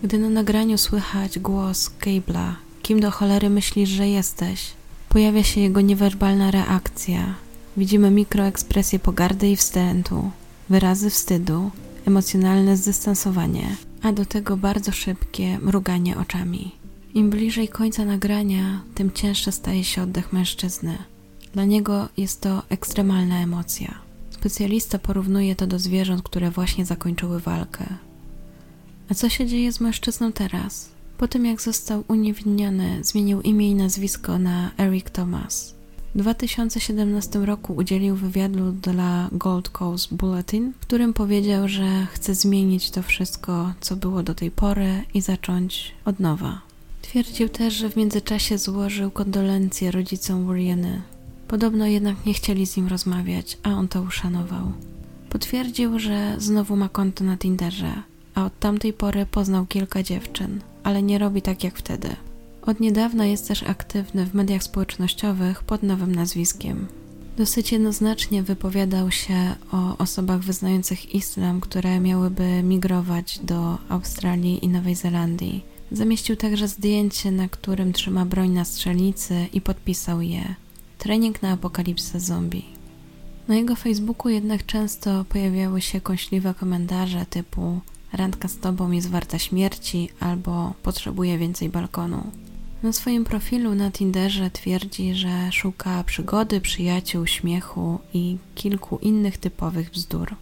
Gdy 0.03 0.19
na 0.19 0.29
nagraniu 0.29 0.79
słychać 0.79 1.39
głos 1.39 1.91
Gable'a, 2.01 2.53
kim 2.83 3.01
do 3.01 3.11
cholery 3.11 3.51
myślisz, 3.51 3.89
że 3.89 4.09
jesteś? 4.09 4.73
Pojawia 5.09 5.43
się 5.43 5.61
jego 5.61 5.81
niewerbalna 5.81 6.51
reakcja. 6.51 7.35
Widzimy 7.77 8.11
mikroekspresję 8.11 8.99
pogardy 8.99 9.49
i 9.49 9.57
wstrętu, 9.57 10.31
wyrazy 10.69 11.11
wstydu, 11.11 11.71
emocjonalne 12.07 12.77
zdystansowanie, 12.77 13.77
a 14.03 14.13
do 14.13 14.25
tego 14.25 14.57
bardzo 14.57 14.93
szybkie 14.93 15.59
mruganie 15.59 16.17
oczami. 16.17 16.73
Im 17.15 17.31
bliżej 17.31 17.69
końca 17.69 18.05
nagrania, 18.05 18.83
tym 18.95 19.13
cięższy 19.13 19.53
staje 19.53 19.85
się 19.85 20.03
oddech 20.03 20.33
mężczyzny. 20.33 20.99
Dla 21.53 21.65
niego 21.65 22.09
jest 22.17 22.41
to 22.41 22.63
ekstremalna 22.69 23.43
emocja. 23.43 23.95
Specjalista 24.31 24.99
porównuje 24.99 25.57
to 25.57 25.67
do 25.67 25.79
zwierząt, 25.79 26.23
które 26.23 26.51
właśnie 26.51 26.87
zakończyły 26.87 27.41
walkę. 27.41 27.85
A 29.11 29.15
co 29.15 29.29
się 29.29 29.47
dzieje 29.47 29.73
z 29.73 29.81
mężczyzną 29.81 30.33
teraz? 30.33 30.89
Po 31.19 31.29
tym 31.29 31.47
jak 31.47 31.61
został 31.63 32.05
uniewinniony, 32.09 33.05
zmienił 33.05 33.41
imię 33.41 33.71
i 33.71 33.75
nazwisko 33.75 34.39
na 34.39 34.71
Eric 34.79 35.11
Thomas. 35.11 35.75
W 36.15 36.19
2017 36.19 37.39
roku 37.39 37.75
udzielił 37.75 38.17
wywiadu 38.17 38.73
dla 38.73 39.29
Gold 39.33 39.69
Coast 39.69 40.15
Bulletin, 40.15 40.73
w 40.73 40.79
którym 40.79 41.13
powiedział, 41.13 41.69
że 41.69 42.07
chce 42.13 42.35
zmienić 42.35 42.91
to 42.91 43.03
wszystko, 43.03 43.73
co 43.81 43.97
było 43.97 44.23
do 44.23 44.35
tej 44.35 44.51
pory 44.51 45.03
i 45.15 45.21
zacząć 45.21 45.95
od 46.05 46.21
nowa. 46.21 46.61
Twierdził 47.03 47.49
też, 47.49 47.75
że 47.75 47.91
w 47.91 47.97
międzyczasie 47.97 48.59
złożył 48.59 49.11
kondolencje 49.11 49.91
rodzicom 49.91 50.49
Uriany. 50.49 51.03
Podobno 51.49 51.87
jednak 51.87 52.27
nie 52.27 52.35
chcieli 52.35 52.67
z 52.67 52.77
nim 52.77 52.89
rozmawiać, 52.89 53.59
a 53.63 53.71
on 53.71 53.89
to 53.89 54.03
uszanował. 54.03 54.73
Potwierdził, 55.31 55.99
że 55.99 56.37
znowu 56.39 56.77
ma 56.77 56.89
konto 56.89 57.25
na 57.25 57.37
Tinderze, 57.37 58.03
a 58.37 58.45
od 58.45 58.59
tamtej 58.59 58.93
pory 58.93 59.27
poznał 59.27 59.67
kilka 59.67 60.03
dziewczyn, 60.03 60.61
ale 60.83 61.03
nie 61.03 61.19
robi 61.19 61.43
tak 61.43 61.65
jak 61.65 61.79
wtedy. 61.79 62.09
Od 62.63 62.81
niedawna 62.81 63.27
jest 63.27 63.49
też 63.49 63.63
aktywny 63.63 64.27
w 64.27 64.35
mediach 64.35 64.63
społecznościowych 64.63 65.63
pod 65.63 65.83
nowym 65.83 66.15
nazwiskiem. 66.15 66.87
Dosyć 67.37 67.73
jednoznacznie 67.73 68.43
wypowiadał 68.43 69.11
się 69.11 69.55
o 69.73 69.99
osobach 69.99 70.41
wyznających 70.41 71.15
islam, 71.15 71.61
które 71.61 72.01
miałyby 72.01 72.63
migrować 72.63 73.39
do 73.39 73.79
Australii 73.89 74.65
i 74.65 74.69
Nowej 74.69 74.95
Zelandii. 74.95 75.65
Zamieścił 75.93 76.37
także 76.37 76.69
zdjęcie, 76.69 77.31
na 77.31 77.49
którym 77.49 77.93
trzyma 77.93 78.25
broń 78.25 78.51
na 78.51 78.65
strzelnicy 78.65 79.47
i 79.53 79.61
podpisał 79.61 80.21
je 80.21 80.55
Trening 80.99 81.43
na 81.43 81.51
apokalipsę 81.51 82.21
zombie. 82.21 82.65
Na 83.49 83.57
jego 83.57 83.77
Facebooku 83.77 84.29
jednak 84.29 84.67
często 84.67 85.25
pojawiały 85.25 85.81
się 85.81 86.01
kąśliwe 86.01 86.55
komentarze 86.55 87.27
typu 87.31 87.81
randka 88.13 88.49
z 88.49 88.59
tobą 88.59 88.91
jest 88.91 89.11
warta 89.11 89.39
śmierci 89.39 90.09
albo 90.21 90.75
potrzebuje 90.83 91.39
więcej 91.39 91.69
balkonu. 91.69 92.31
Na 92.83 92.93
swoim 92.93 93.25
profilu 93.25 93.75
na 93.75 93.91
Tinderze 93.91 94.51
twierdzi, 94.51 95.15
że 95.15 95.53
szuka 95.53 96.05
przygody, 96.05 96.61
przyjaciół, 96.61 97.27
śmiechu 97.27 97.99
i 98.15 98.39
kilku 98.55 98.99
innych 98.99 99.39
typowych 99.39 99.91
bzdur. 99.91 100.35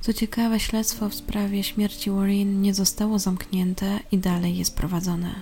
Co 0.00 0.12
ciekawe, 0.12 0.60
śledztwo 0.60 1.08
w 1.08 1.14
sprawie 1.14 1.62
śmierci 1.62 2.10
Warren 2.10 2.62
nie 2.62 2.74
zostało 2.74 3.18
zamknięte 3.18 4.00
i 4.12 4.18
dalej 4.18 4.56
jest 4.56 4.76
prowadzone. 4.76 5.34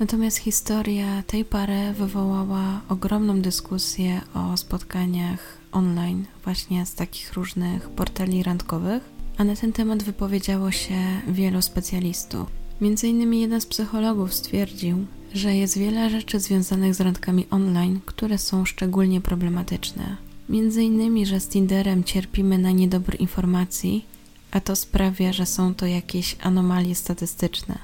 Natomiast 0.00 0.36
historia 0.36 1.22
tej 1.22 1.44
pary 1.44 1.92
wywołała 1.92 2.80
ogromną 2.88 3.40
dyskusję 3.40 4.20
o 4.34 4.56
spotkaniach 4.56 5.58
online, 5.72 6.24
właśnie 6.44 6.86
z 6.86 6.94
takich 6.94 7.32
różnych 7.32 7.88
portali 7.88 8.42
randkowych, 8.42 9.02
a 9.38 9.44
na 9.44 9.56
ten 9.56 9.72
temat 9.72 10.02
wypowiedziało 10.02 10.70
się 10.70 10.94
wielu 11.28 11.62
specjalistów. 11.62 12.46
Między 12.80 13.08
innymi 13.08 13.40
jeden 13.40 13.60
z 13.60 13.66
psychologów 13.66 14.34
stwierdził, 14.34 15.06
że 15.34 15.56
jest 15.56 15.78
wiele 15.78 16.10
rzeczy 16.10 16.40
związanych 16.40 16.94
z 16.94 17.00
randkami 17.00 17.46
online, 17.50 18.00
które 18.06 18.38
są 18.38 18.64
szczególnie 18.64 19.20
problematyczne. 19.20 20.16
Między 20.48 20.82
innymi, 20.82 21.26
że 21.26 21.40
z 21.40 21.48
Tinderem 21.48 22.04
cierpimy 22.04 22.58
na 22.58 22.70
niedobór 22.70 23.16
informacji, 23.20 24.04
a 24.50 24.60
to 24.60 24.76
sprawia, 24.76 25.32
że 25.32 25.46
są 25.46 25.74
to 25.74 25.86
jakieś 25.86 26.36
anomalie 26.40 26.94
statystyczne. 26.94 27.78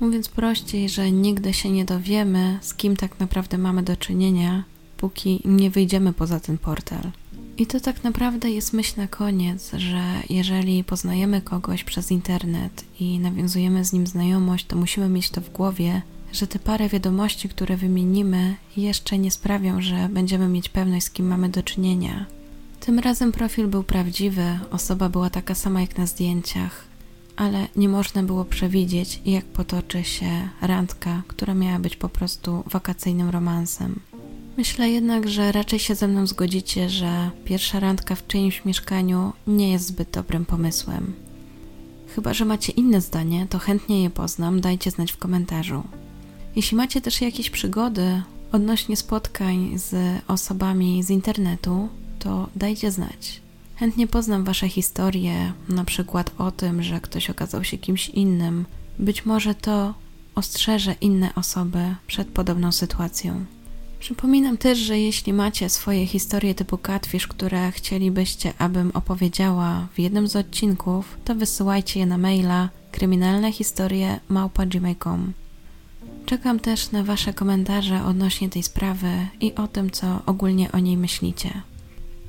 Mówiąc 0.00 0.28
prościej, 0.28 0.88
że 0.88 1.12
nigdy 1.12 1.52
się 1.52 1.70
nie 1.70 1.84
dowiemy, 1.84 2.58
z 2.62 2.74
kim 2.74 2.96
tak 2.96 3.20
naprawdę 3.20 3.58
mamy 3.58 3.82
do 3.82 3.96
czynienia, 3.96 4.64
póki 4.96 5.40
nie 5.44 5.70
wyjdziemy 5.70 6.12
poza 6.12 6.40
ten 6.40 6.58
portal. 6.58 7.10
I 7.58 7.66
to 7.66 7.80
tak 7.80 8.04
naprawdę 8.04 8.50
jest 8.50 8.72
myśl 8.72 8.92
na 8.96 9.08
koniec, 9.08 9.70
że 9.76 10.02
jeżeli 10.30 10.84
poznajemy 10.84 11.40
kogoś 11.40 11.84
przez 11.84 12.10
internet 12.10 12.84
i 13.00 13.18
nawiązujemy 13.18 13.84
z 13.84 13.92
nim 13.92 14.06
znajomość, 14.06 14.66
to 14.66 14.76
musimy 14.76 15.08
mieć 15.08 15.30
to 15.30 15.40
w 15.40 15.50
głowie, 15.50 16.02
że 16.32 16.46
te 16.46 16.58
parę 16.58 16.88
wiadomości, 16.88 17.48
które 17.48 17.76
wymienimy, 17.76 18.54
jeszcze 18.76 19.18
nie 19.18 19.30
sprawią, 19.30 19.82
że 19.82 20.08
będziemy 20.12 20.48
mieć 20.48 20.68
pewność, 20.68 21.06
z 21.06 21.10
kim 21.10 21.26
mamy 21.26 21.48
do 21.48 21.62
czynienia. 21.62 22.26
Tym 22.80 22.98
razem 22.98 23.32
profil 23.32 23.66
był 23.66 23.82
prawdziwy, 23.82 24.58
osoba 24.70 25.08
była 25.08 25.30
taka 25.30 25.54
sama 25.54 25.80
jak 25.80 25.98
na 25.98 26.06
zdjęciach, 26.06 26.84
ale 27.36 27.68
nie 27.76 27.88
można 27.88 28.22
było 28.22 28.44
przewidzieć, 28.44 29.20
jak 29.26 29.44
potoczy 29.44 30.04
się 30.04 30.48
randka, 30.60 31.22
która 31.28 31.54
miała 31.54 31.78
być 31.78 31.96
po 31.96 32.08
prostu 32.08 32.64
wakacyjnym 32.66 33.30
romansem. 33.30 34.00
Myślę 34.58 34.90
jednak, 34.90 35.28
że 35.28 35.52
raczej 35.52 35.78
się 35.78 35.94
ze 35.94 36.08
mną 36.08 36.26
zgodzicie, 36.26 36.90
że 36.90 37.30
pierwsza 37.44 37.80
randka 37.80 38.14
w 38.14 38.26
czyimś 38.26 38.64
mieszkaniu 38.64 39.32
nie 39.46 39.72
jest 39.72 39.86
zbyt 39.86 40.10
dobrym 40.10 40.44
pomysłem. 40.44 41.14
Chyba, 42.14 42.34
że 42.34 42.44
macie 42.44 42.72
inne 42.72 43.00
zdanie, 43.00 43.46
to 43.50 43.58
chętnie 43.58 44.02
je 44.02 44.10
poznam, 44.10 44.60
dajcie 44.60 44.90
znać 44.90 45.12
w 45.12 45.16
komentarzu. 45.16 45.82
Jeśli 46.56 46.76
macie 46.76 47.00
też 47.00 47.20
jakieś 47.20 47.50
przygody 47.50 48.22
odnośnie 48.52 48.96
spotkań 48.96 49.72
z 49.78 50.20
osobami 50.28 51.02
z 51.02 51.10
internetu, 51.10 51.88
to 52.18 52.48
dajcie 52.56 52.90
znać. 52.90 53.40
Chętnie 53.76 54.06
poznam 54.06 54.44
Wasze 54.44 54.68
historie, 54.68 55.52
na 55.68 55.84
przykład 55.84 56.30
o 56.38 56.50
tym, 56.50 56.82
że 56.82 57.00
ktoś 57.00 57.30
okazał 57.30 57.64
się 57.64 57.78
kimś 57.78 58.08
innym. 58.08 58.64
Być 58.98 59.26
może 59.26 59.54
to 59.54 59.94
ostrzeże 60.34 60.94
inne 61.00 61.34
osoby 61.34 61.94
przed 62.06 62.28
podobną 62.28 62.72
sytuacją. 62.72 63.44
Przypominam 64.00 64.56
też, 64.56 64.78
że 64.78 64.98
jeśli 64.98 65.32
macie 65.32 65.68
swoje 65.68 66.06
historie 66.06 66.54
typu 66.54 66.78
Catfish, 66.78 67.26
które 67.26 67.72
chcielibyście, 67.72 68.52
abym 68.58 68.90
opowiedziała 68.94 69.86
w 69.94 69.98
jednym 69.98 70.28
z 70.28 70.36
odcinków, 70.36 71.16
to 71.24 71.34
wysyłajcie 71.34 72.00
je 72.00 72.06
na 72.06 72.18
maila 72.18 72.68
kryminalnehistorie.gmail.com 72.92 75.32
Czekam 76.26 76.60
też 76.60 76.90
na 76.90 77.04
Wasze 77.04 77.32
komentarze 77.32 78.04
odnośnie 78.04 78.48
tej 78.48 78.62
sprawy 78.62 79.26
i 79.40 79.54
o 79.54 79.68
tym, 79.68 79.90
co 79.90 80.22
ogólnie 80.26 80.72
o 80.72 80.78
niej 80.78 80.96
myślicie. 80.96 81.62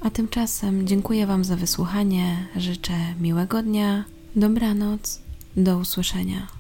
A 0.01 0.09
tymczasem 0.09 0.87
dziękuję 0.87 1.27
Wam 1.27 1.43
za 1.43 1.55
wysłuchanie, 1.55 2.47
życzę 2.55 2.93
miłego 3.19 3.63
dnia, 3.63 4.03
dobranoc, 4.35 5.21
do 5.57 5.77
usłyszenia. 5.77 6.58